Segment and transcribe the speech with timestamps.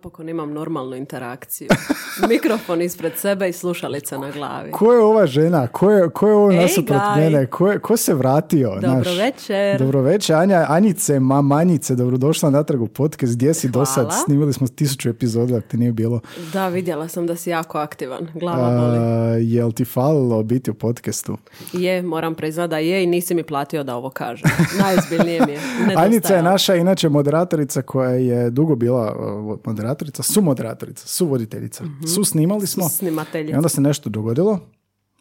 [0.00, 1.68] napokon imam normalnu interakciju.
[2.28, 4.70] Mikrofon ispred sebe i slušalica na glavi.
[4.70, 5.66] Ko je ova žena?
[5.66, 7.46] Ko je, ko je ovo nasuprot mene?
[7.46, 8.70] Ko, je, ko se vratio?
[8.80, 9.18] Dobro znaš?
[9.18, 9.78] večer.
[9.78, 13.34] Dobro večer, Anja, Anjice, mamanjice, dobrodošla natrag u podcast.
[13.34, 14.06] Gdje si do sad?
[14.06, 14.24] Hvala.
[14.24, 16.20] Snimili smo tisuću epizoda, ako ti nije bilo.
[16.52, 18.28] Da, vidjela sam da si jako aktivan.
[18.34, 18.98] Glava boli.
[18.98, 21.36] A, jel ti falilo biti u podcastu?
[21.72, 24.50] Je, moram priznat da je i nisi mi platio da ovo kažem.
[24.82, 25.60] Najozbiljnije mi je.
[25.96, 29.16] Anjica je naša inače moderatorica koja je dugo bila
[29.64, 29.89] moderatorica,
[30.42, 31.84] moderatorica, su voditeljica.
[32.14, 33.52] Su snimali smo Snimateljica.
[33.54, 34.58] i onda se nešto dogodilo.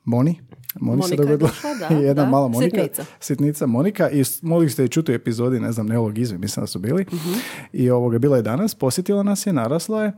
[0.05, 0.41] Moni.
[0.79, 2.29] Moni se Monika je došla, da, Jedna da.
[2.29, 2.75] mala Monika.
[2.77, 3.05] Sitnica.
[3.19, 4.09] Sitnica Monika.
[4.09, 7.05] I mogli ste je čuti u epizodi, ne znam, neologizmi, mislim da su bili.
[7.13, 7.33] Mhm.
[7.73, 10.11] I ovoga, bila je danas, posjetila nas je, narasla je.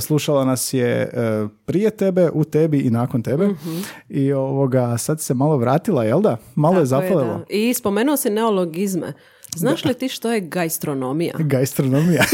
[0.00, 1.08] Slušala nas je e,
[1.64, 3.46] prije tebe, u tebi i nakon tebe.
[3.48, 3.78] Mhm.
[4.08, 6.36] I ovoga, sad se malo vratila, jel da?
[6.54, 7.38] Malo je Tako zapalilo.
[7.38, 7.44] da.
[7.48, 9.12] I spomenuo si neologizme.
[9.56, 11.34] Znaš li ti što je gastronomija?
[11.38, 12.24] Gastronomija.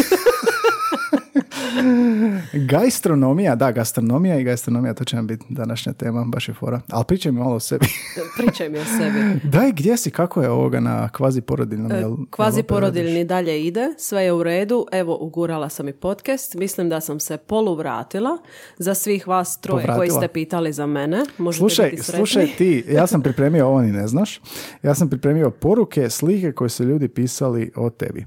[2.72, 6.80] Gastronomija, da, gastronomija i gastronomija, to će nam biti današnja tema, baš je fora.
[6.90, 7.86] Ali pričaj mi malo o sebi.
[8.38, 9.40] Pričaj mi o sebi.
[9.42, 11.90] Daj, gdje si, kako je ovoga na kvazi porodiljnom?
[11.90, 14.86] Jel, Kvazi porodiljni dalje ide, sve je u redu.
[14.92, 16.54] Evo, ugurala sam i podcast.
[16.54, 18.38] Mislim da sam se polu vratila.
[18.78, 20.20] Za svih vas troje koji Povratila.
[20.20, 21.24] ste pitali za mene.
[21.38, 24.40] Možete Slušaj, biti slušaj ti, ja sam pripremio ovo ni ne znaš.
[24.82, 28.24] Ja sam pripremio poruke, slike koje su ljudi pisali o tebi.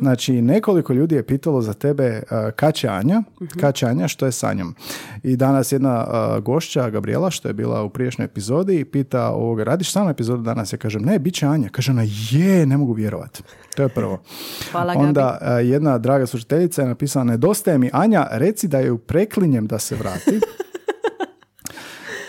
[0.00, 3.60] Znači, nekoliko ljudi je pitalo za tebe uh, kad će Anja, Mhm.
[3.60, 4.74] kad će Anja, što je sa njom.
[5.22, 9.92] I danas jedna uh, gošća, Gabriela, što je bila u priješnjoj epizodi, pita ovoga, radiš
[9.92, 10.72] samo epizodu danas?
[10.72, 11.68] Ja kažem, ne, bit će Anja.
[11.68, 13.42] Kaže ona, je, ne mogu vjerovati.
[13.76, 14.22] To je prvo.
[14.72, 14.94] Hvala.
[14.96, 19.78] Onda uh, jedna draga slušateljica je napisala, nedostaje mi Anja, reci da ju preklinjem da
[19.78, 20.40] se vrati.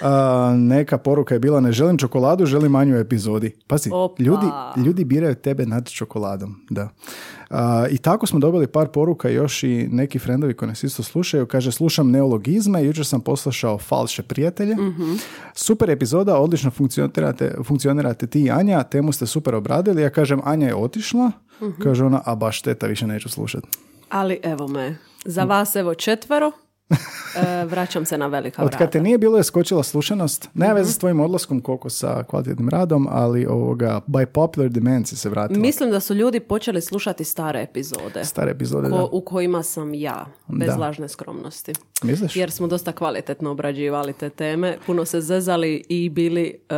[0.01, 3.55] A, neka poruka je bila ne želim čokoladu, želim manju epizodi.
[3.67, 4.23] Pazi, Opa.
[4.23, 4.45] ljudi,
[4.85, 6.55] ljudi biraju tebe nad čokoladom.
[6.69, 6.89] Da.
[7.49, 11.45] A, I tako smo dobili par poruka još i neki frendovi koji nas isto slušaju.
[11.45, 14.75] Kaže, slušam neologizme, jučer sam poslušao falše prijatelje.
[15.53, 20.01] Super epizoda, odlično funkcionirate, funkcionirate ti i Anja, temu ste super obradili.
[20.01, 21.31] Ja kažem, Anja je otišla.
[21.83, 23.67] Kaže ona, a baš šteta, više neću slušati.
[24.09, 24.97] Ali evo me.
[25.25, 26.51] Za vas evo četvero.
[27.37, 28.77] E, vraćam se na velika Od vrata.
[28.77, 32.69] kad te nije bilo je skočila slušanost, nema veze s tvojim odlaskom koliko sa kvalitetnim
[32.69, 35.59] radom, ali ovoga, by popular demand si se vratila.
[35.59, 38.23] Mislim da su ljudi počeli slušati stare epizode.
[38.23, 39.03] Stare epizode, ko- da.
[39.03, 40.75] u kojima sam ja, bez Da.
[40.75, 41.73] lažne skromnosti.
[42.03, 42.35] Misliš?
[42.35, 46.75] Jer smo dosta kvalitetno obrađivali te teme, puno se zezali i bili e,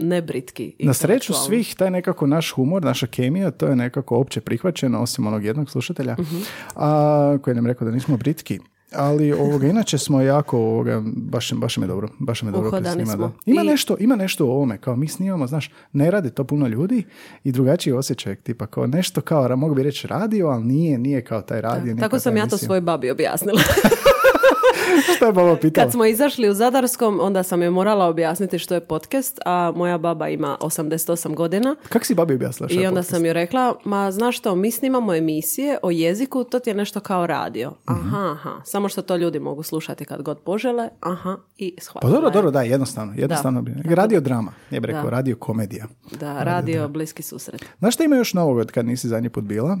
[0.00, 0.74] nebritki.
[0.78, 5.26] Na sreću svih, taj nekako naš humor, naša kemija, to je nekako opće prihvaćeno, osim
[5.26, 6.36] onog jednog slušatelja, Mhm.
[6.76, 8.58] a, koji nam rekao da nismo britki.
[8.92, 12.70] Ali ovoga, inače smo jako, ovoga, baš, baš mi je dobro, baš mi je dobro.
[12.92, 13.16] Snima, smo.
[13.16, 13.32] da.
[13.46, 16.66] Ima, I- nešto, ima nešto u ovome, kao mi snimamo, znaš, ne radi to puno
[16.66, 17.04] ljudi
[17.44, 21.42] i drugačiji osjećaj, tipa kao nešto kao, mogu bi reći radio, ali nije, nije kao
[21.42, 21.96] taj radio.
[21.96, 23.60] Tako kao sam ja to svojoj babi objasnila.
[25.16, 25.84] Šta je baba pitala?
[25.84, 29.98] Kad smo izašli u Zadarskom, onda sam je morala objasniti što je podcast, a moja
[29.98, 31.76] baba ima 88 godina.
[31.88, 33.10] Kako si babi objasnila je I onda podcast?
[33.10, 37.00] sam joj rekla, ma znaš što, mi snimamo emisije o jeziku, to ti je nešto
[37.00, 37.70] kao radio.
[37.90, 37.98] Mhm.
[37.98, 42.12] Aha, aha, samo što to ljudi mogu slušati kad god požele, aha, i Pa shvatila
[42.12, 42.32] dobro, je.
[42.32, 43.12] dobro, da, jednostavno.
[43.16, 43.72] jednostavno bi.
[43.86, 45.10] Radio drama, ja bih rekao, Da.
[45.10, 45.86] radio komedija.
[46.12, 47.64] Da, radio bliski susret.
[47.78, 49.78] Znaš šta ima još novog od kad nisi zadnji put bila?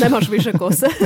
[0.00, 0.86] Nemaš više kose.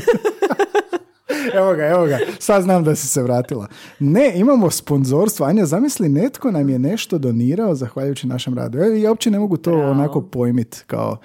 [1.54, 3.66] Evo ga, evo ga, sad znam da si se vratila.
[3.98, 5.46] Ne, imamo sponzorstvo.
[5.46, 8.78] Anja, zamisli, netko nam je nešto donirao zahvaljujući našem radu.
[8.78, 11.16] E, Ja uopće ne mogu to onako pojmit kao...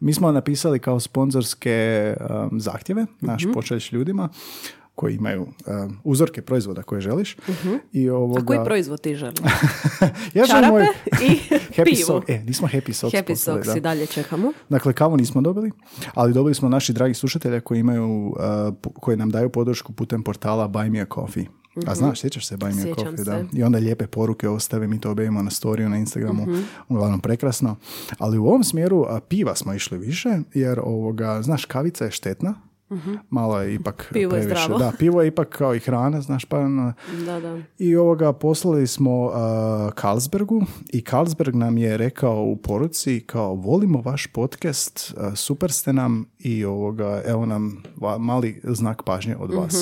[0.00, 2.14] Mi smo napisali kao sponzorske
[2.50, 3.52] um, zahtjeve, naš Mhm.
[3.52, 4.28] pošalješ ljudima
[5.02, 7.36] koji imaju um, uzorke proizvoda koje želiš.
[7.92, 8.32] I ovoga...
[8.32, 8.42] Mhm.
[8.42, 9.38] A koji proizvod ti želiš?
[10.34, 10.86] ja Čarape moj-
[11.22, 11.38] i
[11.76, 12.06] Happy pivo.
[12.06, 12.28] Sock.
[12.28, 13.76] E, nismo Happy Socks Happy Socks da.
[13.76, 14.52] i dalje čekamo.
[14.68, 15.70] Dakle, kavu nismo dobili,
[16.14, 18.34] ali dobili smo naši dragi slušatelja koji imaju, uh,
[18.94, 21.46] koji nam daju podršku putem portala Buy Me a Coffee.
[21.86, 22.92] A znaš, sjećaš se Buy Me Mhm.
[22.94, 23.24] Coffee, se.
[23.24, 23.44] da.
[23.52, 26.60] I onda lijepe poruke ostave, mi to objavimo na storiju, na Instagramu, Mhm.
[26.88, 27.76] uglavnom prekrasno.
[28.18, 32.54] Ali u ovom smjeru a, piva smo išli više, jer ovoga, znaš, kavica je štetna,
[33.30, 34.08] malo je ipak.
[34.12, 34.62] Pivo je previše.
[34.62, 34.78] zdravo.
[34.80, 36.94] Da, pivo je ipak kao i hrana, znaš, pa na-
[37.26, 37.58] Da, da.
[37.78, 39.32] i ovoga poslali smo uh,
[39.94, 45.92] Carlsbergu i Carlsberg nam je rekao u poruci kao volimo vaš podcast, uh, super ste
[45.92, 49.74] nam i ovoga, evo nam va- mali znak pažnje od vas.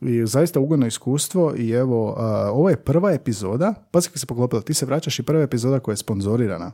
[0.00, 2.18] I zaista ugodno iskustvo i evo, uh,
[2.50, 5.92] ovo je prva epizoda, pa kako se poklopilo, ti se vraćaš i prva epizoda koja
[5.92, 6.72] je sponzorirana.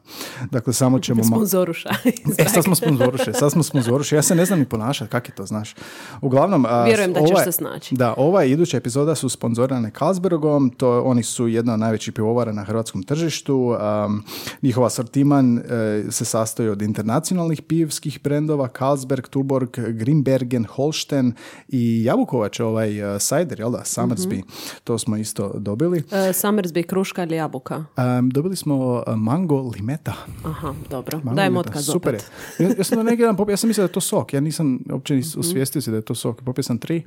[0.51, 1.25] Dakle, samo ćemo...
[1.33, 1.89] Sponzoruša.
[2.39, 4.17] E, sad smo sponzoruše, sad smo sponzoruše.
[4.17, 5.72] Ja se ne znam ni ponašati, kak je to, znaš?
[5.75, 5.87] Znaš.
[6.21, 7.95] Uglavnom, Vjerujem da ćeš ovaj- se snaći.
[7.95, 12.53] Da, ova i iduća epizoda su sponzorirane Carlsbergom, to oni su jedna od najvećih pivovara
[12.53, 13.77] na hrvatskom tržištu.
[14.07, 14.25] Um,
[14.63, 15.63] njihov asortiman e,
[16.11, 21.33] se sastoji od internacionalnih pivskih brendova Carlsberg, Tuborg, Grimbergen, Holsten
[21.69, 24.39] i Jabukovač, ovaj uh, cider, jel da, Summersby.
[24.39, 24.49] Mhm.
[24.85, 25.99] To smo isto dobili.
[25.99, 27.85] E, Summersby, kruška ili jabuka?
[28.19, 28.77] Um, dobili smo
[29.07, 30.15] uh, mango limeta.
[30.45, 31.19] Aha, dobro.
[31.19, 32.31] Mango Dajem limeta, otkaz Super opet.
[32.59, 32.67] je.
[32.67, 34.35] Ja, ja sam neki dan ja sam mislio da je to sok.
[34.35, 35.23] Ja nisam uopće Mhm.
[35.67, 36.43] Se da je to sok.
[36.43, 37.03] Popio sam tri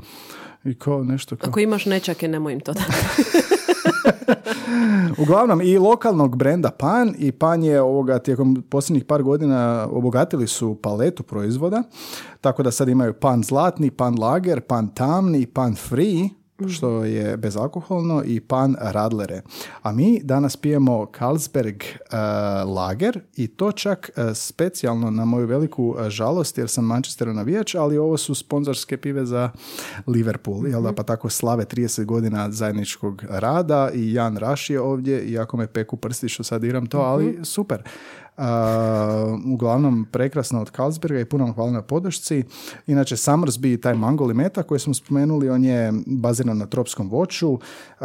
[0.64, 1.50] i kao nešto kao...
[1.50, 2.92] Ako imaš nečake, nemoj im to dati.
[5.18, 10.76] Uglavnom i lokalnog brenda Pan i Pan je ovoga tijekom posljednjih par godina obogatili su
[10.82, 11.84] paletu proizvoda,
[12.42, 16.30] tako da sad imaju Pan zlatni, Pan lager, Pan tamni, Pan free,
[16.68, 19.42] što je bezalkoholno i pan radlere.
[19.82, 22.18] A mi danas pijemo Carlsberg eh,
[22.66, 27.76] lager i to čak eh, specijalno na moju veliku eh, žalost jer sam Manchesteru navijač,
[27.76, 29.52] ali ovo su sponzorske pive za
[30.08, 35.26] Liverpool, jel da, pa tako slave 30 godina zajedničkog rada i Jan Raš je ovdje,
[35.26, 37.84] iako me peku prsti što sad igram to, ali super.
[38.38, 38.44] Uh,
[39.54, 42.44] uglavnom prekrasno od Carlsberga i puno vam hvala na podršci.
[42.88, 47.60] Inače, Summersby, taj mango limeta koji smo spomenuli, on je baziran na tropskom voću.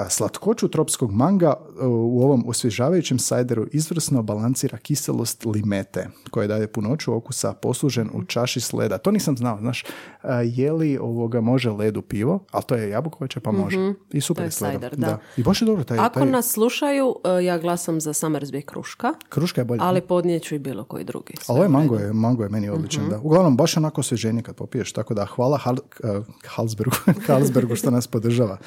[0.08, 7.14] Slatkoću tropskog manga uh, u ovom osvježavajućem sajderu izvrsno balansira kiselost limete, koja daje punoću
[7.14, 8.98] okusa poslužen u čaši s leda.
[8.98, 9.84] To nisam znao, znaš,
[10.22, 13.94] a, je li ovoga može ledu pivo, ali to je jabukovače pa može.
[14.12, 15.18] I super To je sajder, da.
[15.36, 19.14] I baš je dobro taj, Ako taj nas slušaju, e, ja glasam za Summersby kruška,
[19.28, 19.82] kruška je bolja.
[19.82, 21.34] ali podnijeću i bilo koji drugi.
[21.40, 21.72] Sve ovaj u redu.
[21.72, 23.18] mango je, mango je meni odličan, da.
[23.18, 26.96] Uglavnom, baš onako osvježenje kad popiješ, tako da hvala Hal, uh, Halsbergu,
[27.26, 28.58] Carlsbergu što nas podržava.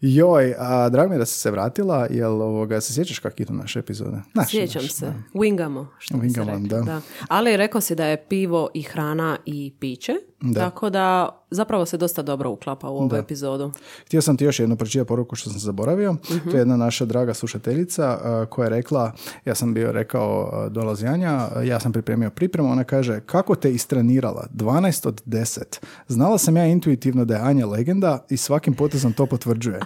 [0.00, 3.52] Joj, a drago mi je da si se vratila, jel ovoga, se sjećaš kak idu
[3.52, 4.16] naše epizode?
[4.32, 5.06] Znaš, Sjećam znaš, se.
[5.06, 5.12] da.
[5.34, 7.00] Wingamo, što bi se Wingamo, reklo, da.
[7.28, 10.12] Ali rekao si da je pivo i hrana i piće,
[10.54, 13.72] tako da zapravo se dosta dobro uklapa u ovu epizodu.
[14.06, 16.16] Htio sam ti još jednu pročitati poruku što sam zaboravio.
[16.44, 19.12] To je jedna naša draga slušateljica uh, koja je rekla,
[19.44, 23.54] ja sam bio rekao uh, dolazi Anja, uh, ja sam pripremio pripremu, ona kaže, kako
[23.54, 24.46] te istrenirala?
[24.54, 25.62] 12 od 10.
[26.08, 29.80] Znala sam ja intuitivno da je Anja legenda i svakim potezom to potvrđuje.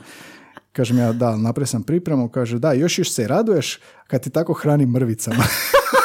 [0.72, 4.52] Kažem ja, da, napravio sam pripremu, kaže, da, još još se raduješ kad ti tako
[4.52, 5.44] hrani mrvicama.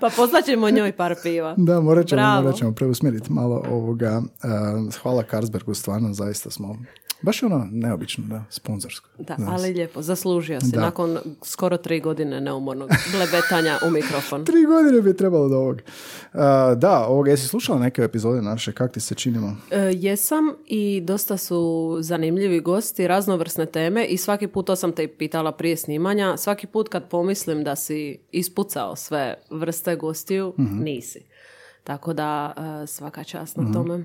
[0.00, 1.54] Pa poslaćemo njoj par piva.
[1.56, 4.18] da, morat ćemo, morat ćemo preusmjeriti malo ovoga.
[4.18, 6.76] Uh, hvala Carlsbergu, stvarno, zaista smo,
[7.22, 9.08] baš je ono neobično, da, sponzorsko.
[9.18, 9.48] Da, Znaš.
[9.52, 10.80] ali lijepo, zaslužio si Da.
[10.80, 14.44] nakon skoro tri godine neumornog blebetanja u mikrofon.
[14.46, 15.76] Tri godine bi trebalo do ovog.
[15.76, 16.40] Uh,
[16.76, 19.56] da, ovoga, jesi slušala neke epizode naše, kak ti se činimo?
[19.70, 21.58] E, jesam i dosta su
[22.00, 26.66] zanimljivi gosti, raznovrsne teme i svaki put, to sam te i pitala prije snimanja, svaki
[26.66, 30.78] put kad pomislim da si ispucao sve vrste gostiju, Mhm.
[30.78, 31.20] nisi.
[31.84, 34.04] Tako da e, svaka čast na tome.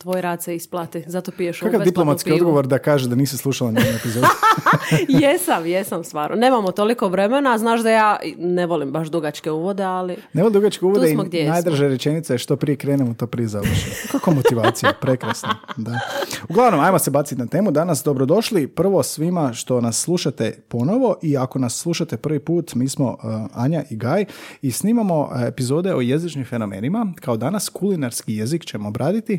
[0.00, 2.36] Tvoj rad se isplati, zato piješ Kakav diplomatski pivu.
[2.36, 4.26] odgovor da kaže da nisi slušala nijednu epizodu?
[5.22, 6.36] jesam, jesam stvarno.
[6.36, 11.10] Nemamo toliko vremena, znaš da ja ne volim baš dugačke uvode, ali Nema dugačke uvode
[11.10, 13.94] i najdraža rečenica je što prije krenemo, to prije završimo.
[14.12, 15.48] Kako motivacija, prekrasno.
[15.76, 16.00] Da.
[16.48, 17.70] Uglavnom, ajmo se baciti na temu.
[17.70, 22.88] Danas dobrodošli prvo svima što nas slušate ponovo i ako nas slušate prvi put, mi
[22.88, 23.16] smo uh,
[23.54, 24.24] Anja i Gaj
[24.62, 27.12] i snimamo uh, epizode o jezičnim fenomenima.
[27.20, 29.38] Kao danas kulinarski jezik ćemo obraditi.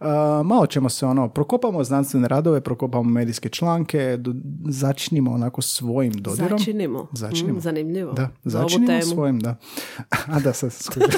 [0.00, 0.06] Uh,
[0.46, 4.34] malo ćemo se ono, prokopamo znanstvene radove, prokopamo medijske članke, do-
[4.64, 6.58] začinimo onako svojim dodirom.
[6.58, 7.06] začinimo.
[7.12, 7.58] Začinimo.
[7.58, 8.12] Mm, zanimljivo.
[8.12, 9.56] Da, začinimo svojim, da.
[10.32, 10.72] A da, sad.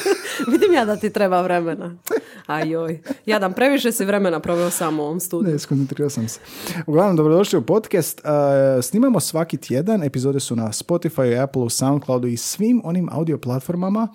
[0.52, 1.96] Vidim ja da ti treba vremena.
[2.46, 3.00] Ajoj.
[3.26, 5.52] Jadan, previše si vremena proveo samo u ovom studiju.
[5.52, 6.40] Ne, skoncentrirao sam se.
[6.86, 8.20] Uglavnom, dobrodošli u podcast.
[8.24, 14.08] Uh, snimamo svaki tjedan, epizode su na Spotify, Apple, Soundcloudu i svim onim audio platformama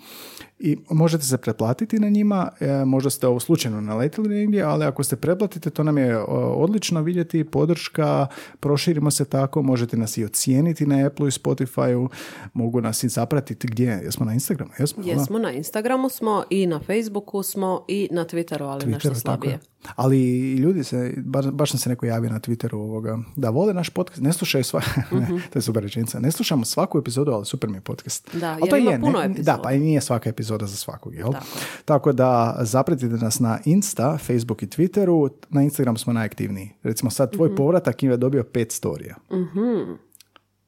[0.58, 5.04] i možete se pretplatiti na njima, e, možda ste ovo slučajno naletili negdje, ali ako
[5.04, 6.24] se pretplatite, to nam je o,
[6.56, 8.26] odlično vidjeti, podrška,
[8.60, 12.08] proširimo se tako, možete nas i ocijeniti na Apple i Spotify-u,
[12.52, 15.02] mogu nas i zapratiti gdje, jesmo na Instagramu, jesmo?
[15.06, 19.20] Jesmo, na Instagramu smo i na Facebooku smo i na Twitteru, ali nešto Twitteru, tako
[19.20, 19.52] slabije.
[19.52, 19.58] je.
[19.96, 20.18] Ali
[20.52, 24.20] ljudi se, baš, baš nam se neko javio na Twitteru ovoga, da vole naš podcast,
[24.20, 24.80] ne slušaju sva,
[25.12, 28.28] ne, to je super rečenica, ne slušamo svaku epizodu, ali super mi je podcast.
[28.32, 29.28] Da, Ali jer to ima je, puno ne-.
[29.28, 31.32] Da, pa i nije svaka epizoda za svakog, jel?
[31.32, 31.46] Tako.
[31.84, 36.70] Tako da zapratite nas na Insta, Facebook i Twitteru, na Instagram smo najaktivniji.
[36.82, 37.56] Recimo sad tvoj Mhm.
[37.56, 39.14] povratak je dobio pet storija.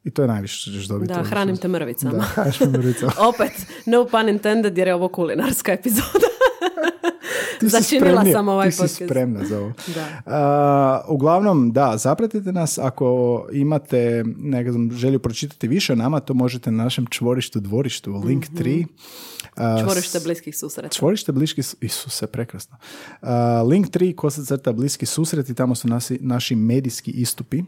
[0.05, 1.09] I to je najviše što ćeš dobiti.
[1.09, 2.25] Da, ono hranim te mrvicama.
[2.37, 3.13] Da, mrvicama.
[3.21, 3.53] Opet,
[3.87, 6.27] no pun intended jer je ovo kulinarska epizoda.
[7.61, 9.05] Ti si Začinila spremnija- sam ovaj ti si podcast.
[9.05, 9.73] spremna za ovo.
[9.95, 10.07] Da.
[10.27, 12.79] A, uglavnom, da, zapratite nas.
[12.79, 13.07] Ako
[13.53, 13.97] imate
[14.37, 18.87] ne znam, želju pročitati više o nama, to možete na našem čvorištu, dvorištu, link 3.
[19.57, 20.89] A, Čvorište bliskih susreta.
[20.89, 22.77] Čvorište bliski, su- Isuse, prekrasno.
[23.23, 23.29] Uh,
[23.69, 27.63] link 3, kosa crta bliski susreti, tamo su nasi, naši medijski istupi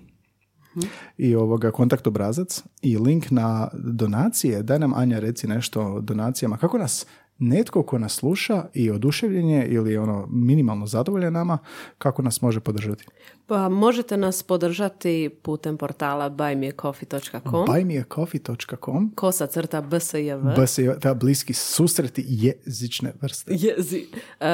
[1.19, 4.63] i ovoga kontakt obrazac i link na donacije.
[4.63, 6.57] Daj nam Anja reci nešto o donacijama.
[6.57, 7.07] Kako nas
[7.39, 11.59] netko ko nas sluša i oduševljen je ili ono minimalno zadovoljan nama,
[11.99, 13.05] kako nas može podržati?
[13.47, 20.39] Pa možete nas podržati putem portala buymeacoffee.com buymeacoffee.com kosa crta bsjv.
[20.57, 23.53] Bs je ta bliski susreti jezične vrste.
[23.55, 24.07] Jezi.
[24.41, 24.47] E,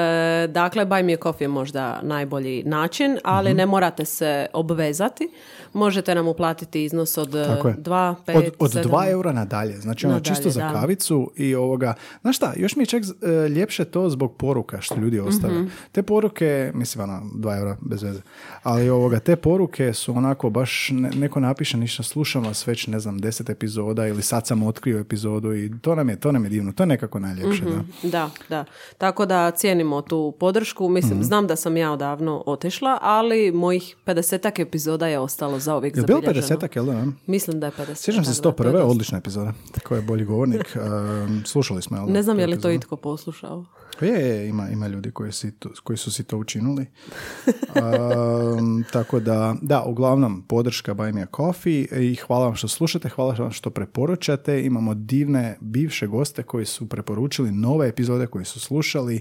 [0.49, 3.57] dakle, Buy Me a Coffee je možda najbolji način, ali Mhm.
[3.57, 5.29] ne morate se obvezati.
[5.75, 7.75] Možete nam uplatiti iznos od Tako je.
[7.75, 8.85] 2, 5, od, od 7.
[8.85, 9.77] 2 eura nadalje.
[9.77, 10.73] Znači ono Nadalje, čisto za da.
[10.73, 11.95] kavicu i ovoga.
[12.21, 15.55] Znaš šta, još mi je čak e, ljepše to zbog poruka što ljudi ostave.
[15.55, 15.67] Mhm.
[15.93, 18.21] Te poruke, mislim ono, 2 eura bez veze,
[18.63, 23.01] ali ovoga, te poruke su onako baš, ne- neko napiše ništa, slušam vas već ne
[23.01, 26.51] znam, 10 epizoda ili sad sam otkrio epizodu i to nam je, to nam je
[26.51, 27.63] divno, to je nekako najljepše.
[27.65, 27.83] Da.
[28.05, 28.65] Da, da.
[28.99, 30.89] Tako da cijenimo tu podršku.
[30.89, 31.23] Mislim, Mhm.
[31.23, 34.25] znam da sam ja odavno otišla, ali mojih 50
[34.59, 36.61] epizoda je ostalo za uvijek Je bilo zabilježeno.
[36.61, 37.07] 50 jel da?
[37.27, 37.95] Mislim da je 50.
[37.95, 38.73] Sjećam se da, to je 101.
[38.73, 38.87] dosta.
[38.87, 39.53] odlična epizoda.
[39.85, 40.77] Ko je bolji govornik.
[40.77, 42.13] Um, slušali smo, jel da?
[42.13, 43.65] Ne znam je li to itko poslušao.
[44.01, 46.87] Je, je, ima, ima ljudi koji, si to- koji su si to učinili.
[47.75, 53.09] Um, tako da, da, uglavnom, podrška Buy Me a Coffee i hvala vam što slušate,
[53.09, 54.65] hvala vam što preporučate.
[54.65, 59.21] Imamo divne bivše goste koji su preporučili nove epizode koji su slušali.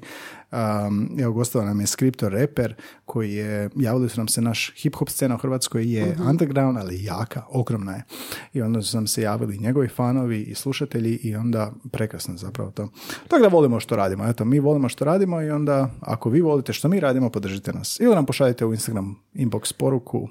[0.52, 2.76] Um, evo, gostova nam je Skriptor Reper
[3.06, 7.44] koji je, javili su nam se naš hip-hop scena u Hrvatskoj je underground, ali jaka,
[7.50, 8.04] ogromna je.
[8.54, 12.90] I onda su nam se javili njegovi fanovi i slušatelji i onda prekrasno zapravo to.
[13.28, 14.28] Tako da volimo što radimo.
[14.28, 18.00] Eto, mi volimo što radimo i onda ako vi volite što mi radimo, podržite nas.
[18.00, 20.28] Ili nam pošaljite u Instagram inbox poruku.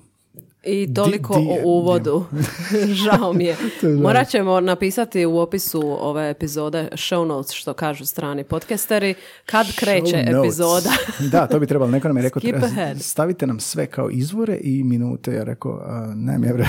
[0.65, 2.25] I toliko di je- o uvodu.
[3.03, 3.57] Žao mi je.
[4.03, 9.15] Morat ćemo napisati u opisu ove epizode show notes, što kažu strani podcasteri,
[9.47, 10.45] kad kreće Show notes.
[10.45, 10.91] epizoda.
[11.33, 11.91] da, to bi trebalo.
[11.91, 15.33] Neko nam je rekao, treba- stavite nam sve kao izvore i minute.
[15.33, 16.67] Ja rekao, a, nemam vremena.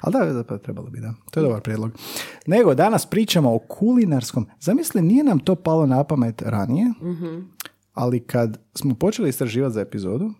[0.00, 1.14] Ali da, da, pa trebalo bi, da.
[1.30, 1.90] To je dobar prijedlog.
[2.46, 4.46] Nego, danas pričamo o kulinarskom.
[4.60, 7.40] Zamisli, nije nam to palo na pamet ranije, Mhm.
[7.94, 10.30] ali kad smo počeli istraživati za epizodu,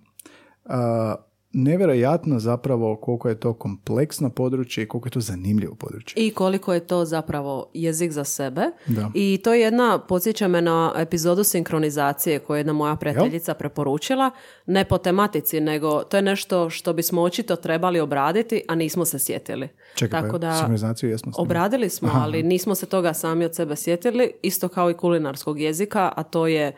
[0.64, 1.14] a,
[1.52, 6.26] nevjerojatno zapravo koliko je to kompleksno područje i koliko je to zanimljivo područje.
[6.26, 8.62] I koliko je to zapravo jezik za sebe.
[8.86, 9.10] Da.
[9.14, 14.30] I to je jedna, podsjeća me na epizodu sinkronizacije koju je jedna moja prijateljica preporučila.
[14.66, 19.18] Ne po tematici, nego to je nešto što bismo očito trebali obraditi, a nismo se
[19.18, 19.68] sjetili.
[19.94, 21.46] Čekaj, Tako pa da sinkronizaciju jesmo snimili.
[21.46, 24.32] obradili smo, ali nismo se toga sami od sebe sjetili.
[24.42, 26.72] Isto kao i kulinarskog jezika, a to je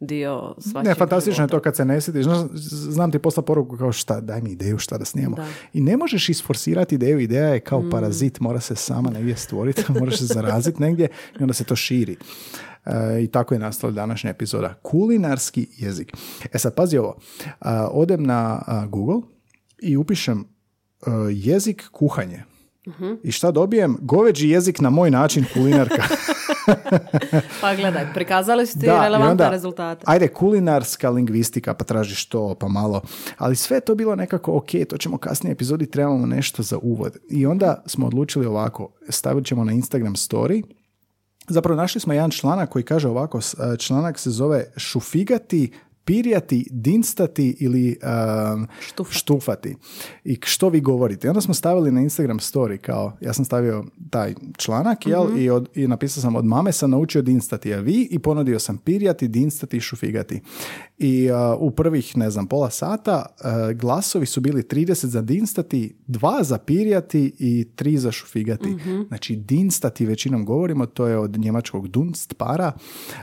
[0.00, 2.26] dio Ne, fantastično je to kad se ne sjetiš.
[2.90, 5.36] Znam ti posla poruku kao šta, daj mi ideju šta da snijemo.
[5.36, 5.42] Da.
[5.42, 5.48] Mm.
[5.72, 10.18] I ne možeš isforsirati ideju, ideja je kao parazit, mora se sama negdje stvoriti, moraš
[10.18, 11.08] se zaraziti negdje
[11.40, 12.16] i onda se to širi.
[12.86, 14.74] E, I tako je nastala današnja epizoda.
[14.82, 16.12] Kulinarski jezik.
[16.52, 17.16] E sad, pazi ovo.
[17.60, 19.20] A, odem na a, Google
[19.82, 22.44] i upišem e, jezik kuhanje.
[22.88, 23.12] Mhm.
[23.22, 23.96] I šta dobijem?
[24.00, 26.02] Goveđi jezik na moj način kulinarka.
[27.60, 30.04] Pa gledaj, prikazali su ti Da, relevantne onda, rezultate.
[30.06, 33.02] Ajde, kulinarska lingvistika, pa tražiš to, pa malo.
[33.38, 37.16] Ali sve je to bilo nekako, ok, to ćemo kasnije epizodi, trebamo nešto za uvod.
[37.30, 40.62] I onda smo odlučili ovako, stavit ćemo na Instagram story,
[41.50, 43.40] Zapravo našli smo jedan članak koji kaže ovako,
[43.78, 45.72] članak se zove šufigati,
[46.08, 47.96] pirjati, dinstati ili
[48.54, 49.18] um, Štufati.
[49.18, 49.76] štufati.
[50.24, 51.26] I što vi govorite?
[51.26, 55.38] I onda smo stavili na Instagram story kao, ja sam stavio taj članak, jel?
[55.38, 58.08] I, od, I napisao sam od mame sam naučio dinstati, a vi?
[58.10, 60.40] I ponudio sam pirjati, dinstati i šufigati.
[60.98, 65.96] I uh, u prvih, ne znam, pola sata uh, glasovi su bili 30 za dinstati,
[66.08, 68.76] 2 za pirjati i 3 za šufigati.
[69.08, 72.72] Znači, dinstati većinom govorimo, to je od njemačkog dunst, para.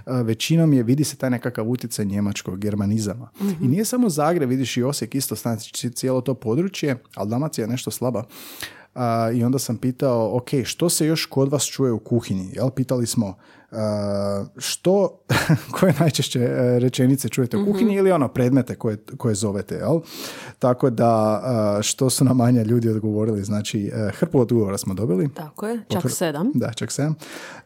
[0.05, 3.29] Uh, većinom je, vidi se taj nekakav utjecaj njemačkog germanizama.
[3.61, 7.69] I nije samo Zagreb, vidiš i Osijek isto, znači cijelo to područje, ali Dalmacija je
[7.71, 8.23] nešto slaba.
[9.33, 12.49] I onda sam pitao, ok, što se još kod vas čuje u kuhinji?
[12.53, 12.69] Jel?
[12.69, 13.37] Pitali smo,
[14.57, 15.19] što,
[15.79, 19.99] koje najčešće e, rečenice čujete u kuhinji ili ono predmete koje, koje zovete, jel?
[20.59, 25.29] Tako da, a, što su nam manje ljudi odgovorili, znači e, hrpu odgovora smo dobili.
[25.33, 26.51] Tako je, čak sedam.
[26.53, 27.15] Da, čak sedam.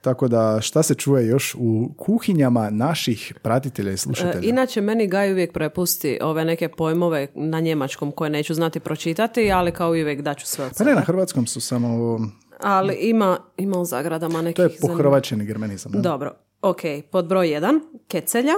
[0.01, 4.49] Tako da, šta se čuje još u kuhinjama naših pratitelja i E, slušatelja?
[4.49, 9.71] Inače, meni Gaj uvijek prepusti ove neke pojmove na njemačkom koje neću znati pročitati, ali
[9.71, 10.89] kao i uvijek daću sve od Pa sebe.
[10.89, 12.19] ne, na hrvatskom su samo,
[12.59, 14.55] Ali ima, ima u zagradama nekih...
[14.55, 15.91] to je pohrvaćeni germanizam.
[15.91, 15.99] da?
[15.99, 16.81] Dobro, ok.
[17.11, 18.53] Pod broj jedan, kecelja.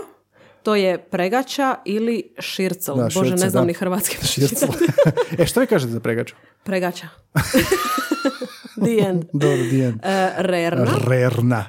[0.64, 2.96] To je pregača ili šircel.
[2.96, 3.68] Da, Bože, šircel, ne znam da.
[3.68, 4.26] ni hrvatski.
[4.34, 4.70] Šircel.
[5.40, 6.36] e, što vi kažete za pregaču?
[6.64, 7.08] Pregača.
[8.86, 9.26] The end.
[9.34, 10.00] Dobro, dijen.
[10.04, 10.86] E, rerna.
[11.08, 11.66] Rerna.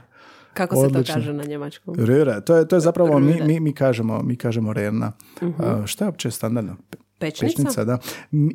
[0.55, 1.15] Kako se Odlično.
[1.15, 1.95] to kaže na njemačkom?
[1.99, 5.13] Rera, to je, to je zapravo, mi, mi, mi kažemo, mi kažemo rerna.
[5.59, 6.77] A, šta je uopće standardno?
[7.23, 7.55] Pe- Pečnica?
[7.57, 7.99] Pečnica, da.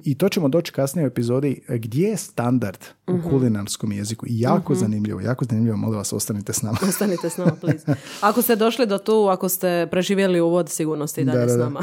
[0.04, 4.26] I to ćemo doći kasnije u epizodi e, gdje je standard u kulinarskom jeziku.
[4.28, 6.78] I jako zanimljivo, jako zanimljivo, molim vas, ostanite s nama.
[6.84, 7.96] Ostanite s nama, please.
[8.22, 11.52] Ako ste došli do tu, ako ste preživjeli uvod, sigurno ste i dalje Da, da,
[11.52, 11.64] s da.
[11.64, 11.80] nama.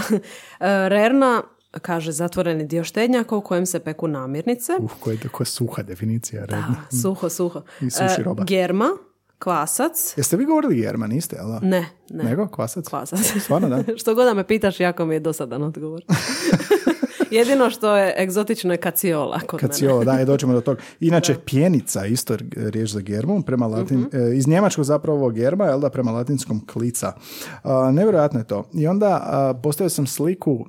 [0.61, 4.73] E, Rerna kaže zatvoreni dio štednjaka u kojem se peku namirnice.
[4.81, 6.77] Uh, koja je, suha definicija rerna.
[6.91, 7.63] Da, suho, suho.
[7.81, 8.45] I suši E, roba.
[8.45, 8.89] Germa,
[9.45, 10.15] kvasac.
[10.17, 11.61] Jeste vi govorili German, niste, jel da?
[11.61, 12.25] Ne, ne.
[12.25, 12.89] Nego, kvasac?
[12.89, 13.19] Kvasac.
[13.41, 13.83] Stvarno, da?
[13.97, 16.03] što god da me pitaš, jako mi je dosadan odgovor.
[17.31, 20.05] Jedino što je egzotično je kaciola kod Kad mene.
[20.19, 20.81] da, doćemo do toga.
[21.01, 24.17] Inače, pjenica, isto riječ za germu, prema latin, Mhm.
[24.17, 27.13] e, iz njemačkog zapravo germa, jel da, prema latinskom klica.
[27.63, 28.65] A, nevjerojatno je to.
[28.73, 29.21] I onda
[29.63, 30.67] postavio sam sliku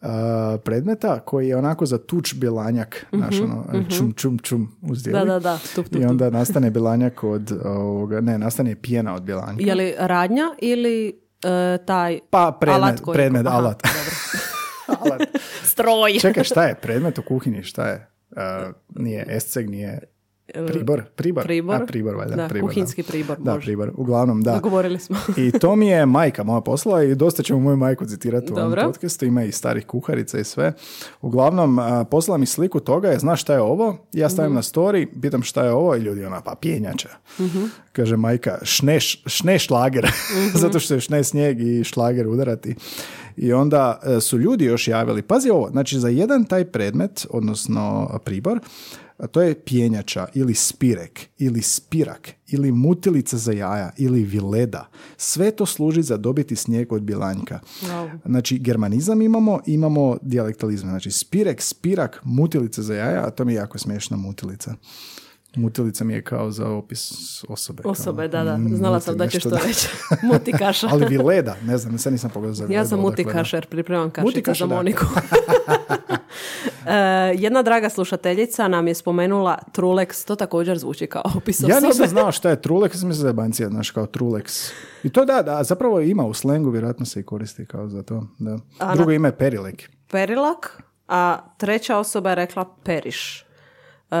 [0.00, 3.64] a, predmeta koji je onako za tuč bilanjak, znaš, ono,
[3.96, 5.18] čum, čum, čum, uzdjeli.
[5.18, 9.22] Da, da, da, tup, tup, I onda nastane bilanjak od, ovoga, ne, nastane pjena od
[9.22, 9.64] bilanjka.
[9.64, 11.08] Je li radnja ili
[11.44, 13.14] e, taj Pa predmet, alat koji...
[13.14, 13.82] predmet, Aha, alat.
[14.86, 15.20] alat.
[15.72, 16.18] Stroj.
[16.18, 18.10] Čekaj, šta je predmet u kuhinji, šta je?
[18.36, 20.00] A, nije esceg, nije
[20.66, 21.82] pribor, pribor, Pribor.
[21.82, 23.64] A, pribor, valjda, Da, pribor, kuhinjski pribor, Da, može.
[23.66, 24.54] pribor, uglavnom, da.
[24.54, 25.16] Dogovorili smo.
[25.36, 28.74] I to mi je majka moja poslala i dosta ćemo moju majku citirati u ovom
[28.84, 30.72] podcastu, ima i starih kuharica i sve.
[31.20, 33.96] Uglavnom, a, poslala mi sliku toga, je, znaš šta je ovo?
[34.12, 37.08] Ja stavim na story, pitam šta je ovo i ljudi ona, pa pjenjača.
[37.92, 40.10] Kaže majka, šneš, šne šlager,
[40.62, 42.74] zato što je šne snijeg i šlager udarati.
[43.36, 48.10] I onda e, su ljudi još javili, pazi ovo, znači za jedan taj predmet, odnosno
[48.24, 48.60] pribor,
[49.20, 54.88] a to je pjenjača ili spirek ili spirak ili mutilica za jaja ili vileda.
[55.16, 57.60] Sve to služi za dobiti snijeg od bilanjka.
[57.82, 58.18] Wow.
[58.24, 60.88] Znači, germanizam imamo, imamo dijalektalizam.
[60.88, 64.74] Znači, spirek, spirak, mutilica za jaja, a to mi je jako smiješna mutilica.
[65.56, 67.12] Mutilica mi je kao za opis
[67.48, 67.82] osobe.
[67.82, 68.56] kao, Osobe, da, da.
[68.56, 69.88] mm, Znala sam da ćeš to reći.
[70.32, 70.88] Mutikaša.
[70.90, 73.00] Ali vileda, ne znam, sad nisam pogledao za Ja sam
[73.52, 74.74] jer pripremam Mutikaša, za.
[74.74, 75.04] Moniku.
[76.86, 76.92] E,
[77.34, 82.32] jedna draga slušateljica nam je spomenula Trulex, to također zvuči kao opis Ja nisam znao
[82.32, 84.72] šta je Trulex, sam mislio da je bancija, znaš, kao Trulex.
[85.02, 88.26] I to da, da, zapravo ima u slengu, vjerojatno se i koristi kao za to.
[88.38, 88.58] Da.
[88.94, 89.90] Drugo ime je Perilek.
[90.10, 93.49] Perilak, a treća osoba je rekla periš.
[94.10, 94.16] E,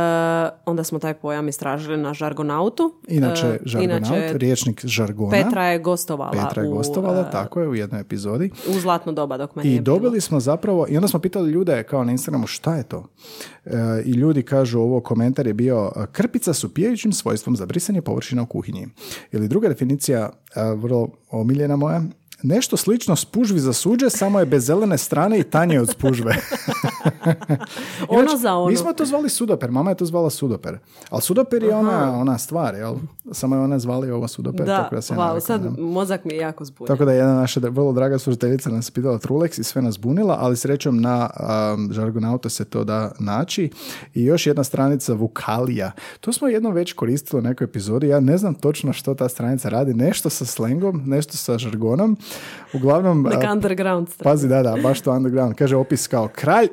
[0.66, 2.94] onda smo taj pojam istražili na žargonautu.
[3.08, 5.30] Inače, E, žargonaut, inače, riječnik žargona.
[5.30, 8.50] Petra je gostovala, Petra je u, gostovala, e, tako je, u jednoj epizodi.
[8.68, 9.94] u zlatno doba dok meni I je bilo.
[9.94, 13.04] dobili smo zapravo, i onda smo pitali ljude kao na Instagramu šta je to?
[14.04, 18.46] I ljudi kažu, ovo komentar je bio, krpica su pijajućim svojstvom za brisanje površina u
[18.46, 18.86] kuhinji.
[19.32, 20.30] Ili druga definicija,
[20.76, 22.02] vrlo omiljena moja,
[22.42, 26.36] nešto slično spužvi za suđe, samo je bez zelene strane i tanje od spužve.
[28.08, 28.70] Ono za ono.
[28.70, 30.78] Mi smo to zvali sudoper, mama je to zvala sudoper.
[31.10, 32.94] Ali sudoper je ona, ona stvar, jel?
[33.32, 36.34] Samo je ona zvali ovo sudoper, Da, tako da se wow, navikao, sad mozak mi
[36.34, 36.88] je jako zbunjen.
[36.88, 40.36] Tako da je jedna naša vrlo draga služiteljica nas pitala Trulex i sve nas bunila,
[40.40, 41.30] ali srećom na
[41.74, 43.70] um, žargonauta se to da naći.
[44.14, 45.92] I još jedna stranica Vukalija.
[46.20, 48.08] To smo jednom već koristili u nekoj epizodi.
[48.08, 49.94] Ja ne znam točno što ta stranica radi.
[49.94, 52.16] Nešto sa slengom, nešto sa žargonom.
[52.72, 54.08] Uglavnom, a, underground.
[54.22, 55.54] Pazi, da, da, baš to underground.
[55.54, 56.68] Kaže opis kao kralj,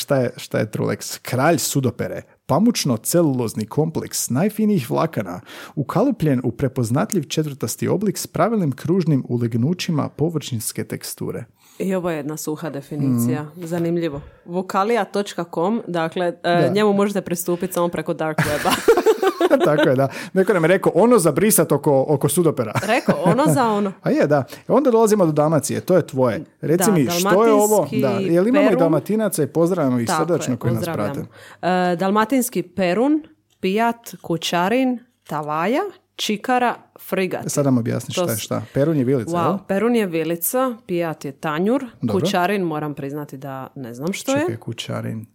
[0.00, 1.18] šta je, šta je Trulex?
[1.22, 5.40] Kralj sudopere, pamučno-celulozni kompleks najfinijih vlakana,
[5.74, 11.44] ukalupljen u prepoznatljiv četvrtasti oblik s pravilnim kružnim ulegnućima površinske teksture.
[11.78, 13.46] I ovo je jedna suha definicija.
[13.56, 14.20] Zanimljivo.
[14.44, 16.68] Vokalija.com, dakle, e, Da.
[16.68, 18.72] njemu možete pristupiti samo preko dark weba.
[19.64, 20.08] Tako je, da.
[20.32, 22.72] Neko nam je rekao, ono za brisat oko, oko sudopera.
[22.96, 23.92] Rekao, ono za ono.
[24.02, 24.44] A je, da.
[24.68, 26.44] Onda dolazimo do Dalmacije, to je tvoje.
[26.60, 27.88] Reci Da, mi, što je ovo?
[27.92, 28.08] Da.
[28.08, 28.78] Jel imamo i Perun?
[28.78, 31.20] dalmatinaca i pozdravljamo ih srdačno koji nas prate.
[31.62, 33.22] E, dalmatinski perun,
[33.60, 35.82] pijat, kućarin, tavaja,
[36.16, 36.74] čikara,
[37.08, 37.44] frigat.
[37.46, 38.62] Sad nam objasni To šta je šta.
[38.74, 39.30] Perun je vilica?
[39.30, 42.20] Wow, perun je vilica, pijat je tanjur, Dobro.
[42.20, 44.56] kućarin moram priznati da ne znam što Čekaj, je.
[44.60, 45.26] kućarin.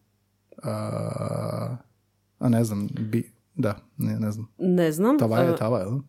[0.63, 1.75] A,
[2.39, 4.47] a ne znam, bi, da, ne, ne znam.
[4.57, 5.99] Ne znam, Tava je e, tava, jel?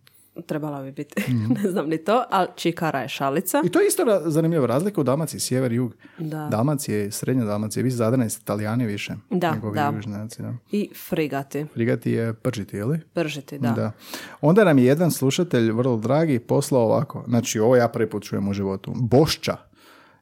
[0.40, 1.52] Trebala bi biti, Mhm.
[1.54, 3.62] ne znam ni to, ali čikara je šalica.
[3.64, 5.94] I to je isto ra- zanimljiva razlika u Dalmaciji, sjever jug.
[6.18, 6.48] Da.
[6.48, 9.14] Dalmacije i srednja Dalmacija, vi Zadrani ste Italijani više.
[9.30, 9.92] Da, nego vi da.
[9.96, 10.52] južnjaci, da.
[10.72, 13.00] I frigati, Frigati je pržiti, je li?
[13.14, 13.92] pržiti, da.
[14.40, 17.24] Onda nam je jedan slušatelj, vrlo dragi, poslao ovako.
[17.28, 18.92] Znači, ovo ja prvi put čujem u životu.
[18.94, 19.56] Bošća.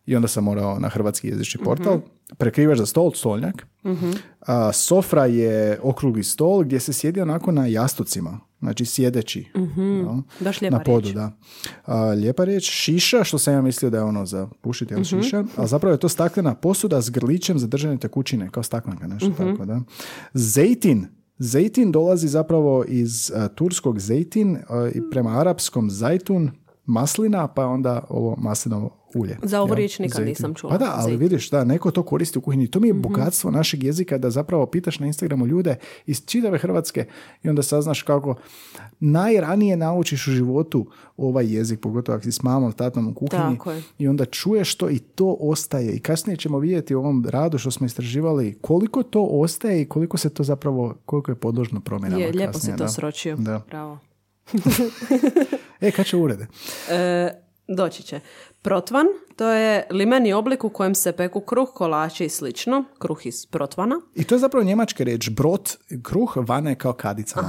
[0.06, 2.00] I onda sam morao na hrvatski jezični portal.
[2.38, 3.66] Prekrivač za stol, stolnjak.
[4.40, 8.40] A, sofra je okrugli stol gdje se sjedi onako na jastucima.
[8.60, 9.46] znači sjedeći.
[10.40, 11.14] Baš lijepa na podu, riječ.
[11.14, 11.32] da.
[11.84, 12.70] A, lijepa riječ.
[12.70, 15.98] Šiša, što sam ja mislio da je ono za pušiti, jel šiša, ali zapravo je
[15.98, 19.80] to staklena posuda s grlićem za držanje tekućine, kao staklenka, nešto tako, da.
[20.34, 21.06] Zejtin.
[21.38, 26.50] Zejtin dolazi zapravo iz a, turskog zejtin a, i prema arapskom zajtun,
[26.84, 29.38] maslina, pa onda ovo maslinovo ulje.
[29.42, 30.70] Za ovu riječ nikad nisam čula.
[30.70, 32.66] Pa da, ali vidiš, da, neko to koristi u kuhinji.
[32.66, 35.76] To mi je bogatstvo našeg jezika da zapravo pitaš na Instagramu ljude
[36.06, 37.06] iz čitave Hrvatske
[37.42, 38.34] i onda saznaš kako
[39.00, 43.72] najranije naučiš u životu ovaj jezik, pogotovo ako si s mamom, tatom u kuhinji Tako
[43.72, 43.82] je.
[43.98, 45.92] i onda čuješ to i to ostaje.
[45.92, 50.16] I kasnije ćemo vidjeti u ovom radu što smo istraživali koliko to ostaje i koliko
[50.16, 52.88] se to zapravo, koliko je podložno promjenama Je, lijepo si to da.
[52.88, 53.36] sročio.
[53.36, 53.62] Da.
[53.70, 53.98] Bravo.
[55.80, 56.46] E, kad će urede?
[56.90, 57.30] E,
[57.68, 58.20] doći će.
[58.66, 62.84] Protvan, to je limeni oblik u kojem se peku kruh, kolači i slično.
[62.98, 64.00] Kruh iz protvana.
[64.14, 65.30] I to je zapravo njemačka riječ.
[65.30, 65.70] Brot,
[66.02, 67.42] kruh, vane kao kadica.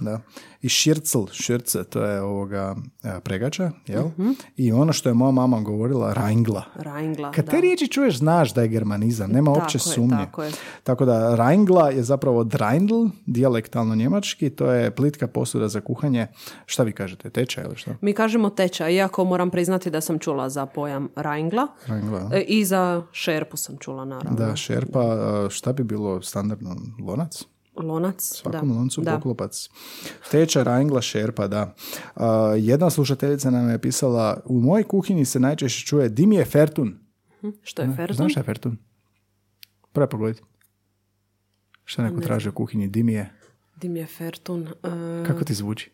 [0.00, 0.20] Da.
[0.62, 4.04] I šircl, širce, to je ovoga e, pregača, jel?
[4.18, 4.30] Mhm.
[4.56, 6.62] I ono što je moja mama govorila, rajngla.
[6.74, 7.50] Rajngla, Kad da.
[7.50, 10.16] te riječi čuješ, znaš da je germanizam, nema Tako uopće je, sumnje.
[10.16, 10.52] tako je.
[10.82, 16.26] Tako da Rajngla je zapravo Dreindl, dijalektalno njemački, to je plitka posuda za kuhanje.
[16.66, 17.90] Šta vi kažete, tečaj ili što?
[18.00, 21.33] Mi kažemo tečaj, iako moram priznati da sam čula za pojam Rajngla.
[21.86, 22.32] Rajngla, jel?
[22.32, 24.38] E, I za šerpu sam čula, naravno.
[24.38, 26.76] Da, šerpa, a, šta bi bilo standardno?
[27.00, 27.42] Lonac?
[27.76, 28.74] Lonac, Svakom da.
[28.74, 29.14] loncu da.
[29.14, 29.68] poklopac.
[30.30, 31.74] Teča, rangla, šerpa, da.
[32.14, 36.98] A, jedna slušateljica nam je pisala, u mojoj kuhinji se najčešće čuje dimije fertun.
[37.62, 38.16] Što je fertun?
[38.16, 38.76] Znaš šta je fertun?
[39.92, 40.42] Prvo pogledaj.
[41.84, 42.88] Šta neko traži u kuhinji?
[42.88, 43.32] Dimije.
[43.76, 44.62] Dim je fertun.
[44.62, 45.90] e, Kako ti zvuči?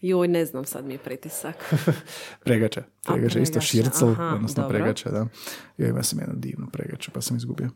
[0.00, 1.74] Joj, ne znam, sad mi je pritisak.
[2.44, 2.82] Pregača.
[3.06, 4.78] Pregača, isto šircel, aha, odnosno dobro.
[4.78, 5.26] pregača, da.
[5.78, 7.68] Ja ima sam jednu divnu pregaču, pa sam izgubio.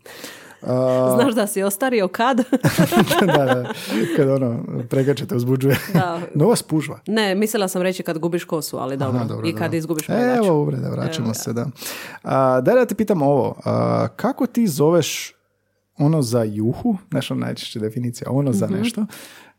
[0.62, 2.36] A, Znaš da si ostario kad?
[3.26, 3.72] da, da,
[4.16, 5.78] kad ono, pregača te uzbuđuje.
[5.92, 6.20] Da.
[6.34, 7.00] Nova spužva.
[7.06, 9.16] ne, mislila sam reći kad gubiš kosu, ali dobro.
[9.16, 9.76] Aha, dobro, I kad dobro.
[9.76, 10.38] izgubiš pregaču.
[10.38, 11.66] Evo uvreda, vraćamo se, da.
[12.22, 13.60] A, daj da ti pitam ovo.
[13.64, 15.34] A, kako ti zoveš
[15.96, 18.74] ono za juhu, nešto najčešće definicija, ono za Mhm.
[18.74, 19.06] nešto,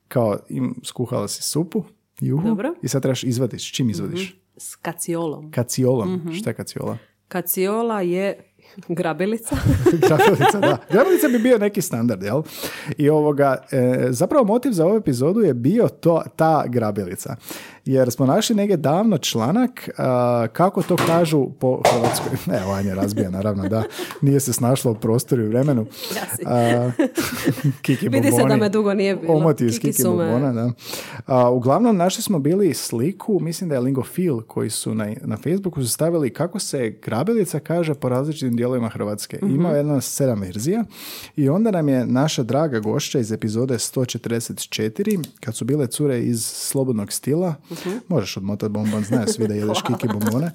[0.07, 1.83] kao im skuhala si supu,
[2.21, 2.73] juhu, Dobro.
[2.81, 3.71] i sad trebaš izvadiš.
[3.71, 4.39] Čim izvadiš?
[4.57, 5.51] S kaciolom.
[5.51, 6.13] Kaciolom.
[6.15, 6.31] Mhm.
[6.31, 6.97] Šta je kaciola?
[7.27, 8.49] Kaciola je
[8.87, 9.55] grabilica.
[10.07, 10.77] Grabilica, da.
[10.91, 12.41] Grabilica bi bio neki standard, jel?
[12.97, 17.35] I ovoga, e, zapravo motiv za ovu epizodu je bio to, ta grabilica.
[17.85, 22.31] Jer smo našli negdje davno članak a, kako to kažu po Hrvatskoj.
[22.53, 23.83] Ne, Vanja razbija, naravno, da.
[24.21, 25.85] Nije se snašlo u prostoru i vremenu.
[26.45, 26.91] Ja
[27.81, 29.33] kiki Vidi se da me dugo nije bilo.
[29.33, 30.71] Omoti iz Kiki Kiki bombona, da.
[31.25, 35.83] A, uglavnom, našli smo bili sliku, mislim da je Lingofil, koji su na, na Facebooku
[35.83, 39.39] su stavili kako se grabilica kaže po različitim dijelovima Hrvatske.
[39.43, 39.55] Mhm.
[39.55, 40.83] Ima jedna sedam verzija
[41.35, 46.45] i onda nam je naša draga gošća iz epizode 144, kad su bile cure iz
[46.45, 47.97] slobodnog stila, Mhm.
[48.07, 50.51] možeš odmotati bombon, znaju svi da jedeš Kiki bombone.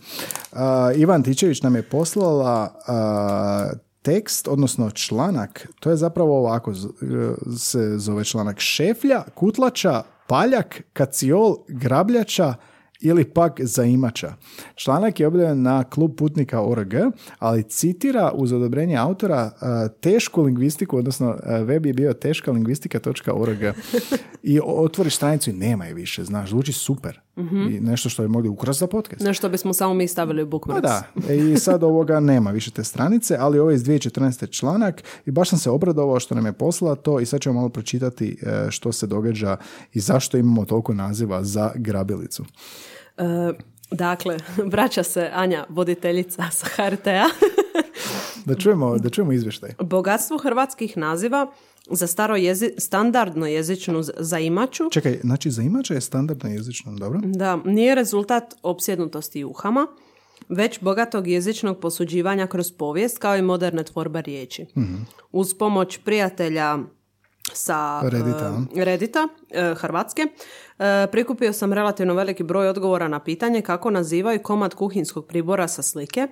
[0.53, 3.71] A, Ivan Tičević nam je poslala a,
[4.03, 6.89] tekst, odnosno članak, to je zapravo ovako z-
[7.59, 8.59] se zove članak.
[8.59, 12.55] Šeflja, kutlača, paljak, kaciol, grabljača
[13.01, 14.35] ili pak zaimača.
[14.75, 16.95] Članak je objavljen na klub putnika ORG,
[17.39, 23.59] ali citira uz odobrenje autora a, tešku lingvistiku, odnosno a, web je bio teškalingvistika.org
[24.43, 27.21] i o- otvoriš stranicu i nema je više, znaš, zvuči super.
[27.71, 29.21] I nešto što je mogli ukrasti za podcast.
[29.23, 30.83] Nešto bismo samo mi stavili u Pa bookmarks.
[30.83, 34.51] da, i sad ovoga nema više te stranice, ali ovo je iz 2014.
[34.59, 37.69] članak i baš sam se obradovao što nam je poslala to i sad ćemo malo
[37.69, 39.57] pročitati e, što se događa
[39.93, 42.45] i zašto imamo toliko naziva za grabilicu.
[43.17, 43.23] E,
[43.91, 44.37] dakle,
[44.73, 47.25] vraća se Anja, voditeljica sa HRT-a.
[48.45, 49.71] Da čujemo, da čujemo izvještaj.
[49.81, 51.47] Bogatstvo hrvatskih naziva
[51.91, 57.21] za staro jezi- standardno jezičnu zaimaču Čekaj, znači zaimača je standardno jezično, dobro?
[57.25, 59.87] da nije rezultat opsjednutosti uhama,
[60.49, 64.67] već bogatog jezičnog posuđivanja kroz povijest kao i moderne tvorbe riječi.
[65.33, 66.79] Uz pomoć prijatelja
[67.53, 68.63] sa Reddita.
[68.77, 70.23] e, Reddita, e, Hrvatske,
[70.79, 75.83] e, prikupio sam relativno veliki broj odgovora na pitanje kako nazivaju komad kuhinskog pribora sa
[75.83, 76.29] slike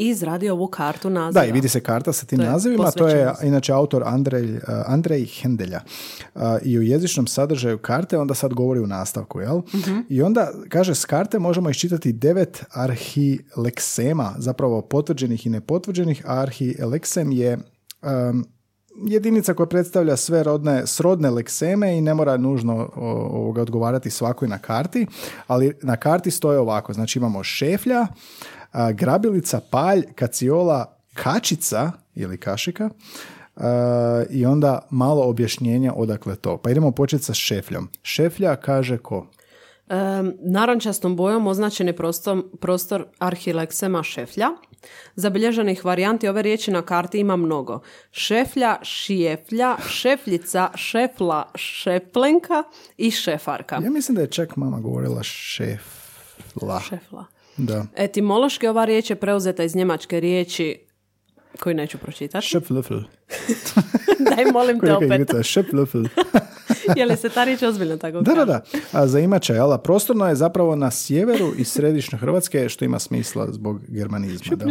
[0.00, 1.42] i izradio ovu kartu naziva.
[1.42, 2.90] Da, i vidi se karta sa tim To je nazivima.
[2.90, 5.80] To je inače autor Andrej, uh, Andrej Hendelja.
[6.34, 9.58] Uh, I u jezičnom sadržaju karte onda sad govori u nastavku, jel?
[9.74, 9.98] Mhm.
[10.08, 17.32] I onda kaže s karte možemo iščitati devet arhileksema, zapravo potvrđenih i nepotvrđenih, a arhileksem
[17.32, 17.58] je
[18.02, 18.46] um,
[19.06, 24.58] jedinica koja predstavlja sve rodne, srodne lekseme i ne mora nužno ovoga odgovarati svakoj na
[24.58, 25.06] karti,
[25.46, 28.06] ali na karti stoje ovako, znači imamo šeflja,
[28.72, 32.90] a, grabilica, palj, kaciola, kačica ili kašika,
[34.30, 36.56] i onda malo objašnjenja odakle to.
[36.56, 37.88] Pa idemo početi sa šefljom.
[38.02, 39.26] Šeflja kaže ko?
[39.90, 44.48] Um, narančastom bojom označen je prostor, prostor arhileksema šeflja.
[45.14, 47.80] Zabilježenih varijanti ove riječi na karti ima mnogo.
[48.12, 52.62] Šeflja, šijeflja, šefljica, šefla, šeplenka
[52.96, 53.80] i šefarka.
[53.82, 56.80] Ja mislim da je čak mama govorila šefla.
[56.88, 57.24] Šefla.
[57.60, 57.86] Da.
[57.96, 60.78] Etimološki ova riječ je preuzeta iz njemačke riječi
[61.60, 62.46] koju neću pročitati.
[62.46, 63.02] Šeflöffel.
[64.18, 65.28] Daj, molim te opet.
[65.30, 66.08] Šeflöffel.
[66.96, 68.60] je li se ta riječ ozbiljno tako Da, da, da.
[68.92, 69.78] A za imača, jel?
[69.78, 74.56] Prostorno je zapravo na sjeveru i središnje Hrvatske, što ima smisla zbog germanizma.
[74.56, 74.66] Da.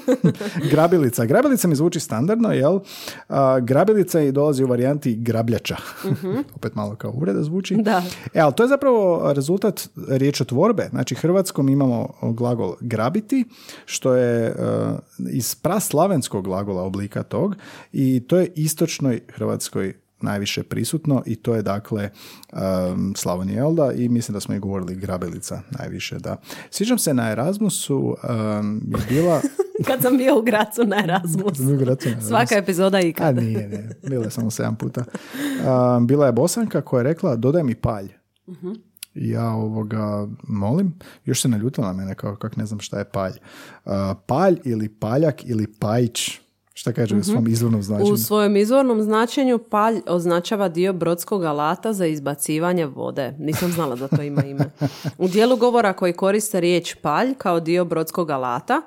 [0.72, 1.24] grabilica.
[1.24, 2.80] Grabilica mi zvuči standardno, jel?
[3.28, 5.76] A, grabilica i dolazi u varijanti grabljača.
[6.56, 7.76] Opet malo kao ureda zvuči.
[7.76, 8.02] Da.
[8.34, 10.88] E, ali to je zapravo rezultat riječotvorbe.
[10.90, 13.44] Znači, hrvatskom imamo glagol grabiti,
[13.84, 17.56] što je uh, iz praslavenskog glagola oblika tog
[17.92, 22.10] i to je istočnoj hrvatskoj najviše prisutno i to je dakle
[22.52, 26.36] um, Slavonija Elda i mislim da smo i govorili Grabelica najviše, da.
[26.70, 29.40] Sviđam se na Erasmusu um, je bila...
[29.86, 31.62] Kad sam bio u Gracu na Erasmusu.
[32.28, 33.40] Svaka epizoda ikada.
[33.40, 33.90] A nije, ne.
[34.08, 35.04] Bila je samo sedam puta.
[35.96, 38.08] Um, bila je Bosanka koja je rekla dodaj mi palj.
[38.46, 38.56] uh
[39.16, 43.32] ja ovoga molim, još se naljutila na mene kao kak ne znam šta je palj.
[43.84, 43.92] Uh,
[44.26, 46.40] palj ili paljak ili pajić,
[46.78, 47.24] Šta kaže u mhm.
[47.24, 48.12] svom izvornom značenju?
[48.12, 53.34] U svojem izvornom značenju palj označava dio brodskog alata za izbacivanje vode.
[53.38, 54.70] Nisam znala da to ima ime.
[55.18, 58.82] U dijelu govora koji koriste riječ palj kao dio brodskog alata,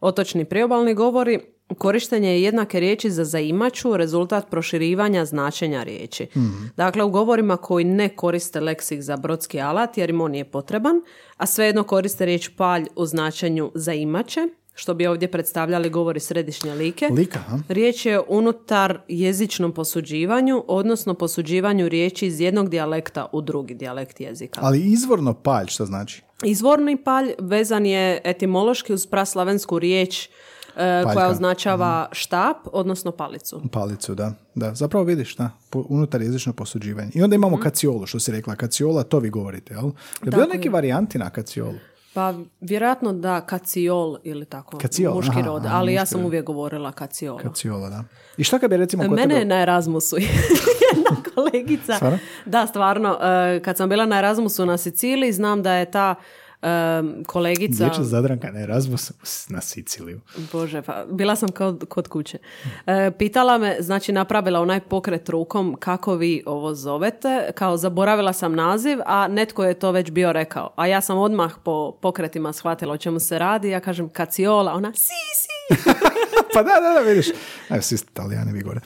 [0.00, 1.40] otočni priobalni govori,
[1.78, 6.26] korištenje je jednake riječi za zaimaču rezultat proširivanja značenja riječi.
[6.36, 6.66] Mhm.
[6.76, 11.02] Dakle, u govorima koji ne koriste leksik za brodski alat jer im on nije potreban,
[11.36, 17.08] a svejedno koriste riječ palj u značenju zaimače, što bi ovdje predstavljali govori središnje like.
[17.08, 24.20] Lika, Riječ je unutar jezičnom posuđivanju, odnosno posuđivanju riječi iz jednog dijalekta u drugi dijalekt
[24.20, 24.60] jezika.
[24.62, 26.22] Ali izvorno palj, što znači?
[26.44, 30.28] Izvorni palj vezan je etimološki uz praslavensku riječ
[30.76, 32.14] e, koja označava mhm.
[32.14, 33.62] štap, odnosno palicu.
[33.72, 34.32] Palicu, da.
[34.54, 34.74] da.
[34.74, 37.10] Zapravo vidiš, da, unutar jezično posuđivanje.
[37.14, 38.56] I onda imamo mm kaciolu, što si rekla.
[38.56, 39.90] Kaciola, to vi govorite, jel?
[40.24, 41.74] Je bilo neki varijanti na kaciolu?
[42.14, 46.92] Pa vjerojatno da kaciol ili tako, kaciol, muški aha, rod, ali ja sam uvijek govorila
[46.92, 47.40] kaciola.
[47.40, 48.04] Kaciola, da.
[48.36, 49.08] I šta kad bi recimo...
[49.08, 50.16] Mene je na Erasmusu
[50.86, 51.94] jedna kolegica.
[51.94, 52.18] Stvarno?
[52.44, 53.18] Da, stvarno.
[53.22, 56.14] E, kad sam bila na Erasmusu na Siciliji, znam da je ta
[56.64, 57.84] um, kolegica...
[57.84, 59.12] Dječja zadranka na Erasmus
[59.48, 60.20] na Siciliju.
[60.52, 62.38] Bože, pa bila sam kao kod kuće.
[62.86, 68.54] E, pitala me, znači napravila onaj pokret rukom kako vi ovo zovete, kao zaboravila sam
[68.54, 70.72] naziv, a netko je to već bio rekao.
[70.76, 74.92] A ja sam odmah po pokretima shvatila o čemu se radi, ja kažem kaciola, ona
[74.94, 75.53] si, si.
[76.54, 77.26] pa da, da, da, vidiš.
[77.70, 78.80] Evo, svi italijani vi gore.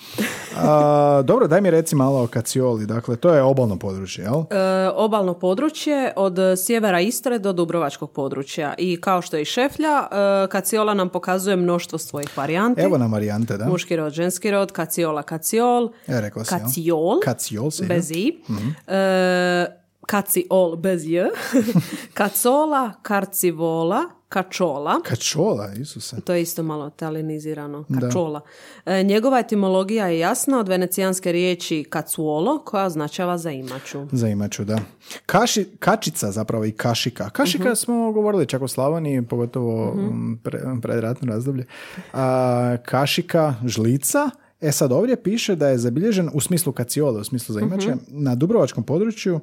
[1.24, 2.86] dobro, daj mi reci malo o Kacioli.
[2.86, 4.42] Dakle, to je obalno područje, jel?
[4.50, 8.74] E, obalno područje od sjevera Istre do Dubrovačkog područja.
[8.78, 12.80] I kao što je i Šeflja, e, Kaciola nam pokazuje mnoštvo svojih varijanti.
[12.80, 13.68] Evo nam varijante, da.
[13.68, 15.90] Muški rod, ženski rod, Kaciola, Kaciol.
[16.06, 17.20] E, rekla si, Kaciol.
[17.24, 18.42] Kaciol, bez i.
[18.48, 18.74] Mm-hmm.
[18.86, 21.28] E, kaciol bez j.
[22.18, 25.00] Kacola, karcivola, kačola.
[25.04, 26.20] Kačola, Isuse.
[26.20, 27.84] To je isto malo talinizirano.
[28.00, 28.40] Kačola.
[28.86, 34.06] E, njegova etimologija je jasna od venecijanske riječi kacuolo, koja označava zaimaču.
[34.12, 34.78] Zaimaču, da.
[35.26, 37.30] Kaši, kačica zapravo i kašika.
[37.30, 40.36] Kašika uh smo govorili čak u Slavoniji, pogotovo uh-huh.
[40.42, 41.66] pre, predratno razdoblje.
[42.12, 47.52] A, kašika, žlica, E sad ovdje piše da je zabilježen u smislu kaciole, u smislu
[47.52, 47.98] za imače, mhm.
[48.08, 49.40] na dubrovačkom području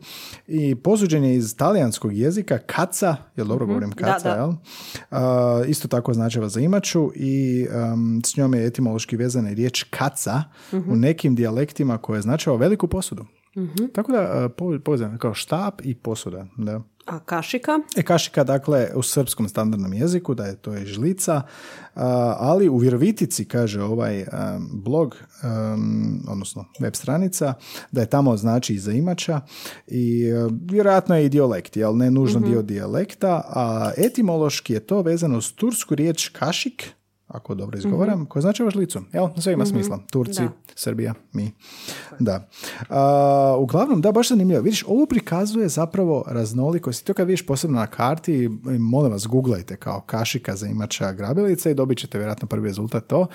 [0.48, 3.74] i posuđen je iz talijanskog jezika kaca, jel dobro mhm.
[3.74, 4.54] govorim kaca, jel?
[5.68, 7.68] isto tako označava za imaču i
[8.26, 11.00] s njom je etimološki vezana riječ kaca u mhm.
[11.00, 13.26] nekim dijalektima koje označava veliku posudu.
[13.94, 14.50] Tako da
[15.10, 16.46] uh, kao štap i posuda.
[16.58, 16.82] Da.
[17.06, 17.80] A kašika?
[17.98, 21.42] E, kašika, dakle, u srpskom standardnom jeziku, da je to je žlica,
[22.38, 24.26] ali u Virovitici, kaže ovaj
[24.74, 25.18] blog,
[26.28, 27.54] odnosno web stranica,
[27.92, 29.42] da je tamo znači i imača
[29.88, 30.26] i
[30.62, 32.50] vjerojatno je i dijalekt, ali ne nužno mhm.
[32.50, 36.96] dio dijalekta, a etimološki je to vezano s tursku riječ kašik,
[37.36, 38.26] ako dobro izgovaram, mm-hmm.
[38.26, 39.02] koja znači žlicu.
[39.14, 40.00] Evo, sve ima mm smisla.
[40.12, 40.42] Turci,
[40.76, 41.52] Srbija, mi.
[42.20, 42.48] Da.
[43.60, 44.62] uglavnom, da, baš zanimljivo.
[44.62, 47.06] Vidiš, ovo prikazuje zapravo raznolikost.
[47.06, 51.74] To kad vidiš posebno na karti, molim vas, googlajte kao kašika za imača grabilica i
[51.74, 53.28] dobit ćete vjerojatno prvi rezultat to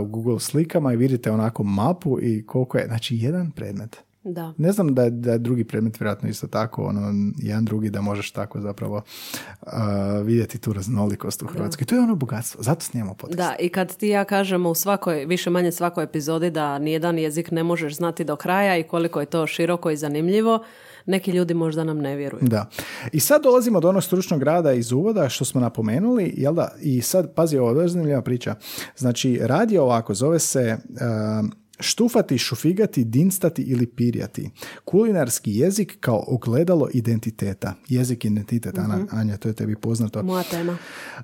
[0.00, 4.54] u Google slikama i vidite onako mapu i koliko je, znači jedan predmet Da.
[4.58, 8.00] Ne znam da je, da je drugi predmet vjerojatno isto tako, ono, jedan drugi da
[8.00, 9.02] možeš tako zapravo
[9.62, 9.72] uh,
[10.24, 11.86] vidjeti tu raznolikost u Hrvatskoj.
[11.86, 13.38] To je ono bogatstvo, zato snijemo podcast.
[13.38, 17.50] Da, i kad ti ja kažemo u svakoj, više manje svakoj epizodi da nijedan jezik
[17.50, 20.64] ne možeš znati do kraja i koliko je to široko i zanimljivo,
[21.06, 22.42] neki ljudi možda nam ne vjeruju.
[22.42, 22.68] Da.
[23.12, 26.72] I sad dolazimo do onog stručnog rada iz uvoda što smo napomenuli, jel da?
[26.80, 28.54] I sad, pazi, ovo je zanimljiva priča.
[28.96, 30.78] Znači, radi ovako, zove se...
[30.90, 34.50] uh, Štufati, šufigati, dinstati ili pirjati.
[34.84, 37.74] Kulinarski jezik kao ogledalo identiteta.
[37.88, 40.22] Jezik identitet, Ana, Anja, to je tebi poznato.
[40.22, 40.76] Moja tema.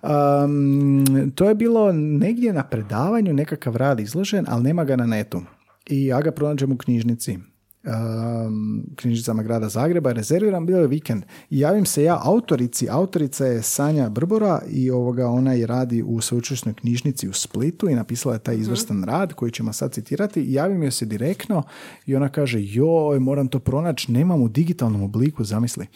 [0.02, 5.42] Um, to je bilo negdje na predavanju, nekakav rad izložen, ali nema ga na netu.
[5.86, 7.38] I ja ga pronađem u knjižnici
[7.84, 11.22] um, knjižnicama grada Zagreba, rezerviram, bio je vikend.
[11.50, 16.20] I javim se ja autorici, autorica je Sanja Brbora i ovoga ona je radi u
[16.20, 20.40] sveučilišnoj knjižnici u Splitu i napisala je taj izvrstan rad koji ćemo sad citirati.
[20.40, 21.62] I javim joj se direktno
[22.06, 25.86] i ona kaže joj, moram to pronaći, nemam u digitalnom obliku, zamisli.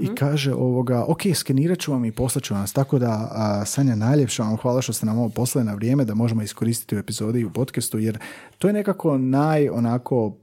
[0.00, 3.94] I kaže ovoga, ok, skenirat ću vam i poslat ću vam tako da a, Sanja
[3.94, 7.40] najljepša vam hvala što ste nam ovo poslali na vrijeme da možemo iskoristiti u epizodi
[7.40, 8.18] i u podcastu jer
[8.58, 10.36] to je nekako naj onako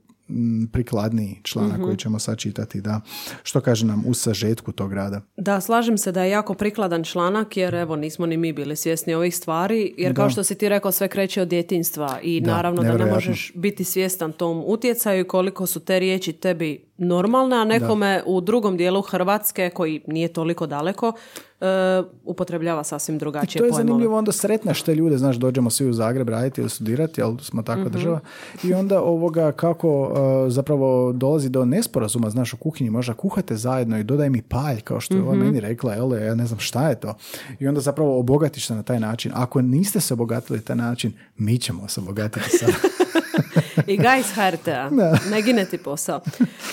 [0.71, 3.01] prikladniji članak koji ćemo sad čitati, da.
[3.43, 5.21] Što kaže nam u sažetku tog rada?
[5.37, 9.13] Da, slažem se da je jako prikladan članak jer evo nismo ni mi bili svjesni
[9.13, 12.81] ovih stvari jer kao što si ti rekao sve kreće od djetinstva i Da, naravno
[12.81, 17.63] da ne možeš biti svjestan tom utjecaju i koliko su te riječi tebi normalne, a
[17.65, 21.13] nekome u drugom dijelu Hrvatske koji nije toliko daleko
[21.61, 21.65] e,
[22.25, 23.83] upotrebljava sasvim I drugačije to je pojmove.
[23.83, 27.61] zanimljivo, onda sretneš te ljude, znaš, dođemo svi u Zagreb raditi ili studirati, ali smo
[27.63, 27.91] takva Mhm.
[27.91, 28.19] država.
[28.63, 30.81] I onda ovoga kako uh, zapravo
[31.13, 35.13] dolazi do nesporazuma, znaš, u kuhinji, možda kuhate zajedno i dodaj mi palj, kao što
[35.13, 35.27] je Mhm.
[35.27, 37.13] ova meni rekla, jel, ja ne znam šta je to.
[37.59, 39.31] I onda zapravo obogatiš se na taj način.
[39.35, 42.69] Ako niste se obogatili na taj način, mi ćemo se obogatiti sad.
[43.87, 44.89] I guys HRT-a,
[45.31, 46.21] ne gine ti posao.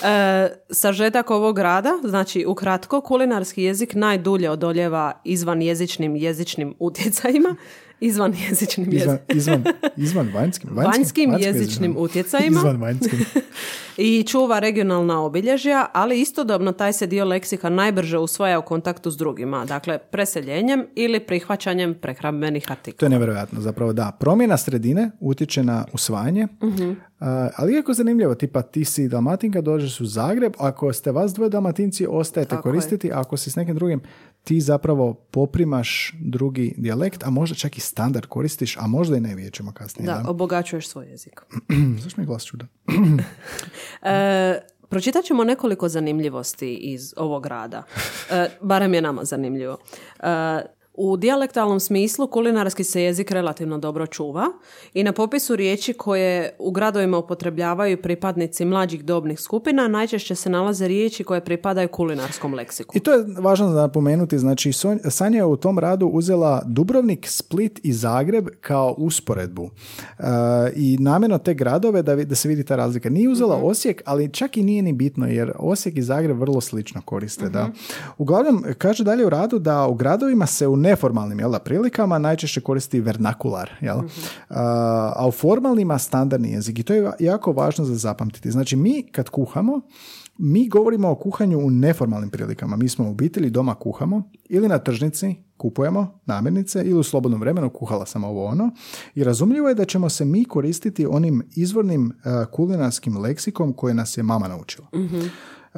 [0.03, 7.55] E, sažetak ovog rada, znači ukratko, kulinarski jezik najdulje odoljeva izvan jezičnim jezičnim utjecajima,
[7.99, 9.63] izvan jezičnim Izvan, izvan,
[9.97, 13.19] izvan vanjskim, vanjskim vanjsko jezičnim utjecajima Izvan vanjskim.
[13.97, 19.17] i čuva regionalna obilježja, ali istodobno taj se dio leksika najbrže usvaja u kontaktu s
[19.17, 22.99] drugima, dakle preseljenjem ili prihvaćanjem prehrambenih artikla.
[22.99, 24.11] To je nevjerojatno, zapravo da.
[24.19, 26.91] Promjena sredine utječe na usvajanje, Mhm.
[27.19, 31.49] A, ali iako zanimljivo, tipa ti si Dalmatinka, dođeš u Zagreb, ako ste vas dvoje
[31.49, 32.71] Dalmatinci, ostajete Tako je.
[32.71, 34.01] koristiti, a ako si s nekim drugim,
[34.43, 39.35] ti zapravo poprimaš drugi dijalekt, a možda čak i standard koristiš, a možda i ne,
[39.35, 40.05] vidjet ćemo kasnije.
[40.05, 41.41] Da, Da, obogaćuješ svoj jezik.
[42.03, 42.65] Zašto mi je glas čuda?
[44.01, 47.83] E, pročitat ćemo nekoliko zanimljivosti iz ovog rada.
[48.31, 49.77] E, barem je nama zanimljivo.
[50.19, 50.61] E,
[51.01, 54.45] u dijalektalnom smislu kulinarski se jezik relativno dobro čuva
[54.93, 60.87] i na popisu riječi koje u gradovima upotrebljavaju pripadnici mlađih dobnih skupina najčešće se nalaze
[60.87, 62.97] riječi koje pripadaju kulinarskom leksiku.
[62.97, 64.71] I to je važno za napomenuti, znači
[65.09, 69.69] Sanja je u tom radu uzela Dubrovnik, Split i Zagreb kao usporedbu.
[70.19, 70.23] E,
[70.75, 73.09] I namjerno te gradove da, da se vidi ta razlika.
[73.09, 77.01] Nije uzela Osijek, ali čak i nije ni bitno jer Osijek i Zagreb vrlo slično
[77.01, 77.49] koriste.
[77.49, 77.69] Da.
[78.17, 82.61] Uglavnom, kaže dalje u radu da u gradovima se u neformalnim jel, da, prilikama najčešće
[82.61, 83.99] koristi vernakular, jel?
[84.49, 88.51] A, a u formalnima standardni jezik i to je jako važno za zapamtiti.
[88.51, 89.81] Znači mi kad kuhamo,
[90.37, 92.75] mi govorimo o kuhanju u neformalnim prilikama.
[92.75, 97.69] Mi smo u obitelji, doma kuhamo ili na tržnici kupujemo namirnice ili u slobodnom vremenu
[97.69, 98.71] kuhala sam ovo ono.
[99.15, 104.17] I razumljivo je da ćemo se mi koristiti onim izvornim eh, kulinarskim leksikom koje nas
[104.17, 104.87] je mama naučila.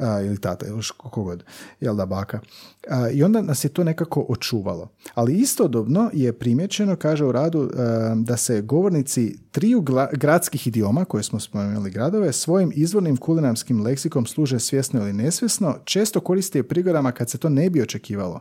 [0.02, 1.44] A, ili tata, ili š- kogod,
[1.80, 2.40] jel da baka.
[2.88, 4.88] A, I onda nas je to nekako očuvalo.
[5.14, 7.68] Ali istodobno je primjećeno, kaže u radu, e,
[8.16, 14.26] da se govornici triju gla- gradskih idioma, koje smo spomenuli gradove, svojim izvornim kulinarskim leksikom
[14.26, 18.40] služe svjesno ili nesvjesno, često koriste u prigodama kad se to ne bi očekivalo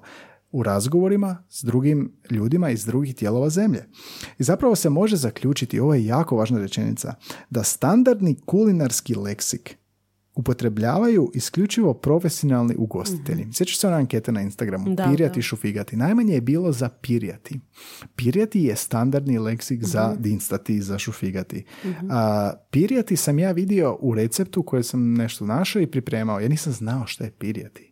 [0.52, 3.86] u razgovorima s drugim ljudima iz drugih dijelova zemlje.
[4.40, 7.14] I zapravo se može zaključiti, ovo je jako važna rečenica,
[7.50, 9.78] da standardni kulinarski leksik
[10.42, 13.46] upotrebljavaju isključivo profesionalni ugostitelji.
[13.46, 14.96] mm Sjećaš se one ankete na Instagramu?
[14.96, 15.42] Da, pirjati, da.
[15.42, 15.96] šufigati.
[15.96, 17.60] Najmanje je bilo za pirjati.
[18.16, 21.66] Pirjati je standardni leksik za dinstati, za šufigati.
[22.10, 26.40] A, pirjati sam ja vidio u receptu koje sam nešto našao i pripremao.
[26.40, 27.91] Ja nisam znao šta je pirjati.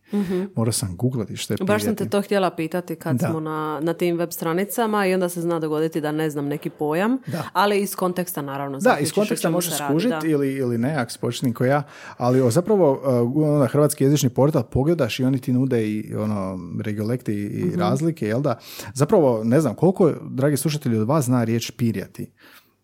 [0.56, 1.68] Morao sam googlati što je pirjati.
[1.68, 3.28] Baš sam te to htjela pitati kad Da.
[3.28, 6.70] smo na, na tim web stranicama i onda se zna dogoditi da ne znam neki
[6.70, 7.18] pojam,
[7.54, 8.78] ali iz konteksta naravno.
[8.80, 10.28] Da, iz konteksta možeš skužiti da.
[10.28, 11.84] ili, ili ne, ako si početnik ko ja,
[12.18, 16.60] ali o, zapravo uh, onda hrvatski jezični portal pogledaš i oni ti nude i ono
[16.82, 17.70] regiolekte i, Mhm.
[17.70, 18.58] i razlike, jel da?
[18.94, 22.32] Zapravo, ne znam, koliko, dragi slušatelji, od vas zna riječ pirjati?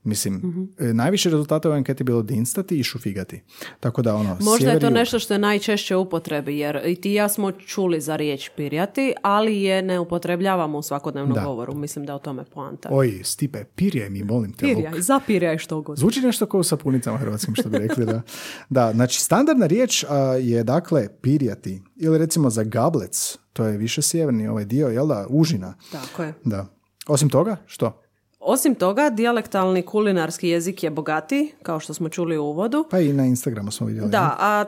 [0.05, 3.41] Mislim, e, najviše rezultata u anketi bilo dinstati i šufigati.
[3.79, 7.11] Tako da ono, Možda je to nešto što je najčešće u upotrebi, jer i ti
[7.11, 11.43] i ja smo čuli za riječ pirjati, ali je ne upotrebljavamo u svakodnevnom Da.
[11.43, 11.75] govoru.
[11.75, 12.89] Mislim da je o tome poanta.
[12.91, 14.65] Oj, Stipe, pirjaj mi, molim te.
[14.65, 14.75] Luk.
[14.75, 15.97] Pirjaj, zapirjaj što god.
[15.97, 18.05] Zvuči nešto kao u sapunicama hrvatskim, što bi rekli.
[18.05, 18.21] Da,
[18.69, 21.81] da znači, standardna riječ a, je, dakle, pirjati.
[21.95, 25.73] Ili recimo za gablec, to je više sjeverni ovaj dio, jel da, užina.
[25.91, 26.33] Tako je.
[26.43, 26.65] Da.
[27.07, 28.01] Osim toga, što?
[28.47, 32.85] Osim toga, dijalektalni kulinarski jezik je bogatiji, kao što smo čuli u uvodu.
[32.91, 34.09] Pa i na Instagramu smo vidjeli.
[34.09, 34.65] Da, a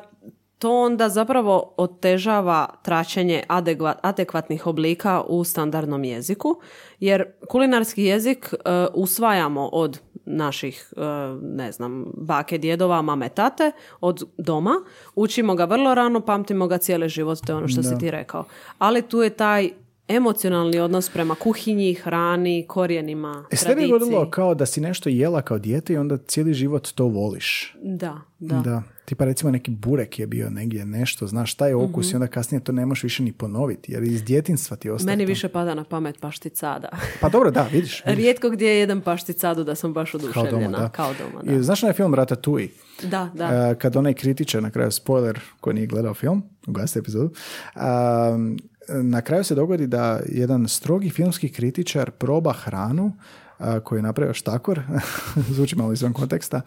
[0.59, 6.59] to onda zapravo otežava traćenje adekva- adekvatnih oblika u standardnom jeziku,
[6.99, 11.01] jer kulinarski jezik e, usvajamo od naših, e,
[11.41, 13.71] ne znam, bake, djedova, mame, tate,
[14.01, 14.73] od doma.
[15.15, 18.43] Učimo ga vrlo rano, pamtimo ga cijeli život, to je ono što si ti rekao.
[18.77, 19.69] Ali tu je taj
[20.09, 23.89] emocionalni odnos prema kuhinji, hrani, korijenima, E, tradiciji.
[23.89, 27.75] godilo kao da si nešto jela kao dijete i onda cijeli život to voliš.
[27.77, 28.55] Da, da.
[28.55, 28.83] Da.
[29.05, 32.11] Tipa recimo neki burek je bio negdje nešto, znaš taj okus Mhm.
[32.11, 35.23] i onda kasnije to ne možeš više ni ponoviti jer iz djetinstva ti ostaje Meni
[35.23, 35.27] to.
[35.27, 36.89] više pada na pamet pašticada.
[37.21, 38.03] Pa dobro, da, vidiš.
[38.05, 38.17] vidiš.
[38.17, 40.65] Rijetko gdje jedem pašticadu da sam baš Kao oduševljena.
[40.65, 40.89] doma, da.
[40.89, 41.53] Kao doma, da.
[41.53, 42.69] I znaš onaj film Ratatouille?
[43.03, 43.45] Da, da.
[43.71, 47.31] E, kad onaj kritičar, na kraju spoiler, koji nije gledao film, ugasite epizodu,
[47.75, 48.57] um,
[48.89, 53.11] na kraju se dogodi da jedan strogi filmski kritičar proba hranu
[53.59, 54.81] a, koju je napravio štakor,
[55.55, 56.61] zvuči malo izvan konteksta,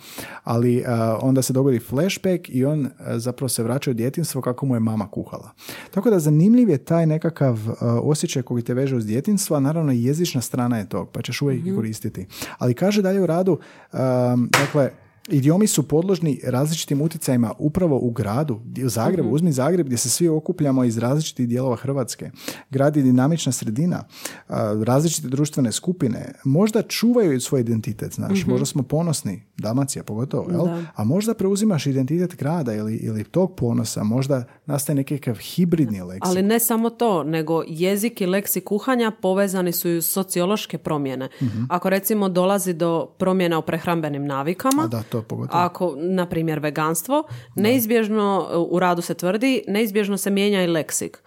[0.45, 0.85] ali
[1.21, 5.11] onda se dogodi flashback i on zapravo se vraća u djetinstvo kako mu je mama
[5.11, 5.51] kuhala.
[5.91, 7.59] Tako da zanimljiv je taj nekakav
[8.03, 11.43] osjećaj koji te veže uz djetinstvo, a naravno i jezična strana je tog, pa ćeš
[11.43, 12.27] uvijek ih koristiti.
[12.59, 13.59] Ali kaže dalje u radu,
[13.93, 14.91] um, dakle,
[15.31, 19.31] Idiomi su podložni različitim utjecajima upravo u gradu, u Zagrebu.
[19.31, 22.31] Uzmi Zagreb gdje se svi okupljamo iz različitih dijelova Hrvatske.
[22.70, 24.05] Grad je dinamična sredina,
[24.85, 26.33] različite društvene skupine.
[26.45, 28.47] Možda čuvaju svoj identitet, znaš.
[28.47, 30.64] Možda smo ponosni, Dalmacija pogotovo, jel?
[30.64, 30.85] Da.
[30.95, 34.05] A možda preuzimaš identitet grada ili, ili tog ponosa.
[34.05, 36.24] Možda nastaje nekakav hibridni leksik.
[36.26, 41.28] Ali ne samo to, nego jezik i leksi kuhanja povezani su i sociološke promjene.
[41.68, 45.59] Ako recimo dolazi do promjena u prehrambenim navikama, A da, to pogotovo.
[45.61, 47.25] ako, na primjer, veganstvo,
[47.71, 48.31] neizbježno,
[48.71, 51.18] u radu se tvrdi, neizbježno se mijenja i leksik.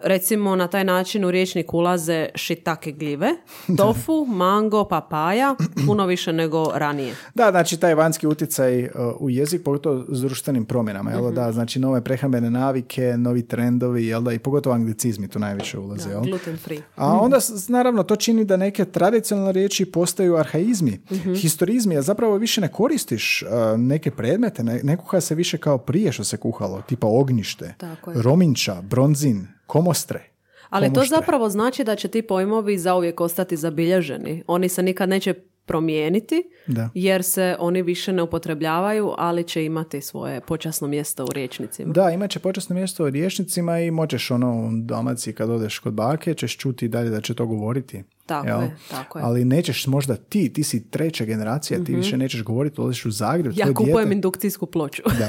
[0.00, 3.30] Recimo, na taj način u riječnik ulaze shiitake gljive,
[3.78, 5.54] tofu, mango, papaja,
[5.86, 7.14] puno više nego ranije.
[7.34, 11.78] Da, znači taj vanjski utjecaj uh, u jezik, pogotovo s društvenim promjenama, jel da, znači
[11.78, 16.22] nove prehrambene navike, novi trendovi, jel da, i pogotovo anglicizmi tu najviše ulaze, jel?
[16.22, 16.80] Gluten free.
[16.96, 21.00] A onda, s- naravno, to čini da neke tradicionalne riječi postaju arhaizmi,
[21.36, 25.78] historizmi, a zapravo više ne koristiš uh, neke predmete, ne, ne kuha se više kao
[25.78, 28.22] prije što se kuhalo, tipa ognjište, Tako je.
[28.22, 30.30] rominča, bronzin, komostre.
[30.68, 34.44] Ali to zapravo znači da će ti pojmovi zauvijek ostati zabilježeni.
[34.46, 35.34] Oni se nikad neće
[35.70, 36.88] promijeniti Da.
[36.94, 41.92] jer se oni više ne upotrebljavaju, ali će imati svoje počasno mjesto u riječnicima.
[41.92, 45.92] Da, imat će počasno mjesto u rječnicima i moćeš ono u Dalmaciji kad odeš kod
[45.92, 48.02] bake, ćeš čuti dalje da će to govoriti.
[48.26, 48.60] Tako jel?
[48.62, 49.24] je, tako je.
[49.24, 53.52] Ali nećeš možda ti, ti si treća generacija, ti više nećeš govoriti, odeš u Zagreb,
[53.56, 55.02] Ja kupujem dijete, indukcijsku ploču.
[55.18, 55.28] da,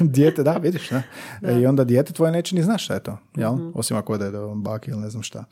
[0.16, 1.02] dijete, da, vidiš, da.
[1.42, 3.54] E, I onda dijete tvoje neće ni znaš šta je to, jel?
[3.54, 3.70] Mhm.
[3.74, 5.44] Osim ako ode do bake ili ne znam šta.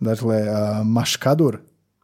[0.00, 0.42] Dakle,
[0.84, 1.58] maškadur,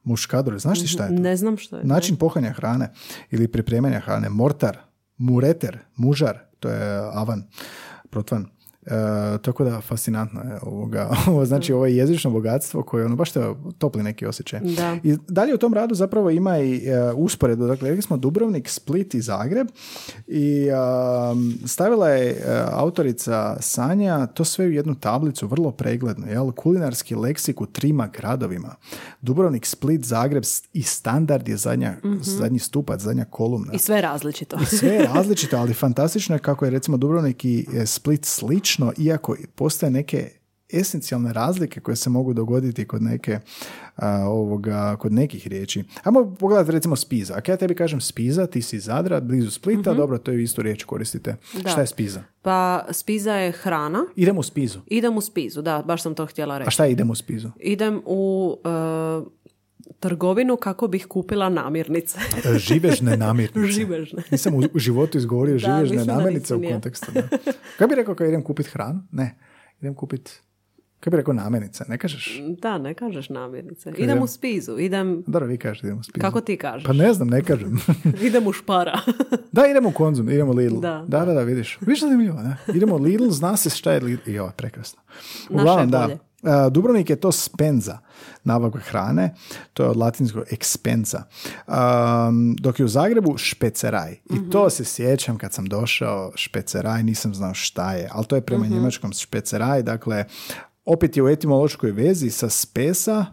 [0.05, 1.23] muškadur, znaš ti šta je to?
[1.23, 1.85] ne znam što je.
[1.85, 2.93] Način pohanja hrane
[3.31, 4.79] ili pripremanja hrane, mortar,
[5.17, 7.49] mureter, mužar, to je avan,
[8.11, 8.47] protvan.
[8.87, 11.11] E, tako da fascinantno je ovoga.
[11.28, 13.41] Ovo znači ovo je jezično bogatstvo koje ono baš te
[13.78, 14.61] topli neki osjećaj.
[14.61, 14.97] Da.
[15.03, 17.66] I dalje u tom radu zapravo ima i e, usporedu.
[17.66, 19.68] Dakle, rekli smo Dubrovnik, Split i Zagreb
[20.26, 20.68] i
[21.32, 26.26] um, stavila je e, autorica Sanja to sve u jednu tablicu, vrlo pregledno.
[26.26, 26.53] Jel?
[26.53, 28.74] Kulinarski leksik u trima gradovima.
[29.20, 33.72] Dubrovnik, Split, Zagreb i standard je zadnja, zadnji stupac, zadnja kolumna.
[33.72, 34.59] I sve je različito.
[34.66, 39.37] Sve je različito, ali fantastično je kako je recimo Dubrovnik i e, Split slično, iako
[39.55, 40.31] postoje neke
[40.72, 43.39] esencijalne razlike koje se mogu dogoditi kod neke
[43.97, 45.85] a, ovoga, kod nekih riječi.
[46.03, 47.35] Ajmo pogledati recimo Spiza.
[47.37, 50.85] Ako ja tebi kažem Spiza, ti si Zadra, blizu Splita, dobro, to je istu riječ
[50.85, 51.37] koristite.
[51.62, 51.70] Da.
[51.70, 52.22] Šta je Spiza?
[52.43, 54.05] Pa spiza je hrana.
[54.16, 54.79] Idem u Spizu.
[54.87, 56.70] Idem u spizu, da, baš sam to htjela A reći.
[56.70, 57.49] šta je idem u Spizu?
[57.61, 58.68] Idem u e,
[59.95, 62.18] trgovinu kako bih kupila namirnice.
[62.47, 63.72] E, Živežne namirnice.
[63.72, 64.22] Živežne.
[64.30, 67.12] Nisam u, životu izgovorio živežne namirnice u kontekstu.
[67.12, 67.22] Da.
[67.78, 69.01] Kako bi rekao kad idem kupiti hranu?
[69.12, 69.38] Ne.
[69.80, 70.32] Idem kupiti...
[71.01, 71.84] Kako bi rekao namirnice?
[71.88, 72.40] Ne kažeš?
[72.59, 73.90] Da, ne kažeš namirnice.
[73.90, 75.24] idem- Idem u spizu, idem...
[75.26, 76.20] Dobro, vi kažete idemo u Spizu.
[76.20, 76.86] Kako ti kažeš?
[76.86, 77.78] Pa ne znam, ne kažem.
[78.22, 78.99] idem u špara.
[79.53, 80.76] da, idemo u Konzum, idemo u Lidl.
[80.76, 81.05] Da.
[81.09, 81.78] da, da, da, vidiš.
[81.80, 82.57] Vidiš zanimljivo, ne?
[82.68, 84.30] Idemo u Lidl, zna se šta je Lidl.
[84.30, 85.01] Jo, prekrasno.
[85.51, 85.99] Uglavnom, da.
[86.01, 86.18] bolje.
[86.45, 87.99] Uh, Dubrovnik je to spenza,
[88.45, 89.34] nabavka hrane,
[89.72, 91.22] to je od latinskog expenza.
[91.66, 94.12] Um, dok je u Zagrebu špeceraj.
[94.12, 98.47] I to se sjećam kad sam došao, špeceraj, nisam znao šta je, ali to je
[98.47, 100.24] prema njemačkom špeceraj, dakle,
[100.84, 103.26] opet je u etimološkoj vezi sa spesa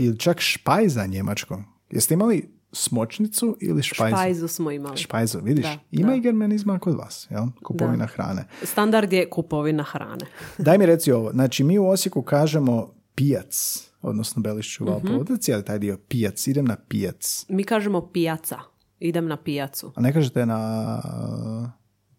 [0.00, 1.64] ili čak špajza njemačkom.
[1.90, 4.16] Jeste imali smočnicu ili špajzu?
[4.16, 4.96] Špajzu smo imali.
[4.96, 6.14] Špajzu, vidiš, Da, ima da.
[6.14, 7.44] i germanizma kod vas, jel?
[7.64, 8.44] Kupovina hrane.
[8.62, 10.26] Standard je kupovina hrane.
[10.58, 15.78] Daj mi reci ovo, znači mi u Osijeku kažemo pijac, odnosno Belišću Valpovodac, ali taj
[15.78, 17.46] dio pijac, idem na pijac.
[17.48, 18.58] Mi kažemo pijaca.
[19.00, 19.92] Idem na pijacu.
[19.96, 20.58] A ne kažete na...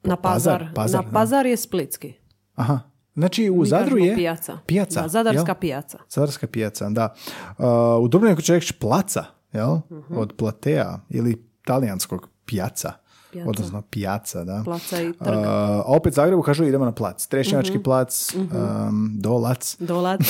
[0.03, 0.71] Na pazar.
[0.75, 1.13] pazar, na da.
[1.13, 2.13] pazar je splitski.
[2.55, 2.79] Aha,
[3.13, 4.15] znači u Mi Zadru je...
[4.15, 4.57] pijaca.
[4.67, 5.59] Pijaca, Da, zadarska jel?
[5.59, 5.97] pijaca.
[6.09, 7.13] Zadarska pijaca, da.
[7.57, 7.65] Uh,
[8.03, 9.25] u Dubrovniku će reći placa,
[9.55, 9.79] jel?
[9.91, 10.17] Mhm.
[10.17, 11.35] Od platea ili
[11.65, 12.91] talijanskog pijaca.
[13.31, 13.49] Pijaca.
[13.49, 14.61] Odnosno pijaca, da.
[14.65, 15.27] Placa i Uh, trg.
[15.37, 17.27] a opet Zagrebu kažu idemo na plac.
[17.27, 20.21] Trešnjevački plac, um, dolac, Dolac.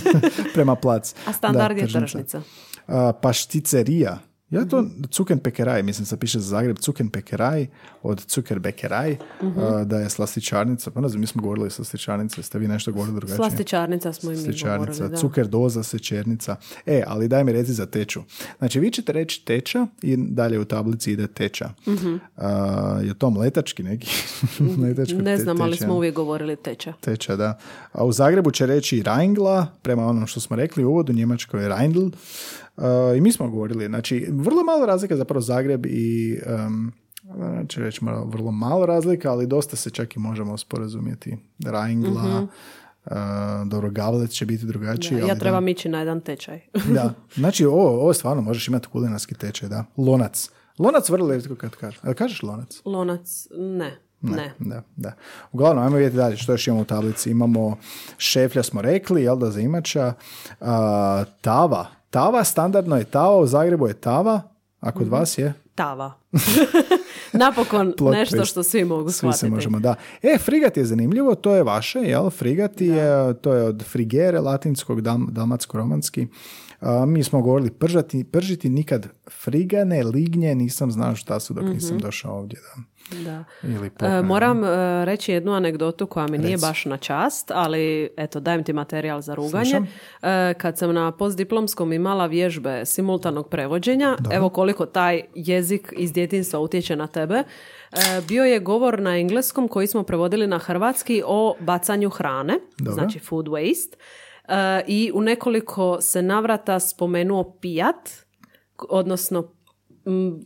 [0.54, 1.14] prema plac.
[1.26, 2.06] A standard Da, je tržnica.
[2.06, 2.38] tržnica.
[2.88, 4.18] Uh, pašticerija.
[4.54, 5.02] Ja to Mhm.
[5.04, 7.66] Cuken Pekeraj, mislim se piše za Zagreb Cuken Pekeraj
[8.02, 9.58] od Cuker Bekeraj, Mhm.
[9.58, 10.90] uh, da je slastičarnica.
[10.90, 13.36] Pa znam, mi smo govorili slastičarnice, ste vi nešto govorili drugačije?
[13.38, 15.10] Slastičarnica smo i mi Slastičarnica, govorili.
[15.10, 15.16] Da.
[15.18, 16.56] cuker doza, sečernica.
[16.86, 18.22] E, ali daj mi reci za teču.
[18.58, 21.70] Znači, vi ćete reći teča i dalje u tablici ide teča.
[21.88, 22.14] Mhm.
[22.36, 22.42] Uh,
[23.02, 24.10] je to mletački neki?
[24.78, 25.84] Mletačko Ne te- znam, ali teča.
[25.84, 26.92] smo uvijek govorili teča.
[26.94, 27.58] Teča, da.
[27.92, 31.68] A u Zagrebu će reći Reingla, prema onom što smo rekli u uvodu, njemačko je
[31.68, 32.06] Reindl.
[32.76, 32.84] Uh,
[33.16, 36.92] I mi smo govorili, znači, vrlo malo razlika zapravo Zagreb i um,
[37.54, 41.36] znači reći malo, vrlo malo razlika, ali dosta se čak i možemo sporazumjeti.
[41.64, 42.46] Reingla,
[43.04, 43.12] uh,
[43.66, 45.20] dobro, Gavlec će biti drugačiji.
[45.20, 45.40] ali Ja da.
[45.40, 46.60] trebam ići na jedan tečaj.
[46.94, 49.84] Da, znači ovo, ovo stvarno možeš imati kulinarski tečaj, da.
[49.96, 50.50] Lonac.
[50.78, 52.00] Lonac vrlo rijetko kad kažeš.
[52.04, 52.80] Jel kažeš lonac?
[52.84, 53.98] Lonac, ne.
[54.20, 54.54] Ne.
[54.58, 55.12] Da, da.
[55.52, 57.30] Uglavnom, ajmo vidjeti dalje što još imamo u tablici.
[57.30, 57.78] Imamo
[58.18, 60.12] šeflja smo rekli, jel da, za imača.
[60.60, 61.86] A, tava.
[62.14, 64.42] Tava, standardno je tava, u Zagrebu je tava,
[64.80, 65.52] a kod vas je?
[65.74, 66.12] Tava.
[67.32, 68.50] Napokon Plot nešto twist.
[68.50, 69.38] što svi mogu Svi shvatiti.
[69.38, 69.94] se možemo, da.
[70.22, 72.30] E, frigat je zanimljivo, to je vaše, jel?
[72.30, 76.26] Frigat je, to je od frigere, latinskog, dam, dalmatsko-romanski.
[76.80, 81.98] A, mi smo govorili pržati, pržiti nikad frigane, lignje, nisam znao šta su dok nisam
[81.98, 82.58] došao ovdje.
[82.60, 82.82] Da.
[83.10, 83.44] Da.
[83.62, 86.66] Ili E, moram e, reći jednu anegdotu koja mi nije Reci.
[86.66, 89.64] baš na čast, ali eto, dajem ti materijal za ruganje.
[89.64, 89.88] Slušam.
[90.22, 96.60] E, kad sam na postdiplomskom imala vježbe simultanog prevođenja, evo koliko taj jezik iz djetinstva
[96.60, 97.44] utječe na tebe, e,
[98.28, 102.92] bio je govor na engleskom koji smo prevodili na hrvatski o bacanju hrane, Dobro.
[102.94, 103.94] znači food waste.
[104.86, 108.10] I u nekoliko se navrata spomenuo pijat,
[108.88, 109.52] odnosno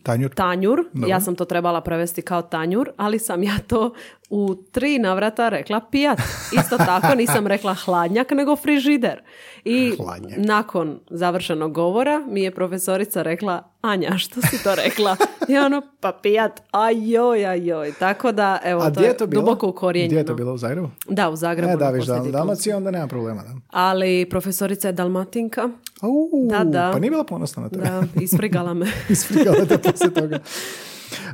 [0.02, 0.34] Tanjur.
[0.34, 0.84] tanjur.
[0.92, 1.08] Dobro.
[1.08, 3.94] Ja sam to trebala prevesti kao tanjur, ali sam ja to
[4.30, 6.18] u tri navrata rekla pijat.
[6.54, 9.22] Isto tako nisam rekla hladnjak, nego frižider.
[9.64, 10.38] I Hladnjak.
[10.38, 15.16] nakon završenog govora mi je profesorica rekla Anja, što si to rekla?
[15.48, 17.92] I ono, pa pijat, ajoj, ajoj.
[17.92, 19.42] Tako da, evo, A to gdje je to bilo?
[19.42, 20.20] duboko Gdje ukorijenjeno.
[20.20, 20.90] je to bilo u Zagrebu?
[21.08, 21.72] Da, u Zagrebu.
[21.72, 22.18] E, da, viš, da.
[22.20, 23.42] Dalmacija, onda nema problema.
[23.42, 23.54] Da.
[23.68, 25.68] Ali profesorica je dalmatinka.
[26.00, 26.12] Au,
[26.50, 26.90] Da, da.
[26.92, 27.84] Pa nije bila ponosna na tebe.
[27.84, 28.86] Da, isfrigala me.
[29.08, 30.38] Isprigala te poslije toga.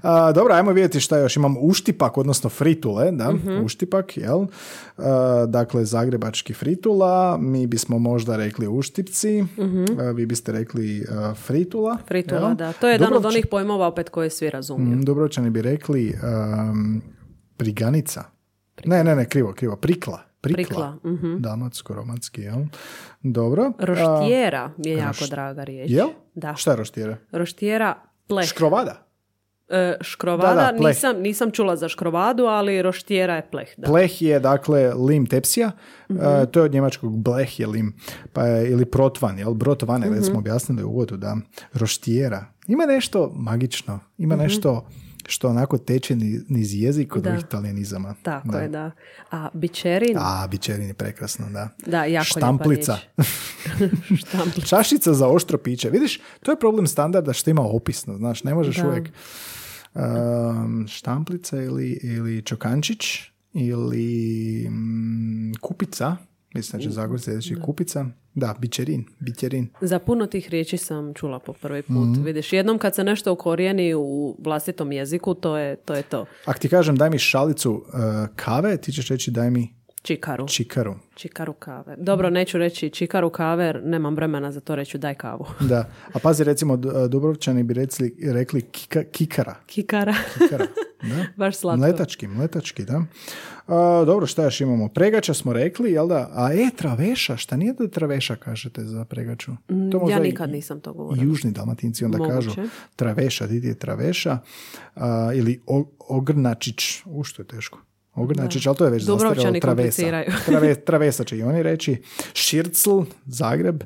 [0.03, 1.37] A, dobro, ajmo vidjeti šta još.
[1.37, 3.65] Imam uštipak, odnosno fritule, da, Mhm.
[3.65, 4.47] uštipak, jel?
[4.99, 7.05] A, dakle, zagrebački fritula,
[7.39, 9.45] mi bismo možda rekli uštipci,
[9.99, 11.07] a, vi biste rekli
[11.37, 11.97] fritula.
[12.07, 12.55] Fritula, jel?
[12.55, 12.73] da.
[12.73, 14.89] To je jedan od Dubrovč- onih pojmova opet koje svi razumiju.
[14.89, 17.03] Mm, Dubrovčani bi rekli um,
[17.57, 18.25] priganica.
[18.85, 19.77] Ne, ne, ne, krivo, krivo.
[19.77, 20.21] Prikla.
[20.41, 20.57] Prikla.
[20.57, 21.37] Prikla, mhm.
[21.39, 22.59] Dalmatsko-romanski, jel?
[23.23, 23.73] Dobro.
[23.79, 25.91] Roštijera je jako draga riječ.
[25.91, 26.09] jel?
[26.35, 26.55] Da.
[26.55, 27.17] Šta je roštijera?
[27.33, 27.95] Roštijera
[28.27, 28.47] pleh.
[28.47, 29.04] Škrovada.
[29.67, 30.89] E, škrovada, Da, da, pleh.
[30.89, 33.69] nisam, nisam čula za škrovadu, ali roštijera je pleh.
[33.77, 33.87] Da.
[33.87, 35.71] Pleh je dakle lim tepsija,
[36.11, 36.21] Mhm.
[36.21, 37.95] e, to je od njemačkog bleh je lim,
[38.33, 39.55] pa je, ili protvan, jel?
[39.55, 40.15] Brotovane, Mhm.
[40.15, 41.37] već smo objasnili u uvodu, da.
[41.73, 42.45] Roštijera.
[42.67, 44.87] Ima nešto magično, ima nešto
[45.27, 48.15] što onako teče ni- niz jezik od ovih talijanizama.
[48.23, 48.59] Tako da.
[48.59, 48.91] je, da.
[49.31, 51.69] A bičerin, A, bičerin je prekrasno, da.
[51.87, 52.97] da, jako Štamplica.
[54.19, 54.67] Štamplica.
[54.69, 55.91] Čašica za oštro piće.
[55.91, 58.89] Vidiš, to je problem standarda što ima opisno, znaš, ne možeš Da.
[58.89, 59.09] uvijek
[59.95, 63.21] um, štamplica ili, ili čokančić
[63.53, 64.07] ili
[64.71, 66.17] mm, kupica,
[66.55, 69.69] mislim da će Zagorci reći kupica, da, bičerin, bićerin.
[69.81, 72.09] Za puno tih riječi sam čula po prvi put.
[72.13, 72.23] Mhm.
[72.23, 75.95] Vidiš, jednom kad se nešto ukorijeni u vlastitom jeziku, to je to.
[75.95, 76.27] Je to.
[76.45, 77.85] Ako ti kažem daj mi šalicu uh,
[78.37, 79.75] kave, ti ćeš reći daj mi
[80.05, 80.49] Čikaru.
[80.49, 80.95] čikaru.
[81.15, 81.97] Čikaru kave.
[81.99, 85.47] Dobro, neću reći čikaru kave, jer nemam vremena za to reći daj kavu.
[85.71, 86.77] Da, a pazi recimo
[87.09, 89.55] Dubrovčani bi recli, rekli kika- kikara.
[89.67, 90.15] Kikara.
[90.35, 90.67] Kikara.
[91.05, 91.25] Da.
[91.37, 91.79] Baš slatko.
[91.79, 93.03] Mletački, mletački, da.
[93.67, 94.89] A, dobro, šta još imamo?
[94.89, 96.31] Pregača smo rekli, jel da?
[96.33, 99.53] A e, traveša, šta nije da traveša kažete za pregaču?
[99.69, 101.25] To možda Mm, ja i- nikad nisam to govorila.
[101.25, 102.35] Južni dalmatinci onda Moguće.
[102.35, 102.51] kažu
[102.97, 104.39] traveša, di je traveša,
[104.95, 105.61] a, ili
[106.01, 107.79] ogrnačić, u što je teško.
[108.15, 110.03] Ogrnačić, ali to je već zastarjelo, travesa.
[110.47, 112.03] Trave, travesa će i oni reći.
[112.33, 113.83] Šircl, Zagreb,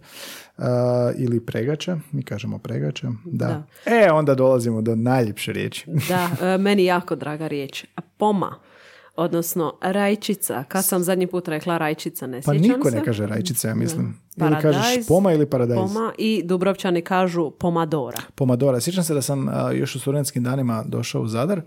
[0.59, 3.09] a, ili pregača, mi kažemo pregača.
[3.25, 3.63] Da.
[3.87, 5.85] E, onda dolazimo do najljepše riječi.
[6.09, 7.85] Da, e, meni jako draga riječ.
[8.17, 8.55] Poma,
[9.17, 10.65] odnosno rajčica.
[10.69, 12.97] Kad sam zadnji put rekla rajčica, ne Pa sjećam niko se.
[12.97, 14.07] ne kaže rajčica, ja mislim.
[14.07, 15.79] Ili Paradajz, kažeš poma ili paradajz.
[15.79, 18.21] Poma i Dubrovčani kažu pomadora.
[18.35, 18.81] Pomadora.
[18.81, 21.61] Sjećam se da sam a, još u studentskim danima došao u Zadar,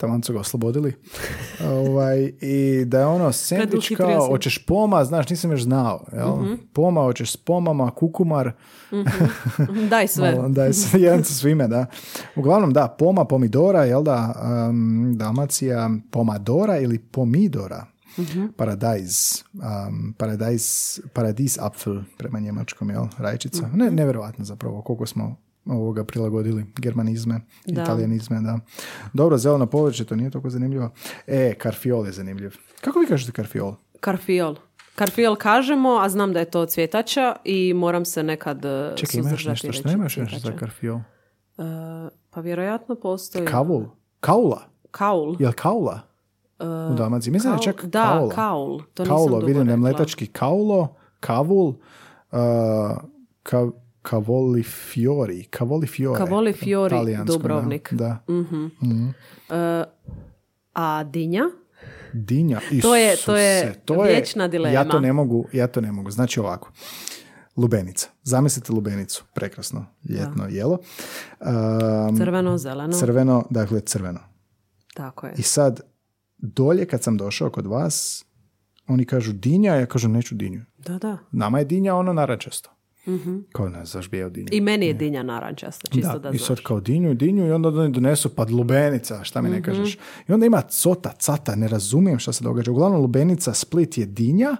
[0.00, 0.94] tamo su ga oslobodili,
[1.80, 6.36] ovaj, i da je ono sandvič kao, hoćeš poma, znaš, nisam još znao, jel?
[6.36, 6.54] Mhm.
[6.72, 8.52] Poma, hoćeš s pomama, kukumar,
[9.88, 10.32] Daj sve.
[10.34, 11.86] malo, da je sve- jedan sa svime, da.
[12.36, 14.34] Uglavnom, da, poma, pomidora, jel da,
[14.68, 17.86] um, Dalmacija, pomadora ili pomidora,
[18.18, 18.46] Mhm.
[18.56, 19.16] paradajz,
[19.54, 20.64] um, paradajz,
[21.12, 23.68] paradis apfel prema njemačkom, jel, rajčica.
[23.74, 25.36] Ne, nevjerojatno zapravo koliko smo
[25.66, 27.82] ovoga prilagodili germanizme, Da.
[27.82, 28.58] italijanizme, da.
[29.12, 30.90] Dobro, zeleno povrće, to nije toliko zanimljivo.
[31.26, 32.54] E, karfiol je zanimljiv.
[32.80, 33.74] Kako vi kažete karfiol?
[34.00, 34.56] Karfiol.
[34.94, 39.44] Karfiol kažemo, a znam da je to cvjetača i moram se nekad e, Čekaj, imaš
[39.44, 40.96] nešto, što nemaš nešto za karfiol?
[40.98, 41.02] E,
[42.30, 43.46] pa vjerojatno postoji...
[43.46, 43.84] Kavul?
[44.20, 44.60] Kaula?
[44.90, 45.36] Kaul.
[45.38, 46.00] Jel kaula?
[46.90, 47.32] u Dalmaciji.
[47.32, 48.34] Mislim da je čak da, kaula.
[48.34, 48.80] kaul.
[48.94, 49.76] To nisam Kaulo, vidim da je rekla.
[49.76, 51.76] mletački kaulo, kavul, uh,
[53.42, 53.68] ka,
[54.02, 56.18] kavoli fiori, kavoli fiore.
[56.18, 56.96] Kavoli fiori,
[57.26, 57.92] Dubrovnik.
[57.92, 58.26] Da, da.
[59.50, 59.84] E,
[60.72, 61.44] a dinja?
[62.12, 62.60] Dinja.
[62.82, 64.74] To je- to je Isuse, to je- vječna dilema.
[64.74, 66.10] Ja to ne mogu, ja to ne mogu.
[66.10, 66.70] Znači ovako.
[67.56, 68.08] Lubenica.
[68.22, 69.24] Zamislite lubenicu.
[69.34, 69.86] Prekrasno.
[70.08, 70.78] Ljetno jelo.
[71.40, 72.92] Um, Crveno, zeleno.
[72.92, 74.20] crveno, dakle crveno.
[74.94, 75.32] Tako je.
[75.36, 75.80] I sad,
[76.38, 78.24] dolje kad sam došao kod vas,
[78.86, 80.64] oni kažu dinja, ja kažem neću dinju.
[80.78, 81.18] Da, da.
[81.32, 82.70] Nama je dinja ono narančasto.
[83.52, 84.48] Kao ne, znaš dinju.
[84.52, 87.68] I meni je dinja narančasta, čisto da, da, i sad kao dinju, dinju i onda
[87.70, 89.56] oni donesu pa lubenica, šta mi Mhm.
[89.56, 89.94] ne kažeš.
[90.28, 92.70] I onda ima cota, cata, ne razumijem šta se događa.
[92.70, 94.56] Uglavnom lubenica, Split je dinja,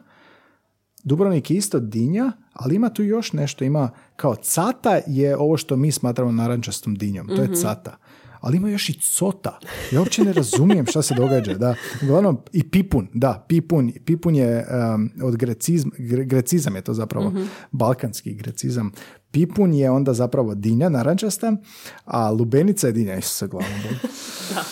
[1.05, 5.77] Dubrovnik je isto dinja, ali ima tu još nešto, ima kao cata je ovo što
[5.77, 7.43] mi smatramo narančastom dinjom, to Mhm.
[7.45, 7.97] je cata.
[8.41, 9.59] Ali ima još i cota.
[9.93, 11.55] Ja uopće ne razumijem šta se događa.
[11.55, 11.75] Da.
[12.03, 13.93] Uglavnom, i pipun, da, pipun.
[14.05, 17.43] Pipun je um, od grecizm, gre- grecizam je to zapravo, Mhm.
[17.71, 18.93] balkanski grecizam.
[19.31, 21.57] Pipun je onda zapravo dinja, narančasta,
[22.05, 23.69] a lubenica je dinja, Isuse glavom.
[23.83, 23.97] boli.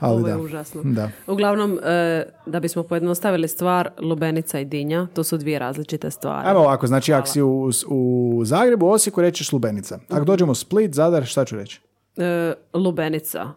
[0.00, 0.40] Ali Ovo je da.
[0.40, 0.82] užasno.
[0.84, 1.10] Da.
[1.26, 6.48] Uglavnom, e, da bismo pojednostavili stvar, lubenica i dinja, to su dvije različite stvari.
[6.48, 9.98] Ajmo ovako, znači ako si u, u Zagrebu, Osijeku, rećeš lubenica.
[10.08, 11.80] Ako dođemo u Split, Zadar, šta ću reći?
[12.18, 13.48] E, lubenica.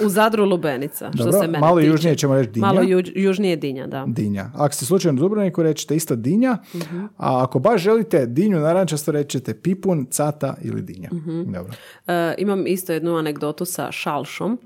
[0.00, 1.88] U Zadru lubenica, što Dobro, se mene malo tiče.
[1.88, 2.66] južnije ćemo reći dinja.
[2.66, 4.04] Malo juž- južnije dinja, da.
[4.06, 4.50] Dinja.
[4.54, 7.04] Ako ste slučajno u Dubrovniku, rećete isto dinja, Mhm.
[7.16, 11.08] a ako baš želite dinju narančasto, rećete pipun, cata ili dinja.
[11.12, 11.42] Mhm.
[11.44, 11.72] Dobro.
[12.06, 14.58] E, imam isto jednu anegdotu sa šalšom.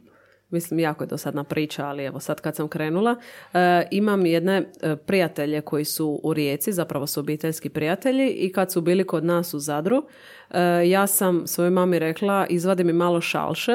[0.51, 3.16] Mislim, jako je dosadna priča, ali evo sad kad sam krenula.
[3.55, 8.72] e, imam jedne e, prijatelje koji su u Rijeci, zapravo su obiteljski prijatelji i kad
[8.72, 10.07] su bili kod nas u Zadru,
[10.51, 13.72] e, ja sam svojoj mami rekla izvadi mi malo šalše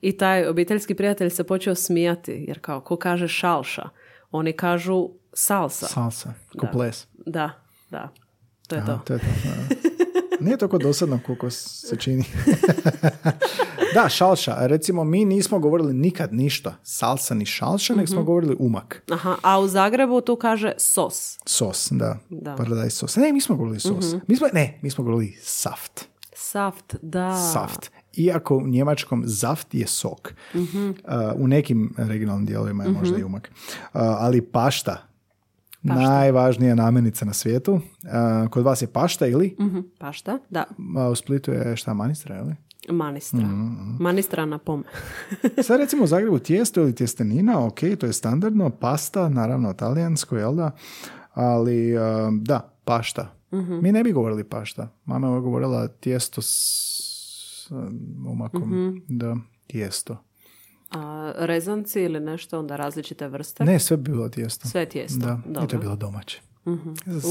[0.00, 3.88] i taj obiteljski prijatelj se počeo smijati, jer kao, ko kaže šalša?
[4.30, 5.86] Oni kažu salsa.
[5.86, 7.06] Salsa, ko ples.
[7.26, 7.50] Da,
[7.90, 8.08] da,
[8.66, 8.92] to je to.
[8.92, 9.26] A, to je to.
[10.40, 12.24] Nije toliko dosadno koliko se čini.
[13.94, 14.56] da, šalša.
[14.58, 18.12] Recimo, mi nismo govorili nikad ništa salsa ni šalša, nego Mhm.
[18.12, 19.02] smo govorili umak.
[19.12, 21.38] Aha, a u Zagrebu tu kaže sos.
[21.46, 22.18] Sos, da.
[22.30, 22.50] Da.
[22.50, 22.56] Mhm.
[22.58, 23.16] Paradajz sos.
[23.16, 24.14] Ne, mi smo govorili sos.
[24.26, 26.04] Mi smo, ne, mi smo govorili saft.
[26.34, 27.50] Saft, da.
[27.52, 27.90] Saft.
[28.14, 30.34] Iako u njemačkom zaft je sok.
[30.54, 30.88] Mhm.
[30.88, 30.94] Uh,
[31.34, 33.50] u nekim regionalnim dijelovima je možda i umak.
[33.84, 35.02] Uh, ali pašta,
[35.94, 37.72] najvažnija namirnica na svijetu.
[37.72, 39.56] Uh, kod vas je pašta ili?
[39.60, 40.64] Mhm, pašta, da.
[40.96, 42.54] A u Splitu je šta, manistra, ili?
[42.88, 43.40] Manistra.
[43.40, 44.84] Mhm, Manistra na pome.
[45.66, 50.54] Sad recimo u Zagrebu tijesto ili tjestenina, ok, to je standardno, pasta, naravno talijansko, jel
[50.54, 50.70] da?
[51.34, 53.32] Ali um, da, pašta.
[53.82, 54.88] Mi ne bi govorili pašta.
[55.04, 59.02] Mama je govorila tijesto s um, umakom.
[59.08, 60.25] Da, tijesto.
[60.96, 63.64] A rezanci ili nešto, onda različite vrste.
[63.64, 64.68] Ne, sve bi bilo tijesto.
[64.68, 65.18] Sve je tijesto.
[65.18, 65.76] Da, i to Dobro.
[65.76, 66.40] je bilo domaće.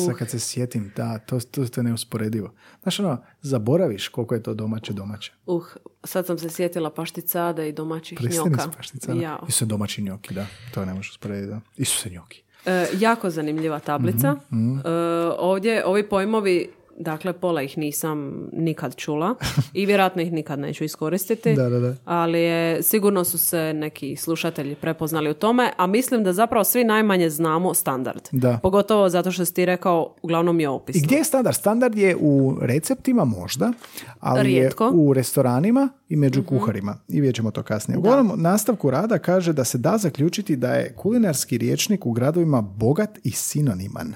[0.06, 2.54] Sad kad se sjetim, da, to, to, to je neusporedivo.
[2.84, 5.34] Znaš ono, zaboraviš koliko je to domaće domaće.
[5.46, 5.64] Uh,
[6.04, 8.72] sad sam se sjetila pašticada i domaćih Pristani njoka.
[8.78, 9.22] pašticana.
[9.22, 9.46] Jao.
[9.48, 10.46] I su njoki, njoki, da.
[10.74, 11.60] To ne možeš usporediti, da.
[11.78, 12.44] I su se njoki.
[12.66, 14.36] E, jako zanimljiva tablica.
[14.54, 14.92] Mhm, E,
[15.38, 19.36] ovdje ovi pojmovi Dakle, pola ih nisam nikad čula
[19.74, 21.54] i vjerojatno ih nikad neću iskoristiti.
[21.54, 21.96] Da, da, da.
[22.06, 26.84] Ali je, sigurno su se neki slušatelji prepoznali u tome, a mislim da zapravo svi
[26.84, 28.22] najmanje znamo standard.
[28.32, 28.60] Da.
[28.64, 30.96] Pogotovo zato što si ti rekao, uglavnom je opis.
[30.96, 31.56] I gdje je standard?
[31.56, 33.74] Standard je u receptima možda,
[34.20, 34.84] ali Rijetko.
[34.84, 36.98] je u restoranima i među kuharima.
[37.08, 37.98] I vidjet ćemo to kasnije.
[37.98, 43.20] Uglavnom, nastavku rada kaže da se da zaključiti da je kulinarski riječnik u gradovima bogat
[43.24, 44.14] i sinoniman.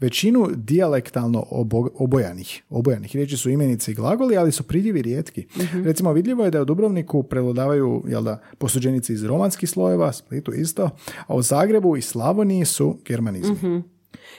[0.00, 2.62] Većinu dijalektalno obo- obojanih.
[2.70, 5.46] Obojanih riječi su imenice i glagoli, ali su pridjevi rijetki.
[5.84, 10.90] Recimo, vidljivo je da u Dubrovniku prevladavaju jel da, posuđenice iz romanskih slojeva, Splitu isto,
[11.26, 13.82] a u Zagrebu i Slavoniji su germanizmi.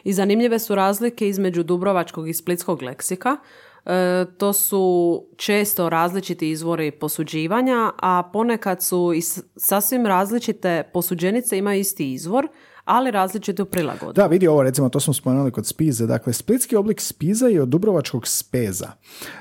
[0.04, 3.38] I zanimljive su razlike između dubrovačkog i splitskog leksika.
[3.86, 11.58] E, to su često različiti izvori posuđivanja, a ponekad su i s- sasvim različite posuđenice
[11.58, 12.48] imaju isti izvor,
[12.88, 14.14] ali različitu prilagodbu.
[14.14, 16.06] Da, vidi ovo, recimo, to smo spomenuli kod spize.
[16.08, 18.92] Dakle, splitski oblik spiza je od dubrovačkog speza.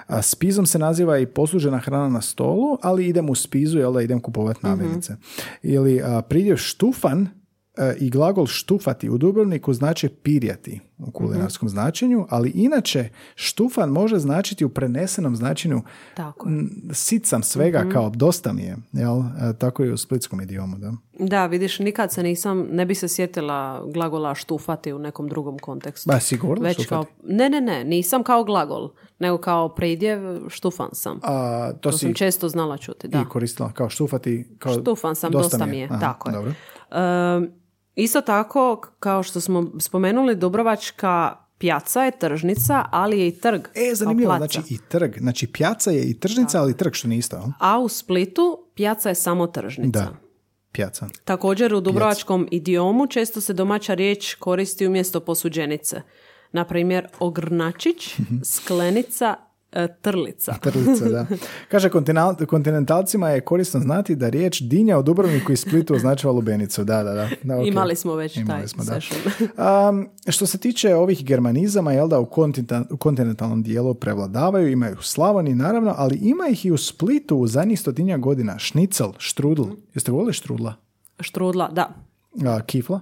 [0.07, 4.03] A spizom se naziva i poslužena hrana na stolu, ali idem u spizu, jel da
[4.03, 5.17] idem kupovati namirnice.
[5.63, 7.29] Ili a, pridjev štufan
[7.99, 14.65] i glagol štufati u Dubrovniku znači pirjati u kulinarskom značenju, ali inače štufan može značiti
[14.65, 15.83] u prenesenom značenju
[16.15, 19.19] Tako m, sit sam svega kao dosta mi je, jel?
[19.19, 20.93] E, tako i u splitskom idiomu, da.
[21.19, 26.11] Da, vidiš, nikad se nisam, ne bi se sjetila glagola štufati u nekom drugom kontekstu.
[26.11, 26.89] Ba, sigurno Već štufati.
[26.89, 31.21] kao, ne, ne, ne, nisam kao glagol, nego kao pridjev štufan sam.
[31.23, 33.21] A, to, to si sam često znala čuti, da.
[33.21, 36.33] i koristila kao štufati, kao Štufan sam, dosta, mi je, Aha, tako je.
[36.33, 36.53] Dobro.
[36.91, 37.66] E,
[37.97, 43.61] isto tako, kao što smo spomenuli, Dubrovačka pjaca je tržnica, ali je i trg.
[43.75, 45.19] E, zanimljivo, znači i trg.
[45.19, 47.53] Znači, pjaca je i tržnica, ali trg što nije isto?
[47.59, 50.01] A u Splitu pjaca je samo tržnica.
[50.01, 50.17] Da,
[50.73, 51.09] pjaca.
[51.25, 56.03] Također u dubrovačkom idiomu često se domaća riječ koristi umjesto posuđenice.
[56.53, 59.46] Na primjer, ogrnačić, sklenica, e,
[60.01, 60.55] trlica.
[60.63, 61.27] Trlica, da.
[61.71, 61.91] Kaže,
[62.49, 66.85] kontinentalcima je korisno znati da riječ dinja u Dubrovniku i Splitu označava lubenicu.
[66.85, 67.29] Da, da, da.
[67.43, 67.67] da ok.
[67.67, 69.01] Imali smo već Imali taj smo, da.
[69.89, 74.97] Um, što se tiče ovih germanizama, jel da, u, kontinenta- u kontinentalnom dijelu prevladavaju, imaju
[74.99, 78.59] u Slavoniji naravno, ali ima ih i u Splitu u zadnjih stotinja godina.
[78.59, 79.65] Šnicel, štrudl.
[79.95, 80.75] Jeste volili štrudla?
[81.21, 81.95] Štrudla, da.
[82.47, 83.01] A, kifla?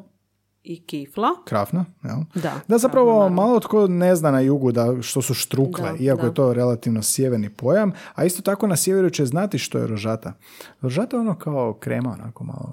[0.64, 1.28] I kifla.
[1.44, 2.16] Krafna, jel?
[2.34, 6.20] Da, Da, zapravo malo tko ne zna na jugu da što su štrukle, Da, iako
[6.20, 6.26] da.
[6.26, 10.32] je to relativno sjeverni pojam, a isto tako na sjeveru će znati što je rožata.
[10.80, 12.72] Rožata je ono kao krema, onako malo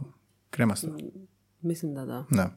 [0.49, 0.87] kremasto.
[1.61, 2.25] Mislim da da.
[2.29, 2.49] Da.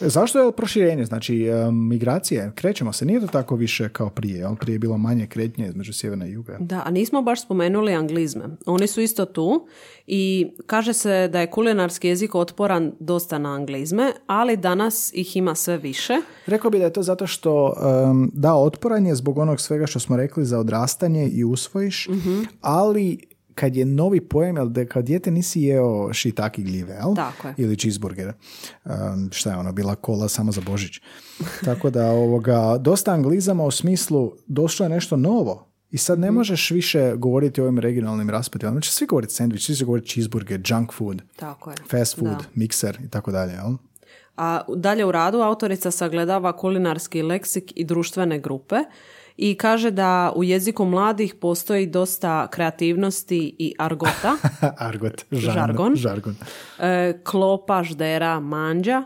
[0.00, 1.04] E, Zašto je proširenje?
[1.04, 4.56] Znači, e, migracije, krećemo se, nije to tako više kao prije, jel?
[4.56, 6.56] Prije je bilo manje kretnje između sjevera i juga.
[6.60, 8.44] Da, a nismo baš spomenuli anglizme.
[8.66, 9.66] Oni su isto tu
[10.06, 15.54] i kaže se da je kulinarski jezik otporan dosta na anglizme, ali danas ih ima
[15.54, 16.14] sve više.
[16.46, 17.74] Rekao bi da je to zato što
[18.10, 22.08] um, da, otporan je zbog onog svega što smo rekli za odrastanje i usvojiš,
[22.60, 27.14] ali kad je novi pojam, jel da kao dijete nisi jeo šitaki gljive, jel?
[27.14, 27.54] Tako je.
[27.56, 28.32] Ili cheeseburger.
[28.84, 31.00] Um, šta je ono, bila kola samo za Božić.
[31.64, 35.68] Tako da ovoga, dosta anglizama u smislu došlo je nešto novo.
[35.90, 38.74] I sad ne možeš više govoriti o ovim regionalnim raspodjelama.
[38.74, 41.76] Znači svi govoriti sandvič, svi će govoriti cheeseburger, junk food, Tako je.
[41.90, 42.44] fast food, Da.
[42.54, 43.72] mikser i tako dalje, jel?
[44.36, 48.76] A dalje u radu autorica sagledava kulinarski leksik i društvene grupe
[49.36, 54.36] i kaže da u jeziku mladih postoji dosta kreativnosti i argota,
[54.78, 55.94] Argot, žan- Žargon.
[55.96, 56.34] žargon.
[56.78, 59.02] e, klopa, ždera, manđa,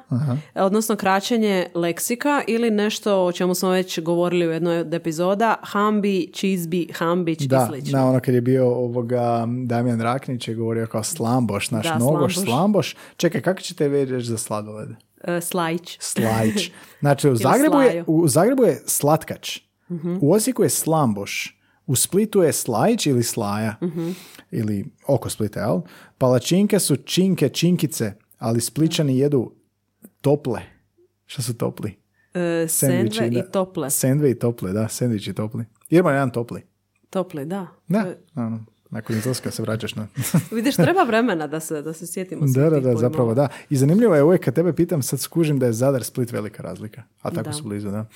[0.55, 5.55] e, odnosno kraćenje leksika ili nešto o čemu smo već govorili u jednoj od epizoda,
[5.62, 7.99] hambi, čizbi, hambić i Da, slično.
[7.99, 9.16] na ono kad je bio ovoga
[9.64, 12.49] Damjan Raknić je govorio kao slamboš, naš Da, nogoš, slamboš.
[12.49, 12.95] slamboš.
[13.16, 14.89] Čekaj, kako ćete reći za sladoled?
[15.24, 15.99] E, slajć.
[16.01, 16.70] Slajć.
[17.01, 19.59] Znači, u Zagrebu, je, u Zagrebu je slatkač.
[19.91, 20.16] Mhm.
[20.20, 21.57] U Osijeku je slamboš.
[21.87, 23.74] U Splitu je slajć ili slaja.
[23.82, 24.11] Mhm.
[24.51, 25.80] Ili oko Splita, jel?
[26.18, 29.53] Palačinke su činke, činkice, ali Spličani jedu
[30.20, 30.62] tople.
[31.26, 31.97] Šta su topli?
[32.34, 33.91] E, sendve i tople.
[33.91, 35.64] Sendve i tople, da, sendviči topli.
[35.89, 36.62] Idemo na jedan topli.
[37.11, 37.66] Topli, da.
[37.89, 40.07] Da, E, ono, nakon izlaska se vraćaš na...
[40.51, 43.49] Vidiš, treba vremena da se, da se sjetimo da, da, da, zapravo da.
[43.70, 47.03] I zanimljivo je uvijek kad tebe pitam, sad skužim da je Zadar Split velika razlika.
[47.22, 47.53] A tako Da.
[47.53, 48.07] su blizu, da.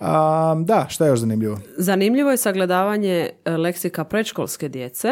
[0.00, 1.60] A, da, šta je još zanimljivo?
[1.76, 5.08] Zanimljivo je sagledavanje e, leksika predškolske djece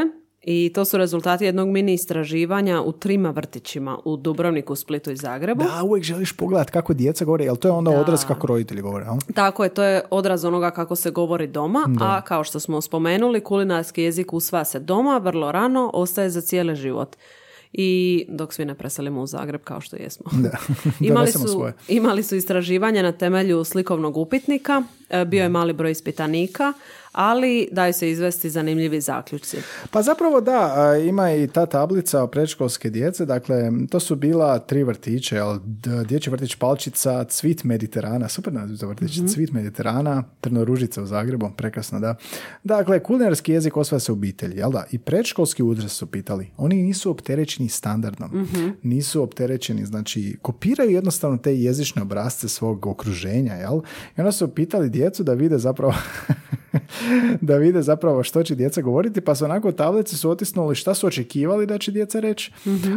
[0.49, 5.65] i to su rezultati jednog mini istraživanja u trima vrtićima u Dubrovniku, Splitu i Zagrebu.
[5.65, 8.01] Da, uvijek želiš pogledat kako djeca govore, jel to je onda Da.
[8.01, 9.17] odraz kako roditelji govore, jel?
[9.35, 13.41] Tako je, to je odraz onoga kako se govori doma, a kao što smo spomenuli,
[13.41, 17.17] kulinarski jezik usvaja se doma, vrlo rano, ostaje za cijeli život.
[17.73, 20.31] I dok svi ne preselimo u Zagreb kao što jesmo.
[20.33, 20.59] Da.
[21.09, 21.73] imali, su, svoje.
[21.89, 26.73] imali su istraživanja na temelju slikovnog upitnika E, Bio je mali broj ispitanika,
[27.17, 29.57] ali daju se izvesti zanimljivi zaključci.
[29.91, 30.75] Pa zapravo da,
[31.09, 35.41] ima i ta tablica o predškolske djece, dakle, to su bila tri vrtiće,
[36.09, 42.01] dječji vrtić Palčica, Cvit Mediterana, super naziv za vrtić, Cvit Mediterana, Trnoružica u Zagrebu, prekrasno,
[42.01, 42.15] da.
[42.65, 44.85] Dakle, kulinarski jezik osvaja se u obitelji, jel da?
[44.91, 46.51] I predškolski uzrast su pitali.
[46.57, 48.49] Oni nisu opterećeni standardnom,
[48.83, 53.81] nisu opterećeni, znači, kopiraju jednostavno te jezične obrazce svog okruženja, jel?
[54.17, 55.95] I onda su pitali djecu da vide zapravo
[57.41, 61.07] da vide zapravo što će djeca govoriti, pa su onako tablici su otisnuli šta su
[61.07, 62.53] očekivali da će djeca reći,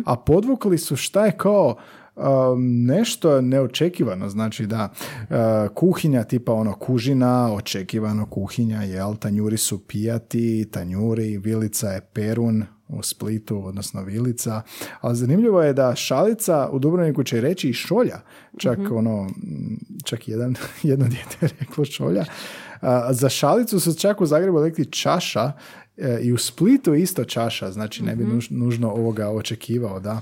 [0.05, 1.76] a podvukli su šta je kao
[2.16, 5.36] um, nešto neočekivano, znači da uh,
[5.74, 13.04] kuhinja tipa ono kužina, očekivano kuhinja, jel, tanjuri su pijati, tanjuri, vilica je perun, u
[13.04, 14.62] Splitu, odnosno Vilica.
[15.02, 18.20] Ali zanimljivo je da šalica u Dubrovniku će reći i šolja.
[18.58, 22.26] Čak ono, m, čak jedan, jedno dijete je reklo šolja.
[22.82, 25.52] A, za šalicu su čak u Zagrebu rekli čaša
[25.98, 30.22] e, i u Splitu isto čaša, znači ne bi nuž- nužno ovoga očekivao, da.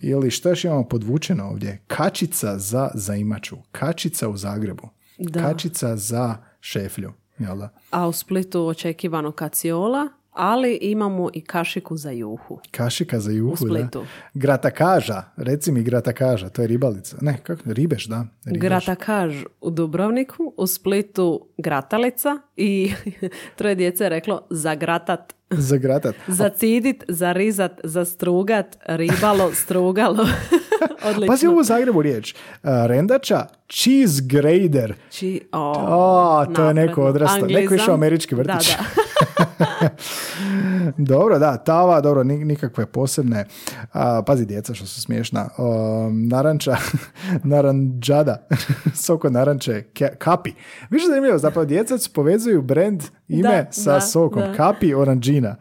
[0.00, 1.82] Ili što još imamo podvučeno ovdje?
[1.86, 3.56] Kačica za zaimaču.
[3.72, 4.88] Kačica u Zagrebu.
[5.18, 5.40] Da.
[5.40, 7.12] Kačica za šeflju.
[7.38, 7.68] Jel da?
[7.90, 12.58] A u Splitu očekivano kaciola, ali imamo i kašiku za juhu.
[12.70, 14.00] Kašika za juhu, U Splitu.
[14.00, 14.06] da.
[14.34, 17.16] Gratakaža, reci mi gratakaža, to je ribalica.
[17.20, 18.24] Ne, kako, ribeš, da.
[18.44, 18.60] Ribeš.
[18.60, 22.92] Gratakaž u Dubrovniku, u Splitu gratalica i
[23.56, 26.14] troje djece je reklo zagratat, Za gratat.
[26.28, 30.26] zacidit, zarizat, zastrugat, ribalo, strugalo.
[31.04, 31.26] Odlično.
[31.26, 32.34] Pazi ovu Zagrebu riječ.
[32.62, 34.94] Rendača, cheese grader.
[35.10, 37.04] Či, o, O, to je neko napredno.
[37.04, 37.46] odrastao.
[37.48, 38.70] Neko je išao američki vrtić.
[38.70, 39.02] Da, da.
[40.98, 43.44] dobro, da, tava, dobro, ni- nikakve posebne.
[43.92, 45.48] A, pazi djeca što su smiješna.
[45.58, 45.74] O,
[46.12, 46.76] naranča,
[47.44, 48.46] naranđada,
[49.04, 49.82] soko naranče,
[50.18, 50.52] kapi.
[50.90, 54.42] Više zanimljivo, zapravo djeca su povezuju brand ime Da, sa da, sokom.
[54.42, 54.52] da.
[54.52, 55.56] Kapi oranđina.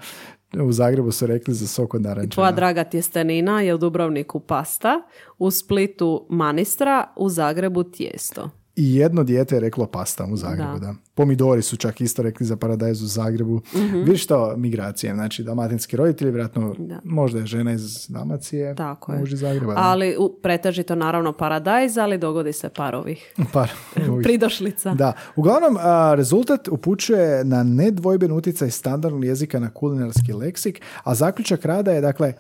[0.60, 2.30] U Zagrebu su rekli za sok od narančana.
[2.30, 5.02] Tvoja draga tjestenina je u Dubrovniku pasta,
[5.38, 8.50] u Splitu manistra, u Zagrebu tijesto.
[8.76, 10.88] I jedno dijete je reklo pasta u Zagrebu, da.
[10.88, 10.94] Da.
[11.16, 13.62] Pomidori su čak isto rekli za paradajz u Zagrebu.
[13.96, 17.00] Vidiš to, migracije, znači dalmatinski roditelji, vjerojatno Da.
[17.04, 19.20] možda je žena iz Dalmacije, Tako je.
[19.20, 19.74] muž iz Zagreba.
[19.78, 23.70] Ali u, pretežito naravno paradajz, ali dogodi se par ovih Par
[24.10, 24.24] ovih.
[24.24, 24.94] pridošlica.
[24.94, 31.66] Da, uglavnom a, rezultat upućuje na nedvojben utjecaj standardnog jezika na kulinarski leksik, a zaključak
[31.66, 32.34] rada je dakle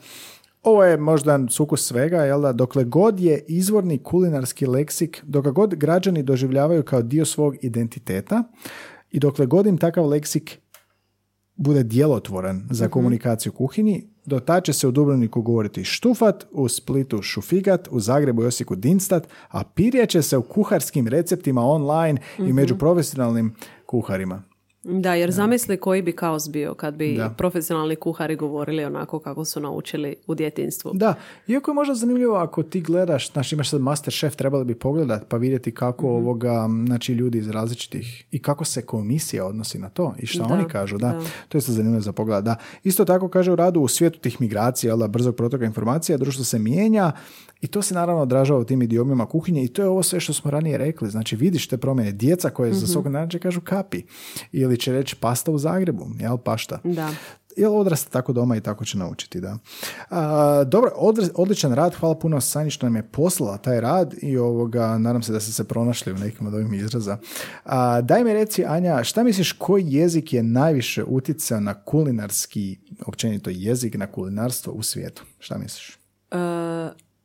[0.64, 5.51] ovo je možda sukus svega, jel da, dokle god je izvorni kulinarski leksik, dok ga
[5.51, 8.43] god građani doživljavaju kao dio svog identiteta
[9.11, 10.59] i dokle god im takav leksik
[11.55, 16.70] bude djelotvoran za komunikaciju u kuhinji, do tad će se u Dubrovniku govoriti štufat, u
[16.70, 22.22] Splitu šufigat, u Zagrebu i Osijeku dinstat, a pirje će se u kuharskim receptima online
[22.39, 23.55] i među profesionalnim
[23.86, 24.43] kuharima.
[24.86, 27.29] Da, jer zamisli koji bi kaos bio kad bi Da.
[27.29, 30.91] profesionalni kuhari govorili onako kako su naučili u djetinstvu.
[30.93, 31.13] Da,
[31.47, 35.38] iako je možda zanimljivo ako ti gledaš, znači imaš sad Masterchef, trebali bi pogledat pa
[35.38, 36.15] vidjeti kako Mhm.
[36.15, 40.53] ovoga, znači ljudi iz različitih i kako se komisija odnosi na to i šta Da,
[40.53, 41.07] oni kažu, da.
[41.07, 41.19] da.
[41.49, 42.55] To je isto zanimljivo za pogled, da.
[42.84, 46.59] Isto tako kaže u radu u svijetu tih migracija, da, brzog protoka informacija, društvo se
[46.59, 47.11] mijenja
[47.64, 50.34] i to se naravno odražava u tim idiomima kuhinje i to je ovo sve što
[50.34, 51.09] smo ranije rekli.
[51.09, 52.11] Znači vidiš te promjene.
[52.11, 52.80] Djeca koje Mhm.
[52.80, 54.01] za svog nađe kažu kapi
[54.51, 56.80] ili će reći pasta u Zagrebu, jel pašta.
[56.84, 57.09] Da.
[57.57, 59.57] Jel odrasta tako doma i tako će naučiti, da.
[60.09, 64.38] A, dobro, odr- odličan rad, hvala puno Sanji što nam je poslala taj rad i
[64.38, 67.18] ovoga, nadam se da ste se pronašli u nekim od ovih izraza.
[67.64, 73.49] A, daj mi reci, Anja, šta misliš koji jezik je najviše utjecao na kulinarski, općenito
[73.49, 75.24] jezik, na kulinarstvo u svijetu?
[75.39, 75.97] Šta misliš?
[76.32, 76.38] E,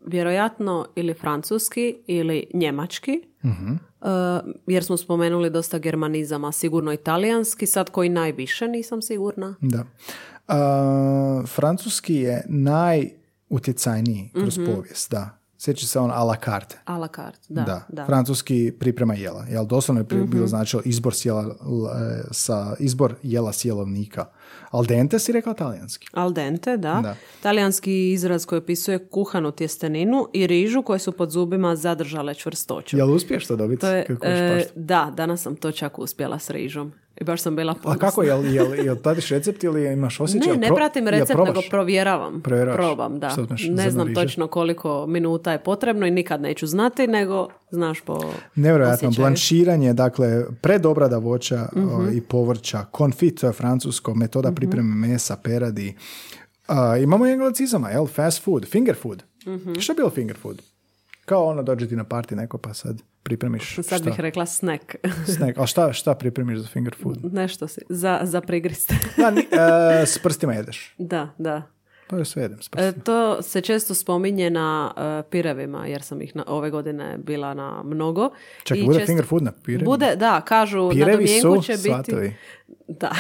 [0.03, 3.72] vjerojatno ili francuski ili njemački, Mhm.
[3.72, 4.07] E,
[4.66, 9.55] jer smo spomenuli dosta germanizama, sigurno italijanski, sad koji najviše nisam sigurna.
[9.61, 9.84] Da.
[10.49, 12.44] A, francuski je
[13.51, 15.34] najutjecajniji kroz povijest, da.
[15.59, 16.78] Sjeća se on a la carte.
[16.84, 17.62] A la carte, da.
[17.62, 18.07] Da, da.
[18.07, 19.44] francuski priprema jela.
[19.44, 21.53] Jel doslovno je pri- bilo značilo izbor sjela l-
[21.88, 24.24] e, sa izbor jela sjelovnika.
[24.70, 26.07] Al dente si rekla talijanski.
[26.12, 27.01] Al dente, da.
[27.03, 27.14] Da.
[27.42, 32.96] Talijanski izraz koji opisuje kuhanu tjesteninu i rižu koje su pod zubima zadržale čvrstoću.
[32.96, 33.80] Jel uspiješ to dobiti?
[33.80, 36.92] To je, e, da, danas sam to čak uspjela s rižom.
[37.16, 38.01] I baš sam bila A ponosna.
[38.01, 40.53] kako, jel, jel, jel pratiš recept ili imaš osjećaj?
[40.53, 41.49] Ne, ne pratim recept, probaš?
[41.49, 42.40] nego provjeravam.
[42.42, 42.76] Provjeravaš?
[42.76, 43.34] Probam, da.
[43.38, 44.14] Uzmeš, Ne znam riže?
[44.16, 48.20] točno koliko minuta je potrebno i nikad neću znati, nego znaš po
[48.55, 51.88] Nevjerojatno, blanširanje, dakle, predobrada voća Mhm.
[51.88, 55.97] o, i povrća, konfit, to je francusko, metoda pripreme mesa, peradi.
[56.66, 58.07] A, imamo i anglocizama, jel?
[58.07, 59.22] Fast food, finger food.
[59.47, 59.74] Mhm.
[59.74, 60.62] Što je bilo finger food?
[61.24, 63.99] Kao ono dođe ti na party neko pa sad pripremiš Sad šta?
[64.01, 64.95] bih rekla snack.
[65.36, 65.59] Snack.
[65.59, 67.18] A šta, šta pripremiš za finger food?
[67.24, 67.80] Nešto si.
[67.89, 68.95] Za, za prigriste.
[69.16, 69.41] Da, ni-
[70.03, 70.95] e, s prstima jedeš.
[70.99, 71.62] da, da.
[72.09, 76.36] Pa ja sve jedem E, to se često spominje na e, pirevima, jer sam ih
[76.36, 78.30] na, ove godine bila na mnogo.
[78.64, 79.84] Čak I bude često- finger food na pirevima?
[79.86, 81.82] Bude, da, kažu na Pirevi domjenku su će biti...
[81.84, 82.34] svatovi.
[82.90, 83.11] Da.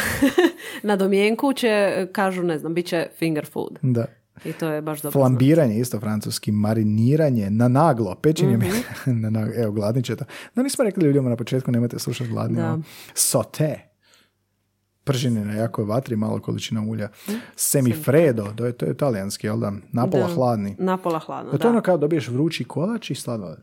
[0.82, 1.70] na domjenku će,
[2.12, 3.78] kažu, ne znam, bit će finger food.
[3.82, 4.04] Da.
[4.44, 5.12] I to je baš dobro.
[5.12, 8.66] Flambiranje, isto francuski, mariniranje, na naglo, pečenje, Mhm.
[9.22, 10.24] na naglo, evo, gladni to.
[10.54, 12.56] No, nismo rekli ljudima na početku, nemojte slušati gladni.
[12.56, 12.64] Da.
[12.66, 12.82] ono.
[13.14, 13.87] Sote,
[15.08, 17.08] pržene na jakoj vatri, malo količina ulja.
[17.56, 19.72] Semifredo, to je, to je talijanski, jel da?
[19.92, 20.34] Napola Da.
[20.34, 20.76] hladni.
[20.78, 21.68] Napola hladno, To je da.
[21.68, 23.58] ono kao dobiješ vrući kolač i sladoled.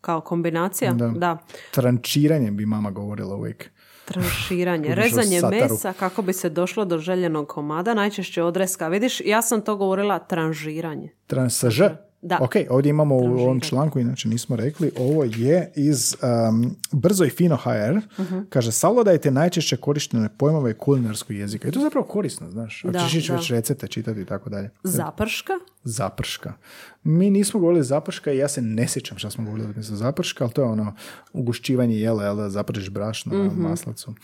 [0.00, 1.08] Kao kombinacija, Da.
[1.08, 1.38] da.
[1.70, 3.70] Trančiranje bi mama govorila uvijek.
[4.04, 5.62] Tranširanje, rezanje sataru.
[5.64, 8.88] mesa kako bi se došlo do željenog komada, najčešće odreska.
[8.88, 11.10] Vidiš, ja sam to govorila tranžiranje.
[11.26, 11.80] Transaž.
[12.24, 12.38] Da.
[12.40, 16.16] Ok, ovdje imamo u ovom članku, inače nismo rekli, ovo je iz
[16.48, 18.22] um, Brzo i fino HR.
[18.22, 18.38] Mhm.
[18.48, 21.68] Kaže, savladajte najčešće korištene pojmove kulinarskog jezika.
[21.68, 22.84] I to je zapravo korisno, znaš.
[22.84, 24.70] Ako ćeš već recepte čitati i tako dalje.
[24.82, 25.52] Zaprška,
[25.84, 26.52] Zaprška.
[27.02, 30.52] Mi nismo govorili zaprška i ja se ne sjećam šta smo govorili za zaprška, ali
[30.52, 30.94] to je ono
[31.32, 34.14] ugušćivanje jela, jel da zapržiš brašno na maslacu.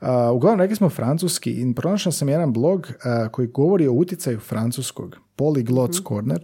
[0.00, 4.40] A, uglavnom, rekli smo francuski i pronašao sam jedan blog a, koji govori o utjecaju
[4.40, 5.16] francuskog.
[5.36, 6.40] Polyglots Corner.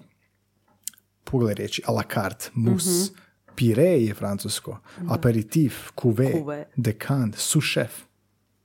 [1.30, 3.12] Pogledaj riječi, a la carte, mus.
[3.54, 4.78] Pire je francusko.
[5.08, 6.64] Aperitif, cuvée, Cuvée.
[6.76, 7.90] decant, sous chef.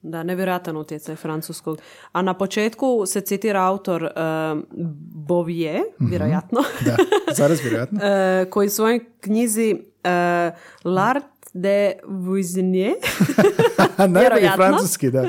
[0.01, 1.77] da, nevjerojatan utjecaj francuskog.
[2.11, 4.65] A na početku se citira autor um,
[5.27, 6.97] Bovije, vjerojatno, Da,
[7.33, 7.99] zaraz vjerojatno.
[8.03, 10.09] e, koji u svojoj knjizi uh,
[10.83, 11.93] L'art de
[12.25, 12.93] cuisiner
[13.97, 15.27] Najbolji francuski, da.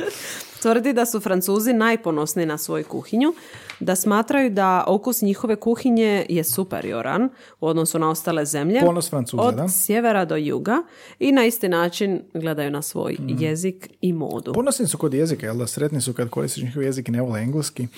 [0.67, 3.35] Tvrdi da su Francuzi najponosniji na svoju kuhinju,
[3.81, 7.29] da smatraju da okus njihove kuhinje je superioran
[7.61, 8.81] u odnosu na ostale zemlje.
[8.81, 9.69] Ponos Francuza, od da.
[9.69, 10.83] sjevera do juga
[11.19, 13.43] i na isti način gledaju na svoj Mhm.
[13.43, 14.53] jezik i modu.
[14.53, 17.41] Ponosni su kod jezika, jel da sretni su kad koristiš njihov jezik i ne vole
[17.41, 17.89] engleski.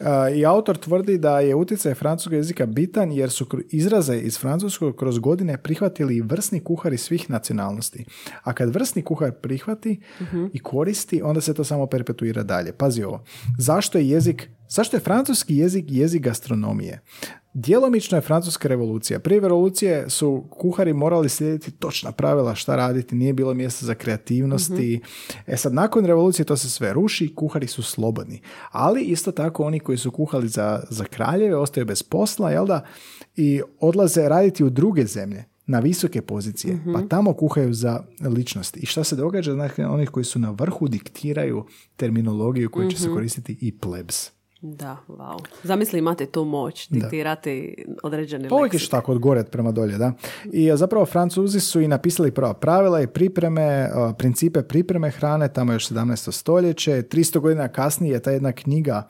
[0.00, 0.06] Uh,
[0.36, 5.18] I autor tvrdi da je utjecaj francuskog jezika bitan jer su izraze iz francuskog kroz
[5.18, 8.04] godine prihvatili vrsni kuhari svih nacionalnosti.
[8.42, 10.00] A kad vrsni kuhar prihvati
[10.52, 12.11] i koristi, onda se to samo perpetuira
[12.42, 12.72] dalje.
[12.72, 13.24] Pazi ovo.
[13.58, 17.00] Zašto je jezik, zašto je francuski jezik jezik gastronomije?
[17.54, 19.18] Djelomično je francuska revolucija.
[19.18, 25.00] Prije revolucije su kuhari morali slijediti točna pravila šta raditi, nije bilo mjesta za kreativnosti.
[25.46, 28.40] E sad, nakon revolucije to se sve ruši, kuhari su slobodni.
[28.70, 32.84] Ali isto tako oni koji su kuhali za, za kraljeve ostaju bez posla, jel da?
[33.36, 38.80] I odlaze raditi u druge zemlje na visoke pozicije, pa tamo kuhaju za ličnosti.
[38.80, 39.54] I šta se događa?
[39.54, 41.64] Dakle, onih koji su na vrhu diktiraju
[41.96, 44.30] terminologiju koju će se koristiti i plebs.
[44.64, 45.38] Da, wow.
[45.62, 50.12] Zamisli imati tu moć, diktirati određeni Pa uvijek je tako od gore prema dolje, da.
[50.44, 55.88] I zapravo Francuzi su i napisali prva pravila i pripreme, principe pripreme hrane, tamo još
[55.88, 56.32] 17.
[56.32, 57.02] stoljeće.
[57.02, 59.08] 300 godina kasnije je ta jedna knjiga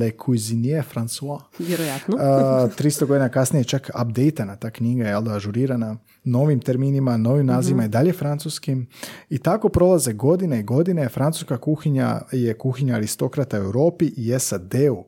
[0.00, 1.40] Le Cuisinier François.
[1.58, 2.16] Vjerojatno.
[2.20, 7.46] A, 300 godina kasnije je čak updateana ta knjiga, jel da, ažurirana novim terminima, novim
[7.46, 8.86] nazivima i dalje francuskim.
[9.30, 11.08] I tako prolaze godine i godine.
[11.08, 15.04] Francuska kuhinja je kuhinja aristokrata u Europi i SAD-u.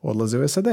[0.00, 0.66] Odlaze u SAD.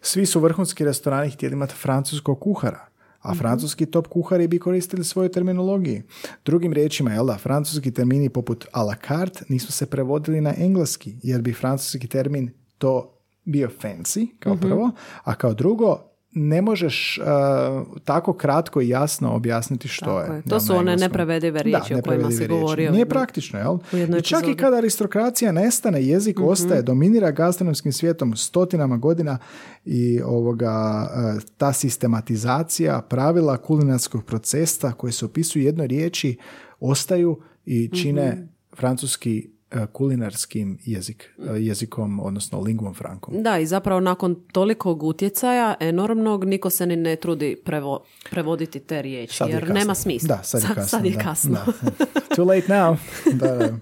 [0.00, 2.86] Svi su vrhunski restorani htjeli imati francuskog kuhara.
[3.20, 6.02] A francuski top kuhari bi koristili svoju terminologiju.
[6.44, 11.16] Drugim riječima, jel da, francuski termini poput a la carte nisu se prevodili na engleski,
[11.22, 14.90] jer bi francuski termin to bio fancy, kao prvo,
[15.24, 17.24] a kao drugo, ne možeš uh,
[18.00, 20.36] tako kratko i jasno objasniti što Tako je.
[20.36, 20.42] je.
[20.42, 21.00] To su one engleskom.
[21.02, 22.46] neprevedive riječi o kojima riječi.
[22.48, 22.90] govorio.
[22.92, 23.78] Nije praktično, jel?
[24.18, 26.44] I čak i kada aristokracija nestane, jezik Mhm.
[26.44, 29.38] ostaje, dominira gastronomskim svijetom stotinama godina
[29.84, 31.06] i ovoga,
[31.36, 36.36] e, ta sistematizacija pravila kulinarskog procesa koji se opisuju jednoj riječi
[36.80, 38.42] ostaju i čine Mhm.
[38.74, 39.50] francuski
[39.92, 43.42] kulinarskim jezik, e, jezikom, odnosno lingvom frankom.
[43.42, 47.98] Da, i zapravo nakon tolikog utjecaja enormnog, niko se ni ne trudi prevo-
[48.30, 49.74] prevoditi te riječi, Sad je jer kasno.
[49.74, 50.36] nema smisla.
[50.36, 50.86] Da, sad je kasno.
[50.88, 51.58] Sad je kasno.
[51.98, 52.06] da.
[52.36, 52.96] Too late now.
[53.32, 53.76] da, da.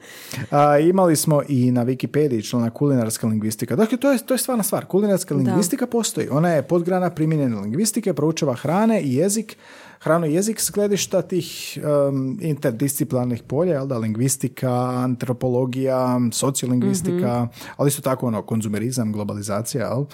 [0.51, 3.77] A, imali smo i na Wikipediji članak kulinarska lingvistika.
[3.77, 4.85] Dakle, to je, to je stvarna stvar.
[4.87, 6.29] Kulinarska lingvistika postoji.
[6.31, 9.57] Ona je podgrana primijenjene lingvistike, proučava hrane i jezik,
[10.01, 11.79] hranu i jezik s gledišta tih
[12.09, 20.01] um, interdisciplinarnih polja, jel da, lingvistika, antropologija, sociolingvistika, ali isto tako ono, konzumerizam, globalizacija, jel?
[20.01, 20.07] Uh,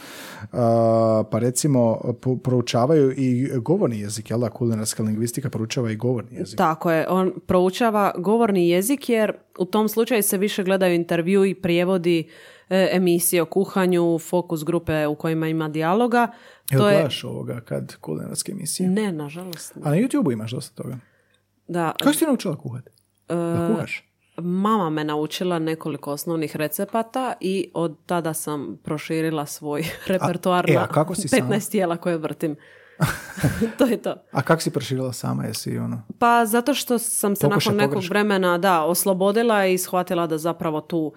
[1.30, 2.00] pa recimo
[2.42, 6.58] proučavaju i govorni jezik, jel da, kulinarska lingvistika proučava i govorni jezik.
[6.58, 11.54] Tako je, on proučava govorni jezik jer u tom slučaju se više gledaju intervju i
[11.54, 12.28] prijevodi
[12.68, 16.28] e, emisije o kuhanju, fokus grupe u kojima ima dijaloga.
[16.70, 17.08] Jel To je...
[17.24, 18.88] ovoga kad kulinarske emisije?
[18.88, 19.74] Ne, nažalost.
[19.76, 19.82] ne.
[19.84, 20.98] A na YouTube imaš dosta toga.
[21.68, 22.90] Da, Kako si ti naučila kuhati?
[23.28, 24.10] E, Da kuhaš?
[24.36, 31.14] Mama me naučila nekoliko osnovnih recepata i od tada sam proširila svoj repertoar e, na
[31.14, 31.60] si 15 sama?
[31.70, 32.56] tijela koje vrtim.
[33.78, 34.14] to je to.
[34.32, 35.44] A kako si proširila sama?
[35.44, 36.02] Jesi ono...
[36.18, 38.12] Pa zato što sam se Pokušaj nakon nekog pogreška.
[38.12, 41.12] vremena da oslobodila i shvatila da zapravo tu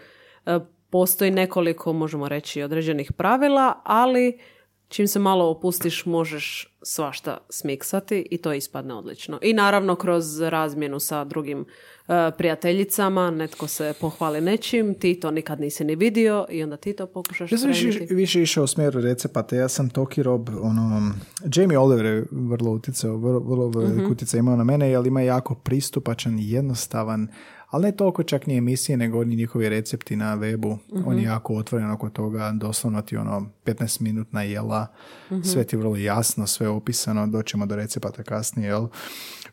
[0.45, 4.39] e, postoji nekoliko, možemo reći, određenih pravila, ali
[4.87, 9.39] čim se malo opustiš možeš svašta smiksati i to ispadne odlično.
[9.41, 11.65] I naravno kroz razmjenu sa drugim
[12.07, 16.93] e, prijateljicama, netko se pohvali nečim, ti to nikad nisi ni vidio i onda ti
[16.93, 21.11] to pokušaš Ja sam više, više išao u smjeru recepata, ja sam Toki Rob, ono,
[21.55, 23.79] Jamie Oliver je vrlo utjecao, vrlo, vrlo Mhm.
[23.79, 27.27] velik utjecaj imao na mene, jer ima jako pristupačan jednostavan,
[27.67, 31.07] ali ne toliko čak ni emisije, nego oni njihovi recepti na webu, Mhm.
[31.07, 34.87] on je jako otvoren oko toga, doslovno ti ono 15 minutna jela,
[35.31, 35.41] Mhm.
[35.43, 38.87] sve ti vrlo jasno, sve opisano, doćemo do recepata kasnije, jel?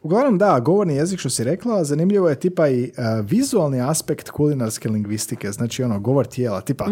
[0.03, 2.91] Uglavnom da, govorni jezik što si rekla, zanimljivo je tipa i e,
[3.23, 6.87] vizualni aspekt kulinarske lingvistike, znači ono govor tijela, tipa,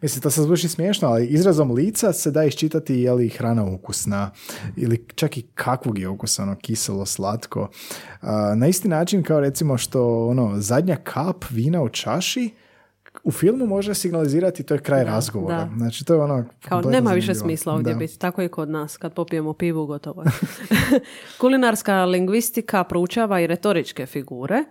[0.00, 4.30] mislim to se zvuči smiješno, ali izrazom lica se da iščitati je li hrana ukusna
[4.76, 7.68] ili čak i kakvog je ukusa, ono kiselo, slatko.
[8.20, 12.50] A, na isti način kao recimo što ono zadnja kap vina u čaši
[13.24, 15.56] u filmu može signalizirati to je kraj razgovora.
[15.56, 15.70] da.
[15.76, 17.46] Znači to je ono Kao nema više zanimljivo.
[17.46, 17.98] smisla ovdje Da.
[17.98, 18.18] biti.
[18.18, 18.96] Tako je kod nas.
[18.96, 20.24] Kad popijemo pivu, gotovo.
[21.40, 24.64] Kulinarska lingvistika proučava i retoričke figure,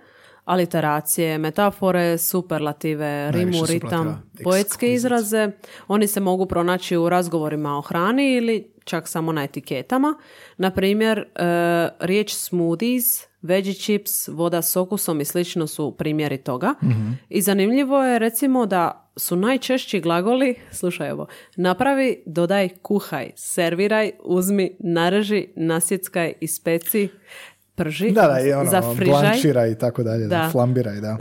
[0.46, 5.52] aliteracije, metafore, superlative, rimu, ritam, poetske izraze.
[5.88, 10.16] Oni se mogu pronaći u razgovorima o hrani ili čak samo na etiketama.
[10.58, 11.26] Na primjer, e,
[12.00, 13.06] riječ smoothies,
[13.44, 16.74] veggie chips, voda s okusom i slično su primjeri toga.
[17.30, 24.76] I zanimljivo je recimo da su najčešći glagoli, slušaj ovo, napravi, dodaj, kuhaj, serviraj, uzmi,
[24.80, 27.10] nareži, nasjeckaj, ispeci,
[27.76, 28.72] prži, Da, da, i ono,
[29.06, 30.50] blančira i tako dalje, da, Da.
[30.52, 31.18] flambiraj, da.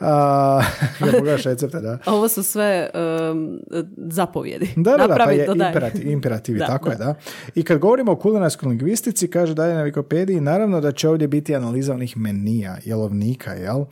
[0.00, 0.60] A,
[1.06, 1.98] ja pogledaš recepte, da.
[2.06, 2.90] Ovo su sve
[3.32, 3.58] um,
[3.96, 4.68] zapovjedi.
[4.76, 5.68] Da, da, da, pa je dodaj.
[5.68, 6.92] imperativ, imperativi, Da, tako da.
[6.92, 7.14] je, da.
[7.54, 11.56] I kad govorimo o kulinarskoj lingvistici, kaže dalje na Wikipediji, naravno da će ovdje biti
[11.56, 13.84] analiza onih menija, jelovnika, jel?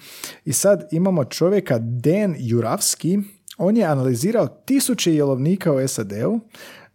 [0.44, 3.18] I sad imamo čovjeka Dan Juravski,
[3.58, 6.40] on je analizirao tisuće jelovnika u SAD-u,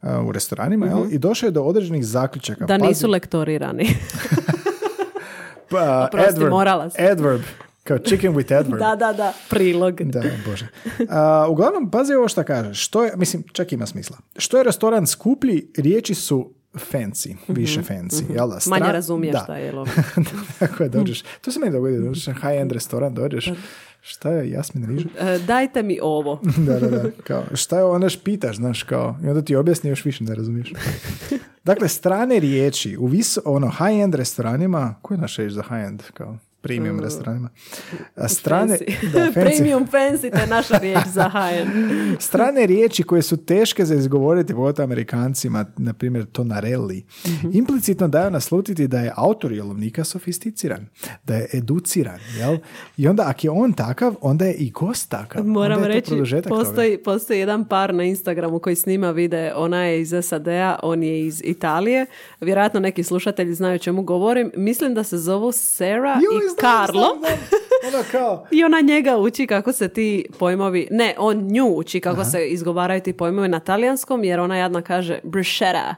[0.01, 1.05] a, u restoranima, jel?
[1.12, 2.64] I došao je do određenih zaključaka.
[2.64, 2.68] Mhm.
[2.68, 3.88] Da Pazi, nisu lektorirani.
[5.72, 7.06] Pa, Oprosti, adverb, morala sam.
[7.06, 7.42] adverb,
[7.84, 8.80] kao chicken with adverb.
[8.80, 9.34] da, da, da.
[9.50, 10.02] Prilog.
[10.02, 10.68] Da, bože.
[11.10, 12.74] A, uglavnom, pazi ovo što kaže.
[12.74, 14.18] Što je, mislim, čak ima smisla.
[14.38, 18.24] Što je restoran skuplji, riječi su fancy, više fancy.
[18.30, 18.56] Jel da?
[18.58, 19.40] Mhm, Manje Stra- razumiješ da.
[19.40, 19.74] šta je.
[20.60, 21.22] Tako je, dođeš.
[21.42, 23.50] To se meni dogodi, dođeš na high-end restoran, dođeš.
[24.10, 25.10] Šta je Jasmin Riža?
[25.20, 26.41] E, dajte mi ovo.
[26.68, 27.12] da, da, da.
[27.24, 30.74] Kao, šta je onda pitaš, znaš, kao, i onda ti objasni još više, ne razumiješ.
[31.70, 36.38] Dakle, strane riječi u vis, ono, high-end restoranima, koja je naša riječ za high-end, kao
[36.62, 37.49] premium restoranima?
[38.16, 39.12] A strane, Fancy.
[39.14, 39.34] da, fancy.
[39.34, 41.72] Premium fancy, to je naša riječ za high-end.
[42.30, 47.05] Strane riječi koje su teške za izgovoriti, pogotovo Amerikancima, na primjer tonarelli,
[47.53, 50.88] implicitno daju naslutiti da je autor jelovnika sofisticiran,
[51.24, 52.57] da je educiran, jel?
[52.97, 55.45] I onda ako je on takav, onda je i gost takav.
[55.45, 56.12] Moram reći,
[56.49, 61.26] postoji, postoji jedan par na Instagramu koji snima vide, ona je iz SAD-a, on je
[61.26, 62.05] iz Italije.
[62.41, 64.51] Vjerojatno neki slušatelji znaju o čemu govorim.
[64.55, 67.18] Mislim da se zovu Sarah Joj, i znam, Carlo.
[67.20, 67.93] znam, znam.
[67.93, 72.26] Ono kao, I ona njega uči kako se ti pojmovi, ne, on nju uči kako
[72.26, 75.95] se izgovaraju ti pojmovi na talijanskom, jer ona jadna kaže bruschetta.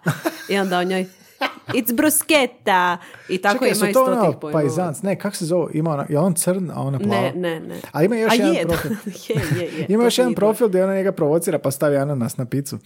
[0.50, 1.06] I onda on njoj,
[1.78, 2.98] it's bruschetta.
[3.30, 6.20] I tako čekaj, ima su to ono pajzanc, ne, kako se zove, ima ona, je
[6.20, 7.22] on crn, a ona plava?
[7.22, 7.76] Ne, ne, ne.
[7.92, 8.92] A ima još A jedan je, profil.
[9.30, 9.86] je, je, je.
[9.90, 12.78] Ima to još jedan profil gdje ona njega provocira pa stavi ananas na picu.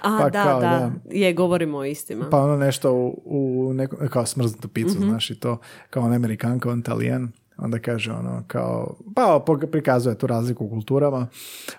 [0.00, 2.30] A, pa da, kao, da, Je, govorimo o istima.
[2.30, 5.08] Pa ono nešto u, u neko, kao smrznutu picu, Mhm.
[5.08, 5.58] znaš, i to
[5.90, 11.26] kao on Amerikanka, on Talijan, onda kaže ono kao, pa prikazuje tu razliku u kulturama,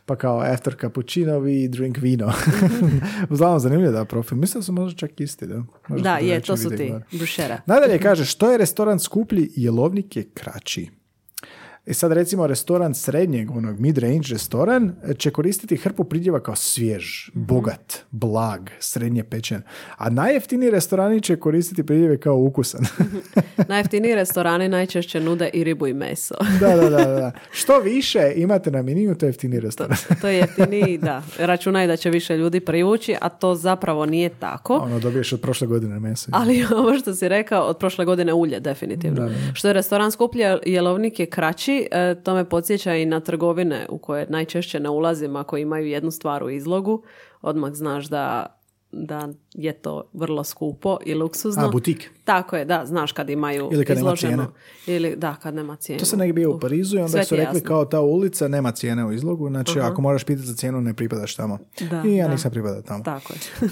[0.05, 2.27] pa kao after cappuccino we drink vino.
[2.27, 2.97] Mhm.
[3.33, 4.37] Uglavnom zanimljivo da profil.
[4.37, 5.63] Mislim da su možda čak isti, da?
[5.87, 6.93] Možda Da, je, to su ti.
[7.11, 7.61] Bruschetta.
[7.65, 10.89] Nadalje kaže, što je restoran skuplji, jelovnik je kraći.
[11.87, 17.03] I sad recimo restoran srednjeg, onog mid-range restoran, e, će koristiti hrpu pridjeva kao svjež,
[17.29, 17.45] Mhm.
[17.45, 19.61] bogat, blag, srednje pečen.
[19.97, 22.81] A najjeftiniji restorani će koristiti pridjeve kao ukusan.
[23.69, 26.35] Najjeftiniji restorani najčešće nude i ribu i meso.
[26.61, 27.31] da, da, da, da.
[27.51, 29.97] Što više imate na meniju, to je jeftiniji restoran.
[30.21, 31.23] to je jeftiniji, da.
[31.39, 34.73] Računaj da će više ljudi privući, a to zapravo nije tako.
[34.75, 36.29] ono, dobiješ od prošle godine meso.
[36.33, 39.29] Ali ovo što si rekao, od prošle godine ulje, definitivno.
[39.53, 43.97] Što je restoran skuplji, jelovnik je kraći, e, to me podsjeća i na trgovine u
[43.97, 47.03] koje najčešće ne ulazim ako imaju jednu stvar u izlogu.
[47.41, 48.55] Odmah znaš da,
[48.91, 51.65] da je to vrlo skupo i luksuzno.
[51.65, 52.11] A, butik.
[52.23, 54.53] Tako je, da, znaš kad imaju Ili kad nema izloženo.
[54.87, 55.99] Ili, da, kad nema cijene.
[55.99, 57.67] To sam negdje bio u Parizu i onda Sve su rekli jasno.
[57.67, 61.35] kao ta ulica nema cijene u izlogu, znači ako moraš pitati za cijenu ne pripadaš
[61.35, 61.57] tamo.
[61.89, 62.31] Da, I ja da.
[62.31, 63.03] nisam pripadao tamo.
[63.03, 63.39] Tako je.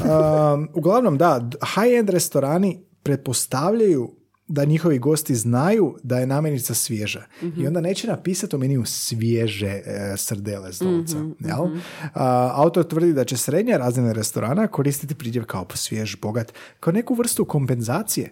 [0.54, 4.12] Um, uglavnom da, high-end restorani pretpostavljaju
[4.48, 7.24] da njihovi gosti znaju da je namirnica svježa.
[7.58, 11.18] I onda neće napisati u meniju svježe e, srdele s dolca.
[11.40, 11.68] jel?
[12.14, 17.14] A, autor tvrdi da će srednja razina restorana koristiti pridjev kao svjež, bogat, kao neku
[17.14, 18.30] vrstu kompenzacije.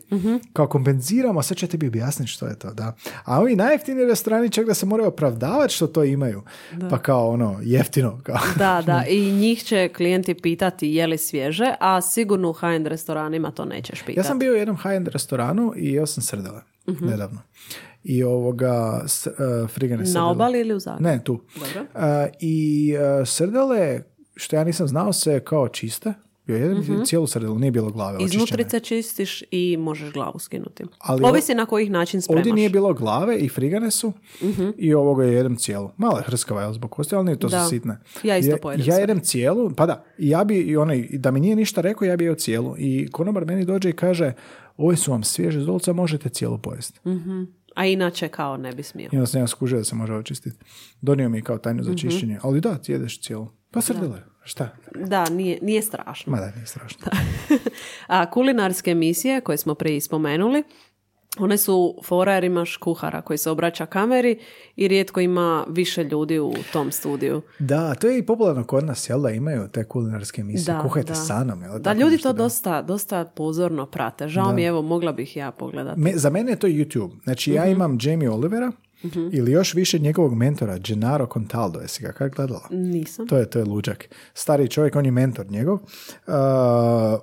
[0.54, 2.74] Kao kompenziramo, sad ja tebi objasniti što je to.
[2.74, 2.96] Da.
[3.26, 6.42] A ovi najjeftiniji restorani čak da se moraju opravdavati što to imaju.
[6.90, 8.20] Pa kao ono, jeftino.
[8.24, 8.40] Kao.
[8.58, 13.52] Da, da, i njih će klijenti pitati je li svježe, a sigurno u high-end restoranima
[13.52, 14.20] to nećeš pitati.
[14.20, 16.62] Ja sam bio u jednom high-end restoranu i jeo sam srdele
[17.02, 17.42] nedavno.
[18.04, 19.34] I ovoga s, uh,
[19.70, 20.24] frigane srdele.
[20.24, 21.04] Na obali ili u Zagrebu?
[21.04, 21.42] Ne, tu.
[21.56, 21.82] Dobro.
[21.82, 24.04] Uh, I uh, srdele,
[24.36, 26.14] što ja nisam znao, se kao čiste.
[26.52, 28.36] Jo, jedan cijelu srdelu, nije bilo glave očišćene.
[28.36, 30.84] Iznutrice čistiš i možeš glavu skinuti.
[31.00, 32.40] Ali Ovisi na kojih način spremaš.
[32.40, 34.14] Ovdje nije bilo glave i frigane su
[34.78, 35.90] i ovoga je jedem cijelu.
[35.98, 37.64] Malo je hrskava je zbog kosti, ali nije to Da.
[37.64, 37.98] su sitne.
[38.24, 39.02] Ja isto ja, pojedem Ja sve.
[39.02, 42.24] jedem cijelu, pa da, ja bi, i onaj, da mi nije ništa rekao, ja bi
[42.24, 42.76] jeo cijelu.
[42.78, 44.34] I konobar meni dođe i kaže,
[44.78, 47.00] ove su vam svježe iz dolca, možete cijelu pojesti.
[47.76, 49.10] A inače kao ne bi smio.
[49.12, 50.58] I onda sam ja skužio da se može očistiti.
[51.02, 51.92] Donio mi je kao tajnu Mhm.
[51.92, 52.40] za čišćenje.
[52.42, 53.48] Ali da, ti jedeš cijelu.
[53.72, 54.70] Pa srdele, šta?
[54.98, 56.32] Da, nije, nije strašno.
[56.32, 57.08] Ma da, nije strašno.
[58.08, 60.64] A kulinarske emisije koje smo prije spomenuli,
[61.40, 64.40] one su fora jer imaš kuhara koji se obraća kameri
[64.76, 67.42] i rijetko ima više ljudi u tom studiju.
[67.60, 70.74] Da, to je i popularno kod nas, jel da imaju te kulinarske emisije.
[70.76, 71.16] Da, Kuhajte da.
[71.16, 72.38] sa mnom, jel Da, ljudi to da.
[72.38, 74.28] dosta, dosta pozorno prate.
[74.28, 76.00] Žao mi evo, mogla bih ja pogledati.
[76.00, 77.12] Me, za mene je to YouTube.
[77.24, 77.72] Znači, ja Mhm.
[77.72, 78.72] imam Jamie Olivera
[79.32, 81.80] ili još više njegovog mentora, Gennaro Contaldo.
[81.80, 82.68] Jesi ga kak gledala?
[82.70, 83.28] Nisam.
[83.28, 84.06] To je, to je luđak.
[84.34, 85.74] Stari čovjek, on je mentor njegov.
[85.74, 85.82] Uh,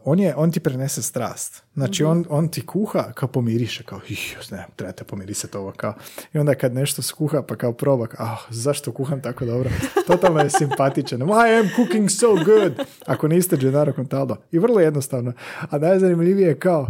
[0.05, 1.63] on, je, on ti prenese strast.
[1.75, 2.11] Znači, Mhm.
[2.11, 5.95] on, on ti kuha kao pomiriše, kao, ih, ne, trebate pomirisati ovo, kao.
[6.35, 9.71] I onda kad nešto skuha, pa kao proba, kao, ah, zašto kuham tako dobro?
[10.07, 11.21] Totalno je simpatičan.
[11.21, 11.25] I
[11.61, 12.73] am cooking so good.
[13.07, 14.37] Ako niste Gennaro Contaldo.
[14.53, 15.33] I vrlo jednostavno.
[15.61, 16.89] A najzanimljivije je kao,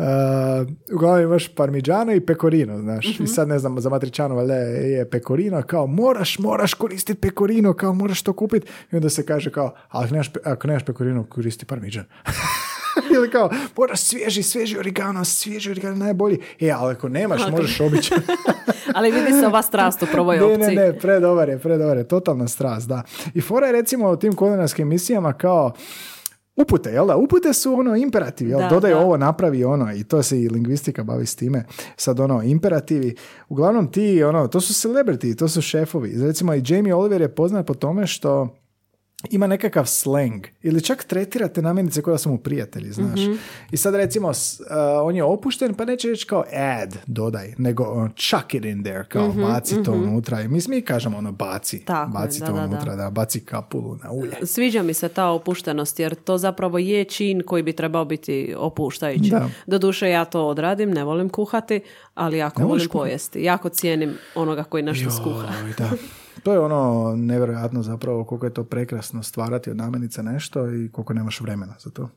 [0.00, 0.06] Uh,
[0.94, 3.20] uglavnom imaš parmigiano i pecorino, znaš.
[3.20, 7.92] I sad ne znam, za matričano valjda je pecorino, kao moraš, moraš koristiti pecorino, kao
[7.94, 8.66] moraš to kupiti.
[8.92, 12.04] I onda se kaže kao, ali ako nemaš, ako nemaš pecorino, koristi parmigian.
[13.14, 16.38] Ili kao, moraš svježi, svježi origano, svježi origano najbolji.
[16.60, 18.18] E, ali ako nemaš, možeš običan.
[18.94, 20.76] Ali vidi se ova strast u prvoj Ne, opciji.
[20.76, 23.02] ne, ne, predobar je, predobar je, totalna strast, da.
[23.34, 25.72] I fora je recimo u tim kulinarskim emisijama kao
[26.62, 27.16] upute, jel da?
[27.16, 28.60] Upute su ono imperativi, jel?
[28.60, 28.98] Da, Dodaj da.
[28.98, 31.64] ovo, napravi ono i to se i lingvistika bavi s time.
[31.96, 33.16] Sad ono, imperativi.
[33.48, 36.12] Uglavnom ti, ono, to su celebrity, to su šefovi.
[36.22, 38.59] Recimo i Jamie Oliver je poznat po tome što
[39.30, 43.20] ima nekakav slang ili čak tretirate namirnice koja su mu prijatelji, znaš.
[43.20, 43.32] Mhm.
[43.70, 44.34] I sad recimo, uh,
[45.02, 49.04] on je opušten, pa neće reći kao add, dodaj, nego uh, chuck it in there,
[49.08, 50.40] kao baci to unutra.
[50.40, 52.66] I mi, mi kažemo ono baci, Mhm, Tako je, baci da, to da, da.
[52.66, 53.10] unutra, da.
[53.10, 54.32] baci kapulu na ulje.
[54.46, 59.30] Sviđa mi se ta opuštenost jer to zapravo je čin koji bi trebao biti opuštajući.
[59.30, 59.48] Da.
[59.66, 61.80] Doduše ja to odradim, ne volim kuhati,
[62.14, 63.42] ali jako volim pojesti.
[63.42, 65.48] Jako cijenim onoga koji nešto skuha.
[65.78, 65.90] Da.
[66.42, 71.12] To je ono nevjerojatno zapravo koliko je to prekrasno stvarati od namirnica nešto i koliko
[71.12, 72.08] nemaš vremena za to.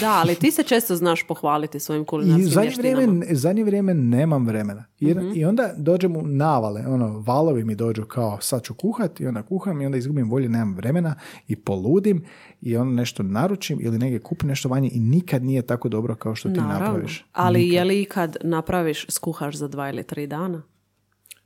[0.00, 2.96] Da, ali ti se često znaš pohvaliti svojim I kulinarskim zadnje vještinama.
[2.96, 4.84] vrijeme, zadnje vrijeme nemam vremena.
[4.98, 5.30] Jer, Mhm.
[5.30, 9.42] I onda dođem u navale, ono, valovi mi dođu kao sad ću kuhat i onda
[9.42, 11.14] kuham i onda izgubim volje, nemam vremena
[11.48, 12.24] i poludim
[12.60, 16.34] i onda nešto naručim ili negdje kupim nešto vanje i nikad nije tako dobro kao
[16.34, 16.86] što ti Naravno.
[16.86, 17.26] napraviš.
[17.32, 20.62] Ali je li kad napraviš, skuhaš za dva ili tri dana?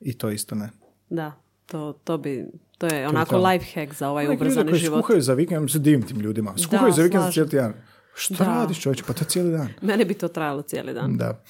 [0.00, 0.68] I to isto ne.
[1.10, 1.32] Da,
[1.72, 2.46] to, to bi...
[2.78, 3.48] To je onako to.
[3.48, 5.04] life hack za ovaj ubrzani koji život.
[5.04, 6.54] skuhaju za vikend, ja se divim tim ljudima.
[6.58, 7.72] Skuhaju Da, za vikend za cijeli tjedan.
[8.14, 8.44] Što Da.
[8.44, 9.04] radiš čovječe?
[9.06, 9.68] Pa to je cijeli dan.
[9.88, 11.16] Meni bi to trajalo cijeli dan.
[11.16, 11.42] Da.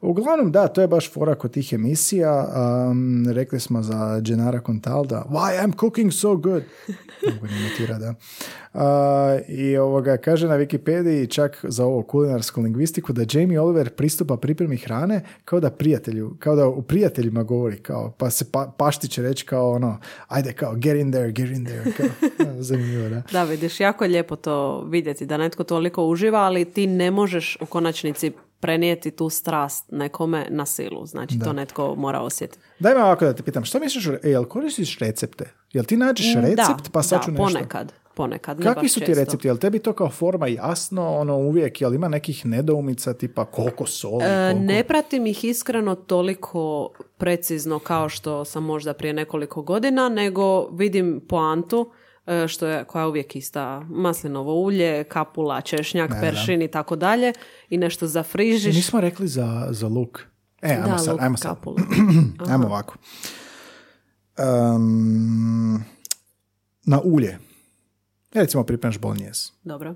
[0.00, 2.48] Uglavnom, da, to je baš fora kod tih emisija.
[2.90, 6.62] Um, rekli smo za Gennara Contalda, why I'm cooking so good.
[7.34, 8.14] Mogu imitira, da.
[8.74, 8.80] Uh,
[9.48, 14.76] I ovoga, kaže na Wikipediji čak za ovo kulinarsku lingvistiku da Jamie Oliver pristupa pripremi
[14.76, 19.22] hrane kao da prijatelju, kao da u prijateljima govori, kao, pa se pa, pašti će
[19.22, 19.98] reći kao ono,
[20.28, 21.84] ajde kao, get in there, get in there.
[21.96, 22.06] Kao,
[22.68, 23.22] zanimljivo, da.
[23.32, 27.56] Da, vidiš, jako je lijepo to vidjeti, da netko toliko uživa, ali ti ne možeš
[27.60, 31.06] u konačnici prenijeti tu strast nekome na silu.
[31.06, 32.64] Znači, to netko mora osjetiti.
[32.78, 35.52] Daj me ovako da te pitam, što misliš, jel koristiš recepte?
[35.72, 37.44] Jel ti nađeš recept pa sad da, ću nešto?
[37.44, 37.92] ponekad.
[38.14, 39.20] Ponekad, ne Kakvi su ti često.
[39.20, 39.48] recepti?
[39.48, 44.24] Jel tebi to kao forma jasno, ono uvijek, jel ima nekih nedoumica tipa koliko soli,
[44.24, 44.66] E, koliko...
[44.66, 51.20] Ne pratim ih iskreno toliko precizno kao što sam možda prije nekoliko godina, nego vidim
[51.28, 51.90] poantu
[52.48, 53.80] što je, koja je uvijek ista.
[53.80, 57.32] Maslinovo ulje, kapula, češnjak, peršin i tako dalje.
[57.70, 58.74] I nešto zafrižiš.
[58.74, 60.20] Nismo rekli za, za luk.
[60.62, 61.56] E, ajmo da, sad, luk, ajmo sad.
[62.50, 62.96] Ajmo ovako.
[64.74, 65.84] Um,
[66.84, 67.38] na ulje.
[68.32, 69.52] Recimo pripremaš bolnjes.
[69.64, 69.94] Dobro.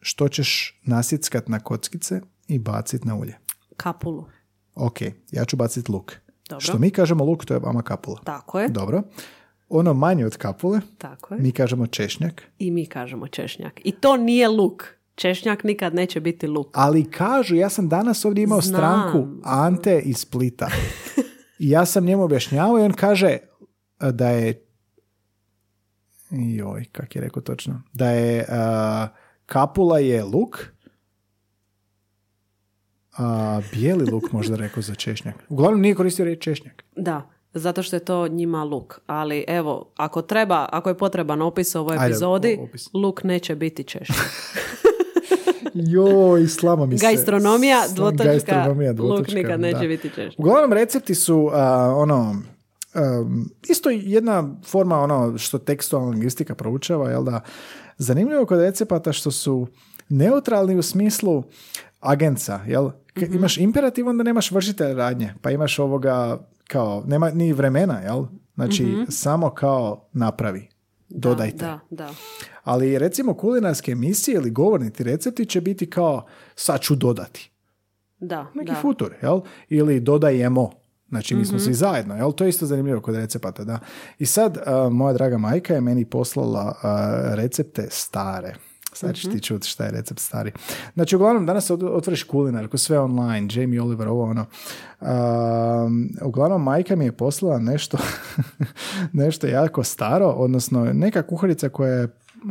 [0.00, 3.38] Što ćeš nasjeckat na kockice i bacit na ulje?
[3.76, 4.24] Kapulu.
[4.74, 5.00] Ok,
[5.30, 6.12] ja ću bacit luk.
[6.48, 6.60] Dobro.
[6.60, 8.20] Što mi kažemo luk, to je vama kapula.
[8.24, 8.68] Tako je.
[8.68, 9.02] Dobro.
[9.68, 11.40] Ono manje od kapule, Tako je.
[11.40, 12.42] mi kažemo češnjak.
[12.58, 13.80] I mi kažemo češnjak.
[13.84, 14.84] I to nije luk.
[15.14, 16.68] Češnjak nikad neće biti luk.
[16.72, 18.76] Ali kažu, ja sam danas ovdje imao Znam.
[18.80, 20.68] stranku Ante iz Splita.
[21.58, 23.38] I ja sam njemu objašnjavao i on kaže
[23.98, 24.62] a, da je
[26.30, 29.08] joj, kak je rekao točno, da je a,
[29.46, 30.58] kapula je luk,
[33.18, 35.34] a bijeli luk možda rekao za češnjak.
[35.48, 36.84] Uglavnom nije koristio riječ češnjak.
[36.96, 39.00] Da, zato što je to njima luk.
[39.06, 42.88] Ali evo, ako treba, ako je potreban opis ovoj Ajde, epizodi, opis.
[42.94, 44.18] luk neće biti češnjak.
[45.74, 47.06] Joj, slama mi se.
[47.06, 49.86] Gastronomija, dvotočka, gastronomija, luk dvotočka, nikad neće da.
[49.86, 50.38] biti češnjak.
[50.38, 52.42] Uglavnom recepti su a, ono
[52.94, 57.40] um, isto jedna forma ono što tekstualna lingvistika proučava, jel da?
[57.98, 59.66] Zanimljivo kod recepata što su
[60.08, 61.42] neutralni u smislu
[62.00, 62.90] agenca, jel?
[63.14, 68.24] K- Imaš imperativ, onda nemaš vršitelj radnje, pa imaš ovoga kao, nema ni vremena, jel?
[68.54, 70.68] Znači, samo kao napravi,
[71.08, 71.64] dodajte.
[71.64, 72.10] Da, da.
[72.64, 77.50] Ali recimo kulinarske emisije ili govorniti recepti će biti kao sad ću dodati
[78.18, 78.78] Da, neki da.
[78.80, 79.40] futur, jel?
[79.68, 80.70] Ili dodajemo.
[81.08, 82.32] Znači, mi smo svi zajedno, jel?
[82.32, 83.78] To je isto zanimljivo kod recepata, da.
[84.18, 88.54] I sad, a, moja draga majka je meni poslala a, recepte stare.
[88.98, 89.32] Sad ćeš Mhm.
[89.32, 90.52] ti čuti šta je recept stari.
[90.94, 94.46] Znači, uglavnom, danas otvoriš kulinarku, sve online, Jamie Oliver, ovo ono.
[95.00, 95.88] A,
[96.22, 97.98] uglavnom, majka mi je poslala nešto,
[99.12, 102.08] nešto jako staro, odnosno neka kuharica koja je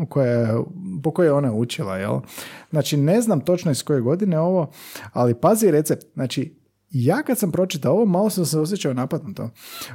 [0.10, 0.48] koja je,
[1.03, 2.19] po kojoj je ona učila, jel?
[2.69, 4.72] Znači, ne znam točno iz koje godine ovo,
[5.14, 6.06] ali pazi recept.
[6.14, 6.57] Znači,
[6.90, 9.50] ja kad sam pročitao ovo, malo sam se osjećao napadnuto.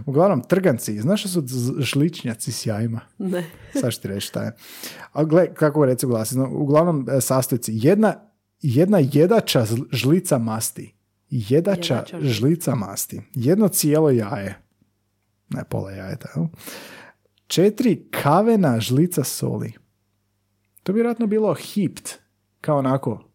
[0.07, 1.45] Uglavnom, trganci, znaš što su
[1.79, 3.01] žličnjaci s jajima?
[3.19, 3.51] Ne.
[3.81, 4.57] Sad ti reći šta je.
[5.13, 6.39] A gle, kako recept glasi.
[6.39, 7.73] No, uglavnom, e, sastojci.
[7.75, 8.15] Jedna,
[8.61, 10.95] jedna jedača žlica masti.
[11.31, 13.21] Jedača Jedača žlica masti.
[13.35, 14.59] Jedno cijelo jaje.
[15.49, 16.29] Ne, pola jajeta.
[16.37, 16.47] jel?
[17.47, 19.73] Četiri kavena žlica soli.
[20.83, 22.11] To bi vjerojatno bilo hipt.
[22.61, 23.32] Kao onako,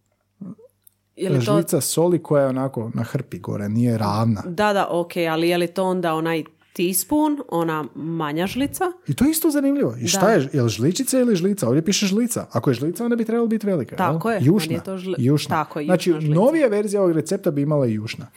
[1.18, 1.41] Je li to...
[1.44, 4.41] žlica soli koja je onako na hrpi gore, nije ravna.
[4.41, 8.84] Da, da, ok, ali je li to onda onaj teaspoon, ona manja žlica?
[9.07, 9.95] I to je isto zanimljivo.
[10.02, 10.31] I šta Da.
[10.31, 11.68] je, je li žličica ili žlica?
[11.68, 12.45] Ovdje piše žlica.
[12.52, 13.95] Ako je žlica, onda bi trebalo biti velika.
[13.95, 14.14] jel?
[14.14, 14.73] Tako je, Jušna.
[14.73, 15.56] je to žli- jušna.
[15.56, 16.35] tako je, znači, jušna žlica.
[16.35, 18.27] novija verzija ovog recepta bi imala i jušna.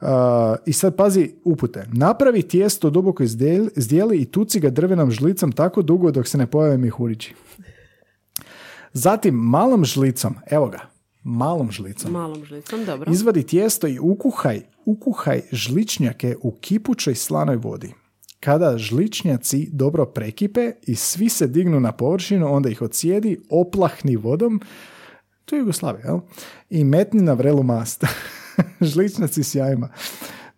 [0.00, 0.08] Uh,
[0.66, 1.86] I sad pazi upute.
[1.92, 3.22] Napravi tijesto duboko
[3.76, 7.34] izdijeli i tuci ga drvenom žlicom tako dugo dok se ne pojave mihurići.
[8.92, 10.80] Zatim malom žlicom, evo ga,
[11.24, 12.12] malom žlicom.
[12.12, 13.12] Malom žlicom, dobro.
[13.12, 17.94] Izvadi tijesto i ukuhaj, ukuhaj žličnjake u kipućoj slanoj vodi.
[18.40, 24.60] Kada žličnjaci dobro prekipe i svi se dignu na površinu, onda ih ocijedi, oplahni vodom,
[25.44, 26.20] to je Jugoslavija, jel?
[26.70, 28.04] I metni na vrelu mast.
[28.80, 29.88] Žličnjaci s jajima.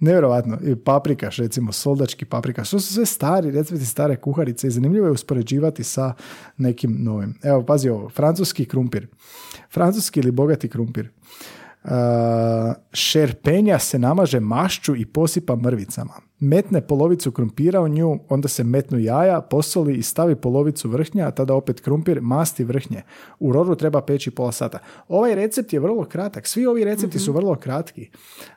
[0.01, 0.59] Nevjerovatno.
[0.63, 2.71] I paprikaš, recimo, soldački paprikaš.
[2.71, 6.15] To su sve stari recepti, stare kuharice i zanimljivo je uspoređivati sa
[6.57, 7.35] nekim novim.
[7.43, 8.09] Evo, pazi ovo.
[8.09, 9.07] Francuski krumpir.
[9.73, 11.11] Francuski ili bogati krumpir.
[11.87, 11.93] Uh,
[12.93, 16.13] šerpenja se namaže mašću i posipa mrvicama.
[16.41, 21.31] Metne polovicu krumpira u nju, onda se metnu jaja, posoli i stavi polovicu vrhnja, a
[21.31, 23.03] tada opet krumpir, masti vrhnje.
[23.39, 24.79] U roru treba peći pola sata.
[25.09, 26.47] Ovaj recept je vrlo kratak.
[26.47, 28.11] Svi ovi recepti su vrlo kratki.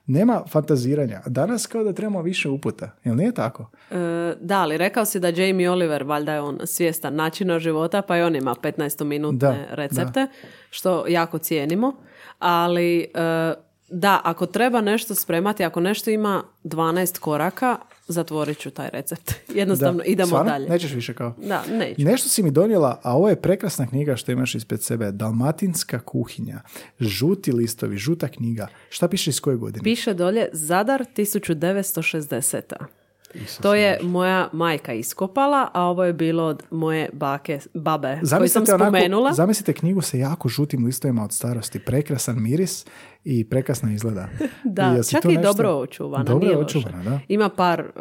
[0.06, 1.22] Nema fantaziranja.
[1.26, 2.90] Danas kao da trebamo više uputa.
[3.04, 3.70] Jel nije tako?
[3.92, 3.96] E,
[4.42, 8.22] da, ali rekao si da Jamie Oliver, valjda je on svjestan načina života, pa i
[8.22, 10.28] on ima 15 minutne Da, recepte,
[10.70, 11.94] što jako cijenimo.
[12.40, 13.54] Ali e,
[13.90, 19.34] da, ako treba nešto spremati, ako nešto ima 12 koraka, zatvorit ću taj recept.
[19.56, 20.04] Jednostavno, Da.
[20.04, 20.52] idemo Stvarno?
[20.52, 20.70] dalje.
[20.70, 21.34] Nećeš više kao?
[21.38, 22.02] Da, neću.
[22.02, 25.12] Nešto si mi donijela, a ovo je prekrasna knjiga što imaš ispred sebe.
[25.12, 26.62] Dalmatinska kuhinja.
[27.00, 28.68] Žuti listovi, žuta knjiga.
[28.90, 29.84] Šta piše iz koje godine?
[29.84, 32.62] Piše dolje Zadar 1960.
[33.62, 38.28] To je moja majka iskopala, a ovo je bilo od moje bake, babe, koju sam
[38.30, 39.34] Zamislite, onako, spomenula.
[39.34, 41.80] zamislite knjigu sa jako žutim listovima od starosti.
[41.80, 42.86] Prekrasan miris
[43.24, 44.28] i prekrasno izgleda.
[44.64, 46.24] Da, si čak i nešto- dobro očuvana.
[46.24, 47.20] Dobro nije očuvana, da.
[47.28, 47.92] Ima par, e,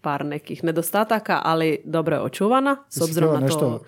[0.00, 3.44] par nekih nedostataka, ali dobro je očuvana, s obzirom na to...
[3.44, 3.80] nešto-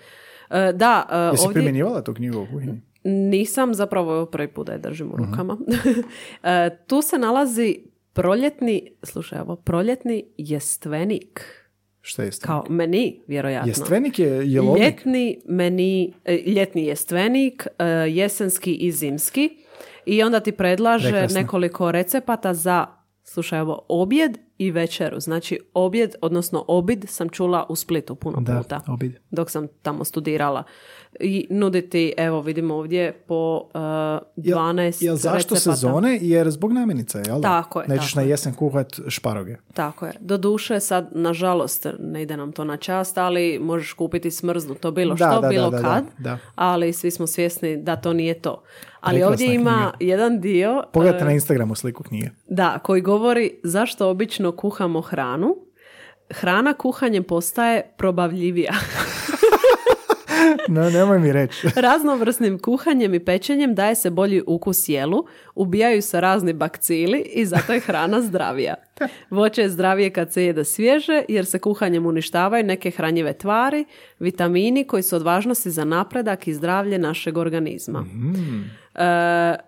[0.49, 1.53] E, da, e, Jesi ovdje...
[1.53, 2.81] primjenjivala tu knjigu u kuhinji?
[3.03, 5.23] Nisam, zapravo prvi put da je držim u Mhm.
[5.23, 5.57] rukama.
[6.43, 7.77] E, tu se nalazi
[8.19, 11.45] proljetni, slušaj ovo, proljetni jestvenik.
[12.01, 13.69] Šta je Kao meni, vjerojatno.
[13.69, 14.83] Jestvenik je jelovnik.
[14.83, 19.49] Ljetni meni, e, ljetni jestvenik, e, jesenski i zimski.
[20.05, 21.41] I onda ti predlaže Prekrasno.
[21.41, 22.85] nekoliko recepata za,
[23.23, 25.19] slušaj ovo, objed i večeru.
[25.19, 28.81] Znači objed, odnosno obid sam čula u Splitu puno Da, puta.
[28.87, 29.19] obid.
[29.31, 30.63] Dok sam tamo studirala.
[31.19, 33.71] I nuditi, evo vidimo ovdje, po uh,
[34.37, 35.59] 12 Jel zašto recepata.
[35.75, 36.17] sezone?
[36.21, 37.41] Jer zbog namirnica, jel?
[37.41, 38.29] Tako je, Nećeš tako na je.
[38.29, 39.55] jesen kuhat šparoge.
[39.73, 40.13] Tako je.
[40.19, 45.31] Doduše sad, nažalost, ne ide nam to na čast, ali možeš kupiti smrznuto bilo Da,
[45.31, 46.37] što, da, bilo da, da, kad, da.
[46.55, 48.63] ali svi smo svjesni da to nije to.
[48.99, 50.11] Ali ovdje ima knjiga.
[50.11, 52.29] jedan dio Pogledajte e, na Instagramu sliku knjige.
[52.47, 55.55] da, koji govori zašto obično kuhamo hranu.
[56.31, 58.73] Hrana kuhanjem postaje probavljivija.
[60.67, 61.67] No, nemoj mi reći.
[61.75, 65.25] Raznovrsnim kuhanjem i pečenjem daje se bolji ukus jelu,
[65.55, 68.75] ubijaju se razni bakcili i zato je hrana zdravija.
[69.29, 73.85] Voće je zdravije kad se jede svježe jer se kuhanjem uništavaju neke hranjive tvari,
[74.19, 78.05] vitamini koji su od važnosti za napredak i zdravlje našeg organizma.
[78.95, 79.01] E,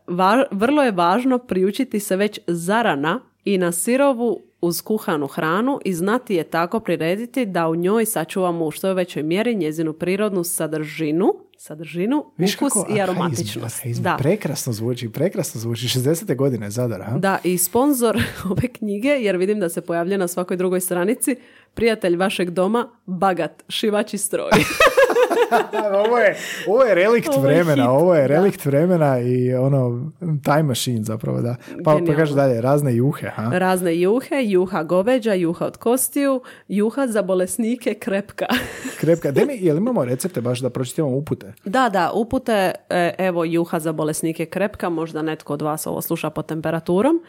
[0.08, 5.94] va- vrlo je važno priučiti se već zarana i na sirovu uz kuhanu hranu i
[5.94, 10.44] znati je tako prirediti da u njoj sačuvamo u što je većoj mjeri njezinu prirodnu
[10.44, 13.84] sadržinu, sadržinu, Viš ukus kako i aromatičnost.
[14.02, 14.16] Da.
[14.20, 15.88] Prekrasno zvuči, prekrasno zvuči.
[15.88, 16.36] 60.
[16.36, 17.18] godine Zadar, a?
[17.18, 18.18] Da, i sponsor
[18.52, 21.36] ove knjige, jer vidim da se pojavlja na svakoj drugoj stranici,
[21.74, 24.50] prijatelj vašeg doma, Bagat, šivači stroj.
[26.06, 28.28] ovo, je, ovo je relikt Ovo je vremena, hit, ovo je da.
[28.28, 31.56] relikt vremena i ono, time machine zapravo, da.
[31.84, 33.50] Pa, pa kaže dalje, razne juhe, ha?
[33.54, 38.46] Razne juhe, juha goveđa, juha od kostiju, juha za bolesnike krepka.
[39.02, 39.32] Krepka.
[39.32, 41.54] Daj mi, jel imamo recepte baš da pročitamo upute?
[41.66, 46.30] Da, da, upute, e, evo juha za bolesnike krepka, možda netko od vas ovo sluša
[46.30, 47.22] pod temperaturom.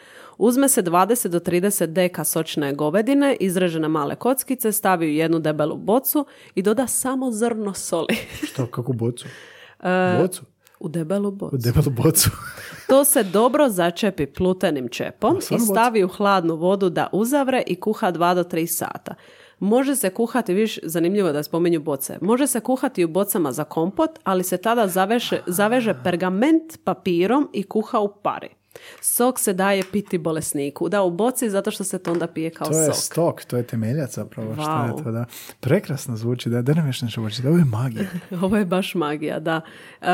[0.44, 5.76] Uzme se 20 do 30 deka sočne govedine, izrežene male kockice, stavi u jednu debelu
[5.76, 8.16] bocu i doda samo zrno soli.
[8.48, 9.26] Što, kakvu bocu?
[9.82, 10.42] E, Bocu?
[10.80, 11.56] U debelu bocu.
[11.56, 12.30] U debelu bocu.
[12.88, 18.12] To se dobro začepi plutenim čepom i stavi u hladnu vodu da uzavre i kuha
[18.12, 19.14] 2 do 3 sata.
[19.58, 24.10] Može se kuhati, viš, zanimljivo da spominju boce, može se kuhati u bocama za kompot,
[24.24, 28.61] ali se tada zaveše, zaveže pergament papirom i kuha u pari.
[29.02, 30.88] Sok se daje piti bolesniku.
[30.88, 32.94] Da, u boci zato što se to onda pije kao To je sok.
[32.96, 34.54] stok, to je temeljac zapravo.
[34.54, 35.04] Šta je Wow.
[35.04, 35.24] to, da?
[35.60, 37.48] Prekrasno zvuči, da, da nam još nešto učiti.
[37.48, 38.04] Ovo je magija.
[38.42, 39.60] Ovo je baš magija, da.
[40.00, 40.06] E,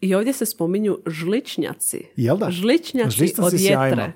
[0.00, 2.04] I ovdje se spominju žličnjaci.
[2.16, 2.50] Jel da?
[2.50, 4.02] Žličnjaci od sjajno.
[4.02, 4.12] jetre.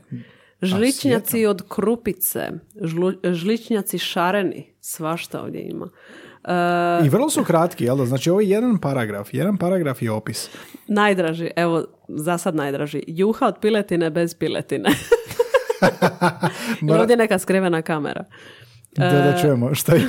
[0.62, 2.51] Žličnjaci od krupice.
[2.76, 4.72] Žlu- žličnjaci šareni.
[4.80, 5.89] Svašta ovdje ima.
[6.44, 8.06] E, I vrlo su kratki, jel da?
[8.06, 9.35] Znači ovo je jedan paragraf.
[9.35, 10.51] Jedan paragraf je opis.
[10.86, 13.02] najdraži, evo, za sad najdraži.
[13.06, 14.90] Juha od piletine bez piletine.
[16.89, 18.24] Ili ovdje neka skrivena kamera.
[18.97, 20.06] Da, da čujemo šta je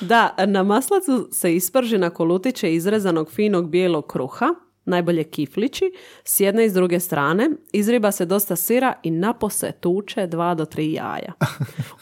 [0.00, 4.46] Da, na maslacu se isprži na kolutiće izrezanog finog bijelog kruha,
[4.84, 5.84] najbolje kiflići,
[6.24, 10.64] s jedne i s druge strane, izriba se dosta sira i napose tuče dva do
[10.64, 11.32] tri jaja.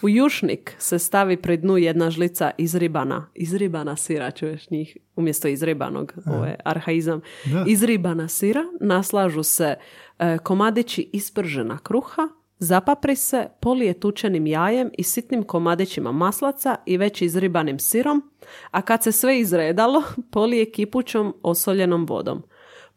[0.03, 6.13] U jušnik se stavi pri dnu jedna žlica izribana, izribana sira, čuješ njih, umjesto izribanog,
[6.27, 7.21] ovo je arhaizam.
[7.45, 7.65] Da.
[7.67, 9.75] Izribana sira, naslažu se
[10.19, 12.29] e, komadići ispržena kruha,
[12.63, 18.31] Zapapri se, polije tučenim jajem i sitnim komadićima maslaca i već izribanim sirom,
[18.71, 20.03] a kad se sve izredalo,
[20.33, 22.43] polije kipućom osoljenom vodom.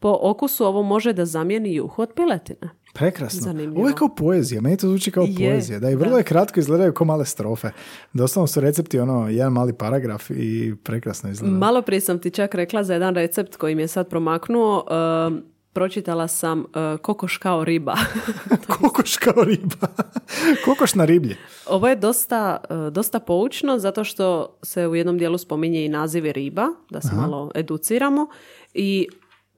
[0.04, 2.70] Po okusu ovo može da zamijeni juhu od piletine.
[2.94, 3.40] Prekrasno.
[3.40, 3.80] Zanimljivo.
[3.80, 5.78] Ovo je kao poezija, meni to zvuči kao Je, poezija.
[5.78, 6.18] Da, i vrlo da.
[6.18, 7.70] je kratko izgledaju kao male strofe.
[8.12, 11.54] Doslovno su recepti, ono, jedan mali paragraf i prekrasno izgleda.
[11.56, 14.86] Malo prije sam ti čak rekla za jedan recept koji mi je sad promaknuo.
[15.26, 17.94] Um, pročitala sam uh, kokoš kao riba.
[18.80, 19.86] Kokoš kao riba.
[20.64, 21.36] Kokoš na riblje.
[21.66, 26.32] Ovo je dosta, uh, dosta poučno zato što se u jednom dijelu spominje i nazivi
[26.32, 28.26] riba, da se malo educiramo.
[28.74, 29.08] I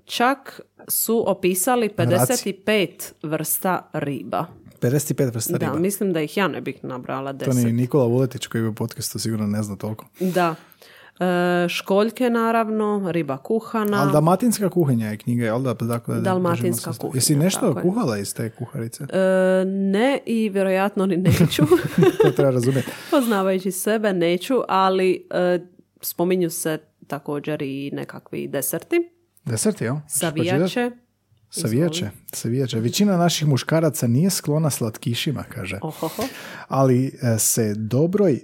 [0.06, 2.88] čak su opisali 55
[3.22, 4.46] vrsta riba.
[4.80, 5.78] 55 vrsta Da, riba.
[5.78, 7.64] mislim da ih ja ne bih nabrala To deset.
[7.64, 10.06] ni Nikola Vuletić koji je u podcastu sigurno ne zna toliko.
[10.20, 10.54] Da.
[11.20, 14.02] E, školjke naravno, riba kuhana.
[14.02, 15.74] Ali dalmatinska kuhinja je knjiga, jel da?
[15.74, 17.82] Dakle, da Dalmatinska kuhinja, Jesi nešto tako je.
[17.82, 19.04] kuhala iz te kuharice?
[19.04, 19.18] E,
[19.66, 21.62] ne i vjerojatno ni neću.
[22.22, 22.88] to treba razumjeti.
[23.10, 25.58] Poznavajući sebe neću, ali e,
[26.00, 29.10] spominju se također i nekakvi deserti.
[29.46, 29.96] Deserti, jel?
[30.08, 30.90] Savijače.
[31.50, 32.80] Savijače, savijače.
[32.80, 35.78] Većina naših muškaraca nije sklona slatkišima, kaže.
[35.82, 36.22] Ohoho.
[36.68, 38.40] Ali e, se dobroj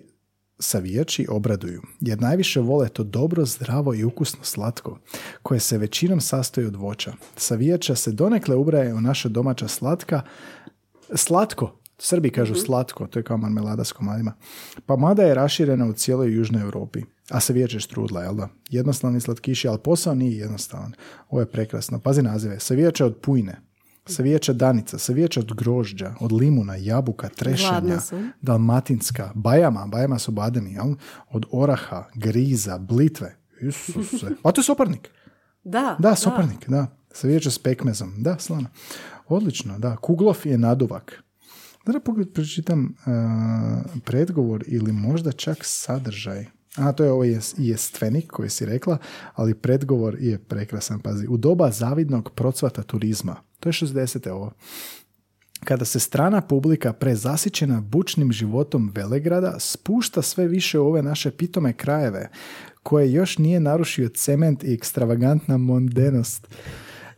[0.58, 4.98] savijači obraduju, jer najviše vole to dobro, zdravo i ukusno slatko,
[5.42, 7.12] koje se većinom sastoji od voća.
[7.36, 10.22] Savijača se donekle ubraje u naša domaća slatka,
[11.14, 14.32] slatko, Srbi kažu slatko, to je kao marmelada s komadima.
[14.86, 17.02] Pa mada je raširena u cijeloj Južnoj Europi.
[17.30, 18.48] A savijač je štrudla, jel da?
[18.70, 20.92] Jednostavni slatkiši, ali posao nije jednostavan.
[21.30, 22.00] Ovo je prekrasno.
[22.00, 22.60] Pazi nazive.
[22.60, 23.60] Savijača od pujne,
[24.06, 27.28] savijača danica, savijača od grožđa, od limuna, jabuka,
[28.00, 28.32] sam.
[28.40, 30.94] dalmatinska, bajama, bajama su bademi, jel?
[31.30, 33.36] Od oraha, griza, blitve.
[33.60, 34.26] Isuse.
[34.42, 35.10] A to je soparnik.
[35.64, 36.86] Da, Da, soparnik, da.
[37.12, 38.14] Savijača s pekmezom.
[38.18, 38.68] Da, slano.
[39.28, 39.96] Odlično, da.
[39.96, 41.22] Kuglov je naduvak.
[41.86, 46.46] Da pogled pročitam uh, predgovor ili možda čak sadržaj.
[46.76, 48.98] A, to je ovo jes, jestvenik koji si rekla,
[49.34, 51.26] ali predgovor je prekrasan, pazi.
[51.28, 54.30] U doba zavidnog procvata turizma, to je 60.
[54.30, 54.52] ovo,
[55.64, 61.72] kada se strana publika prezasićena bučnim životom Velegrada spušta sve više u ove naše pitome
[61.72, 62.30] krajeve,
[62.82, 66.48] koje još nije narušio cement i ekstravagantna mondenost.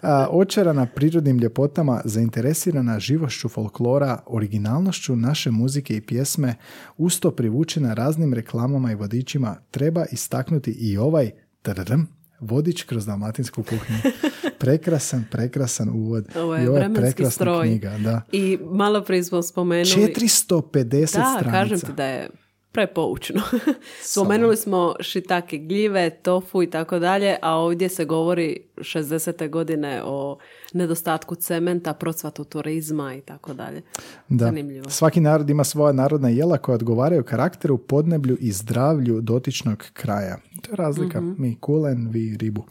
[0.05, 6.55] A, očarana prirodnim ljepotama, zainteresirana živošću folklora, originalnošću naše muzike i pjesme,
[6.97, 11.31] usto privučena raznim reklamama i vodičima, treba istaknuti i ovaj
[11.63, 12.07] tadadam,
[12.41, 13.99] vodič kroz dalmatinsku kuhinju.
[14.59, 16.29] Prekrasan, prekrasan uvod.
[16.37, 17.67] Ovo I je ovo je prekrasna stroj.
[17.69, 18.21] knjiga, da.
[18.33, 19.87] I malo prije smo spomenuli...
[19.87, 21.51] 450 Da, stranica.
[21.51, 22.29] kažem ti da je
[22.75, 23.43] prepoučno.
[24.13, 29.51] Spomenuli smo šitake gljive, tofu i tako dalje, a ovdje se govori 60.
[29.51, 30.39] godine o
[30.75, 33.83] nedostatku cementa, procvatu turizma i tako dalje.
[34.29, 34.45] Da.
[34.45, 34.91] Zanimljivo.
[34.91, 40.37] Svaki narod ima svoja narodna jela koja odgovaraju karakteru, podneblju i zdravlju dotičnog kraja.
[40.63, 41.21] To je razlika.
[41.21, 41.43] Mhm.
[41.43, 42.65] Mi kulen, vi ribu.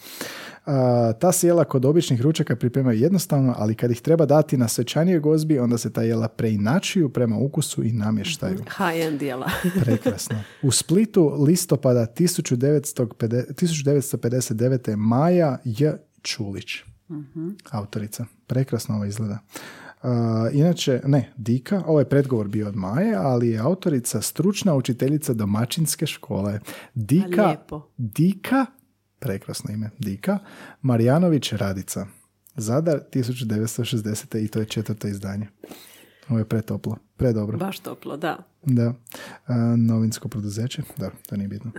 [0.65, 4.67] A, ta se jela kod običnih ručaka pripremaju jednostavno, ali kad ih treba dati na
[4.67, 8.57] svečanijoj gozbi, onda se ta jela preinačuju prema ukusu i namještaju.
[8.57, 9.49] High-end jela.
[9.85, 10.43] Prekrasno.
[10.61, 14.95] U Splitu listopada 1950 1959.
[14.95, 15.93] Maja J.
[16.21, 16.92] Čulić.
[17.71, 18.25] Autorica.
[18.47, 19.39] Prekrasno ovo izgleda.
[20.03, 20.09] Uh,
[20.53, 26.05] inače, ne, Dika, ovo je predgovor bio od Maje, ali je autorica stručna učiteljica domaćinske
[26.05, 26.59] škole.
[26.93, 27.81] Dika, lijepo.
[27.97, 28.65] Dika,
[29.19, 30.39] prekrasno ime, Dika,
[30.81, 32.05] Marijanović Radica.
[32.55, 34.43] Zadar 1960.
[34.43, 35.47] i to je četvrto izdanje.
[36.29, 37.57] Ovo je pretoplo, predobro.
[37.57, 38.37] Baš toplo, da.
[38.63, 38.93] Da.
[39.47, 40.81] A, novinsko poduzeće?
[40.97, 41.71] Da, to nije bitno.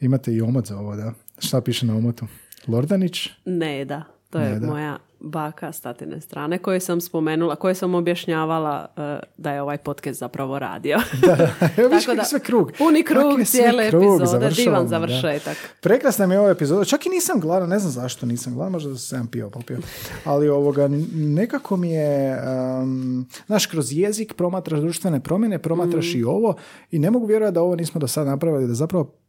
[0.00, 1.12] Imate i omot za ovo, da.
[1.38, 2.26] Šta piše na omotu?
[2.66, 3.28] Lordanić?
[3.44, 4.04] Ne, da.
[4.32, 4.66] To je Neda.
[4.66, 9.78] moja baka s tatine strane koje sam spomenula, koje sam objašnjavala eh, da je ovaj
[9.78, 10.98] podcast zapravo radio.
[11.76, 12.72] Evo viš Tako da, sve krug.
[12.78, 14.88] puni krug sve cijele krug, epizode, divan da.
[14.88, 15.56] završetak.
[15.80, 16.84] Prekrasna mi je ova epizoda.
[16.84, 19.78] Čak i nisam gladan, ne znam zašto nisam gladan, možda sam pio, popio.
[20.24, 22.38] Ali ovoga, nekako mi je,
[22.82, 26.54] um, znaš, kroz jezik promatraš društvene promjene, promatraš i ovo
[26.90, 29.21] i ne mogu vjerovati da ovo nismo do sada napravili, da zapravo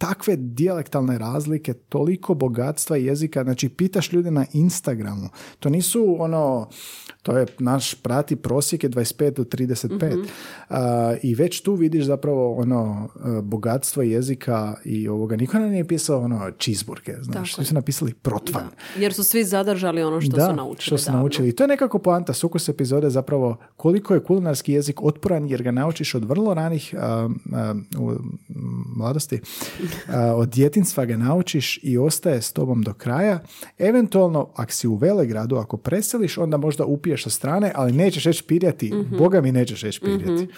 [0.00, 5.28] takve dijalektalne razlike, toliko bogatstva jezika, znači pitaš ljude na Instagramu,
[5.58, 6.68] to nisu ono,
[7.22, 10.26] to je naš prati prosjek je 25 do 35
[10.68, 15.88] A, i već tu vidiš zapravo ono e, bogatstvo jezika i ovoga, niko nam nije
[15.88, 18.68] pisao ono cheeseburger, znaš, svi su napisali protvan.
[18.96, 21.48] Jer su svi zadržali ono što da, su naučili što su naučili.
[21.48, 25.70] I to je nekako poanta sukus epizode zapravo koliko je kulinarski jezik otporan jer ga
[25.70, 28.12] naučiš od vrlo ranih a, a, u
[28.96, 29.40] mladosti.
[30.08, 33.38] A, od djetinstva ga naučiš i ostaje s tobom do kraja.
[33.78, 38.24] Eventualno, ako si u Velegradu, ako preseliš, onda možda upiješ upiješ sa strane, ali nećeš
[38.24, 40.48] reći pirjati, boga mi nećeš reći pirjati.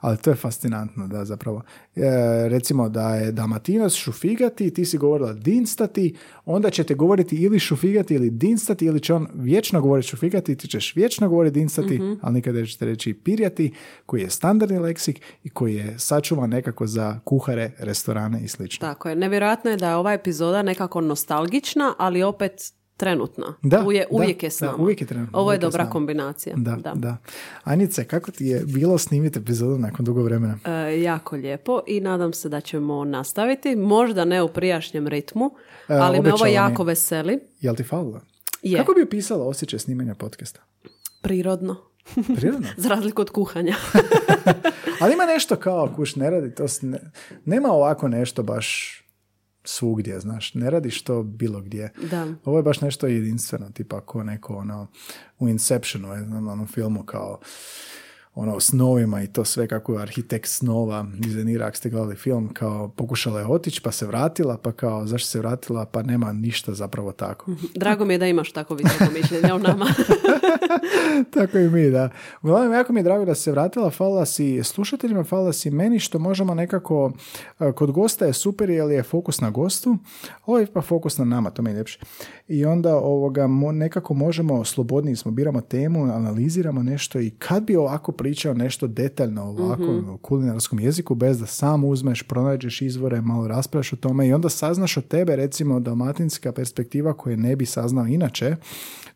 [0.00, 1.62] Ali to je fascinantno, da zapravo.
[1.96, 2.02] E,
[2.48, 6.14] recimo da je Dalmatinac šufigati, ti si govorila dinstati,
[6.44, 10.96] onda ćete govoriti ili šufigati ili dinstati, ili će on vječno govoriti šufigati, ti ćeš
[10.96, 13.72] vječno govoriti dinstati, ali nikada nećete reći pirjati,
[14.06, 18.88] koji je standardni leksik i koji je sačuvan nekako za kuhare, restorane i slično.
[18.88, 19.16] Tako je.
[19.16, 23.46] Nevjerojatno je da je ova epizoda nekako nostalgična, ali opet trenutna.
[23.62, 24.78] Da, Uje- da, uvijek je s da, nama.
[24.78, 26.54] uvijek je trenutno, Ovo je dobra kombinacija.
[26.56, 27.16] Da, da.
[27.64, 30.58] Anice, kako ti je bilo snimiti epizodu nakon dugo vremena?
[30.64, 33.76] E, jako lijepo i nadam se da ćemo nastaviti.
[33.76, 35.50] Možda ne u prijašnjem ritmu,
[35.88, 36.54] E, ali me ovo obećala mi.
[36.54, 37.38] jako veseli.
[37.60, 38.20] Jel ti falilo?
[38.62, 38.78] Je.
[38.78, 40.60] Kako bi opisala osjećaj snimanja podcasta?
[41.22, 41.76] Prirodno.
[42.36, 42.68] Prirodno.
[42.76, 43.74] Za razliku od kuhanja.
[45.00, 46.98] Ali ima nešto kao, kuš, ne radi to, ne,
[47.44, 49.00] nema ovako nešto baš
[49.64, 51.92] svugdje, znaš, ne radiš to bilo gdje.
[52.10, 52.26] da.
[52.44, 54.86] Ovo je baš nešto jedinstveno, tipa ako neko ono,
[55.38, 57.40] u Inceptionu, je, znam, onom filmu kao
[58.34, 62.88] ono, snovima i to sve kako je arhitekt snova dizajnira, ako ste gledali film, kao
[62.88, 67.12] pokušala je otići, pa se vratila, pa kao, zašto se vratila, pa nema ništa zapravo
[67.12, 67.50] tako.
[67.74, 69.86] Drago mi je da imaš tako visoko mišljenje o nama.
[71.34, 72.10] Tako i mi, da.
[72.42, 76.18] Uglavnom, jako mi je drago da se vratila, falila si slušateljima, falila si meni, što
[76.18, 77.12] možemo nekako,
[77.60, 79.96] e, kod gosta je super jer je fokus na gostu,
[80.46, 81.98] ovo je pa fokus na nama, to mi je ljepše.
[82.48, 88.12] I onda ovoga, nekako možemo, slobodniji smo, biramo temu, analiziramo nešto i kad bi ovako
[88.24, 93.92] pričao nešto detaljno ovako u kulinarskom jeziku, bez da sam uzmeš, pronađeš izvore, malo raspravljaš
[93.92, 98.56] o tome i onda saznaš od tebe, recimo, dalmatinska perspektiva koju ne bi saznao inače,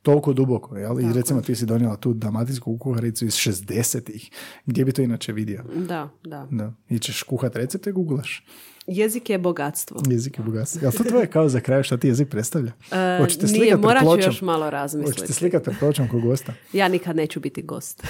[0.02, 1.00] toliko duboko, jel?
[1.00, 4.30] I recimo ti si donijela tu dalmatinsku kuharicu iz 60-ih.
[4.66, 5.64] Gdje bi to inače vidio?
[5.74, 6.46] da, da.
[6.50, 6.72] Da.
[6.88, 8.44] I ćeš kuhat recepte, googlaš.
[8.88, 10.00] Jezik je bogatstvo.
[10.06, 10.80] Jezik je bogatstvo.
[10.82, 12.72] Jel to tvoje kao za kraj što ti jezik predstavlja?
[12.92, 15.32] E, Hoćete nije, morat ću još malo Hoćete razmisliti.
[15.32, 16.52] slikat pred pločom kog gosta?
[16.72, 18.02] Ja nikad neću biti gost.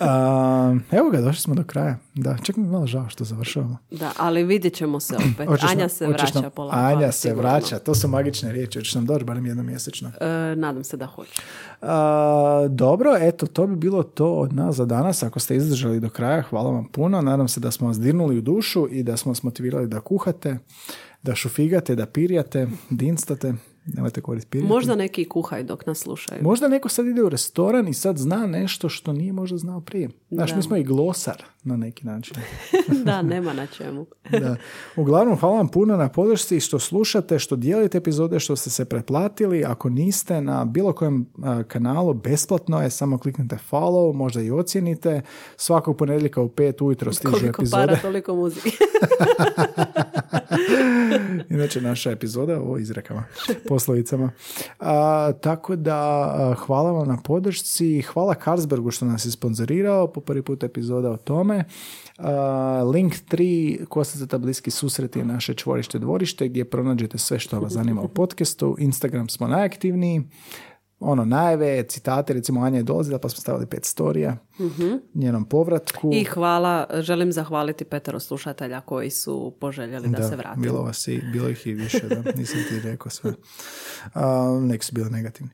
[0.00, 1.98] A, evo ga, došli smo do kraja.
[2.14, 3.78] Da, čak mi je malo žao što završavamo.
[3.90, 5.48] da, ali vidjet ćemo se opet.
[5.48, 6.78] Hoćeš Anja se vraća nam- polako.
[6.78, 7.42] Anja ali se sigurno.
[7.42, 8.78] vraća, to su magične riječi.
[8.78, 10.12] Hoćeš nam doći barem jednom mjesečno.
[10.20, 10.26] E,
[10.56, 11.42] nadam se da hoće.
[12.68, 15.22] Dobro, eto, to bi bilo to od nas za danas.
[15.22, 17.22] Ako ste izdržali do kraja, hvala vam puno.
[17.22, 20.58] Nadam se da smo vas dirnuli u dušu i da smo vas motivirali da kuhate,
[21.22, 23.54] da šufigate, da pirjate, dinstate.
[23.86, 24.58] Nemojte koristiti.
[24.58, 26.42] Možda neki kuhaj dok nas slušaju.
[26.42, 30.08] Možda neko sad ide u restoran i sad zna nešto što nije možda znao prije.
[30.30, 30.56] Znaš, Da.
[30.56, 32.36] mi smo i glosar na neki način.
[33.04, 34.06] da, nema na čemu.
[34.40, 34.56] Da.
[34.96, 39.64] Uglavnom, hvala vam puno na podršci što slušate, što dijelite epizode, što ste se pretplatili.
[39.64, 41.26] Ako niste na bilo kojem
[41.68, 45.22] kanalu, besplatno je, samo kliknite follow, možda i ocijenite.
[45.56, 47.86] Svakog ponedjeljka u pet ujutro stižu Koliko epizode.
[47.86, 48.70] para, toliko muzike.
[51.50, 53.24] Inače, naša epizoda o izrekama,
[53.68, 54.30] poslovicama.
[54.80, 58.02] A, tako da, hvala vam na podršci.
[58.02, 60.12] Hvala Carlsbergu što nas je sponzorirao.
[60.12, 61.64] Po prvi put epizoda o tome.
[62.18, 67.72] A, link 3, Kostaca bliski susret je naše čvorište dvorište gdje pronađete sve što vas
[67.72, 68.76] zanima u podcastu.
[68.78, 70.22] Instagram smo najaktivniji.
[71.00, 74.36] Ono, najave, citate, recimo Anja je dolazila pa smo stavili pet storija
[75.14, 76.10] njenom povratku.
[76.12, 80.60] I hvala, želim zahvaliti petero slušatelja koji su poželjeli da, se vrati.
[80.60, 83.32] Bilo vas i, bilo ih i više, da, nisam ti rekao sve.
[84.14, 85.52] A, neki su bili negativni.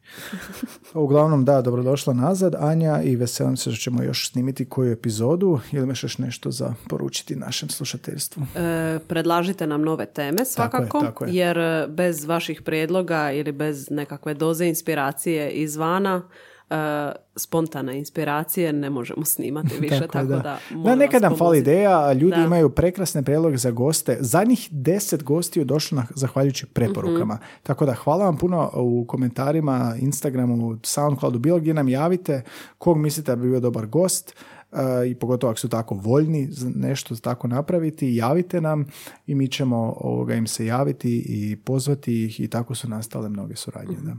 [0.94, 5.84] Uglavnom, da, dobrodošla nazad, Anja, i veselim se što ćemo još snimiti koju epizodu, ili
[5.84, 8.42] imaš još nešto za poručiti našem slušateljstvu?
[8.56, 11.34] E, predlažite nam nove teme svakako, tako je.
[11.34, 16.22] jer e, bez vaših prijedloga ili bez nekakve doze inspiracije izvana,
[16.70, 20.58] e, spontane inspiracije ne možemo snimati više, tako, je, da, da.
[20.84, 22.42] da, nekad nam fali ideja, ljudi Da.
[22.42, 24.16] imaju prekrasne prijedloge za goste.
[24.20, 27.34] Zadnjih deset gostiju došlo na, zahvaljujući preporukama.
[27.34, 27.44] Mhm.
[27.62, 32.42] Tako da hvala vam puno u komentarima, Instagramu, Soundcloudu, bilo gdje nam javite
[32.78, 34.34] kog mislite da bi bio dobar gost
[34.72, 34.78] uh,
[35.10, 38.86] i pogotovo ako su tako voljni nešto tako napraviti, javite nam
[39.26, 43.56] i mi ćemo ovoga im se javiti i pozvati ih i tako su nastale mnoge
[43.56, 43.96] suradnje.
[44.02, 44.14] Da.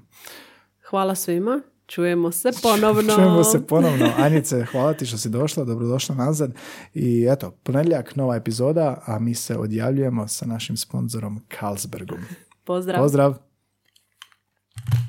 [0.94, 3.16] Hvala svima, čujemo se ponovno.
[3.16, 4.12] Čujemo se ponovno.
[4.18, 6.52] Anjice, hvala ti što si došla, dobrodošla nazad.
[6.94, 12.20] I eto, ponedjeljak, nova epizoda, a mi se odjavljujemo sa našim sponzorom Carlsbergom.
[12.64, 13.02] Pozdrav.
[13.02, 13.38] Pozdrav!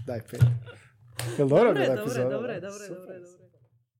[0.07, 0.43] Daj pet.
[1.39, 2.31] Jel dobro bila Dobre, epizoda?
[2.31, 3.34] dobre, dobre, dobre, dobre.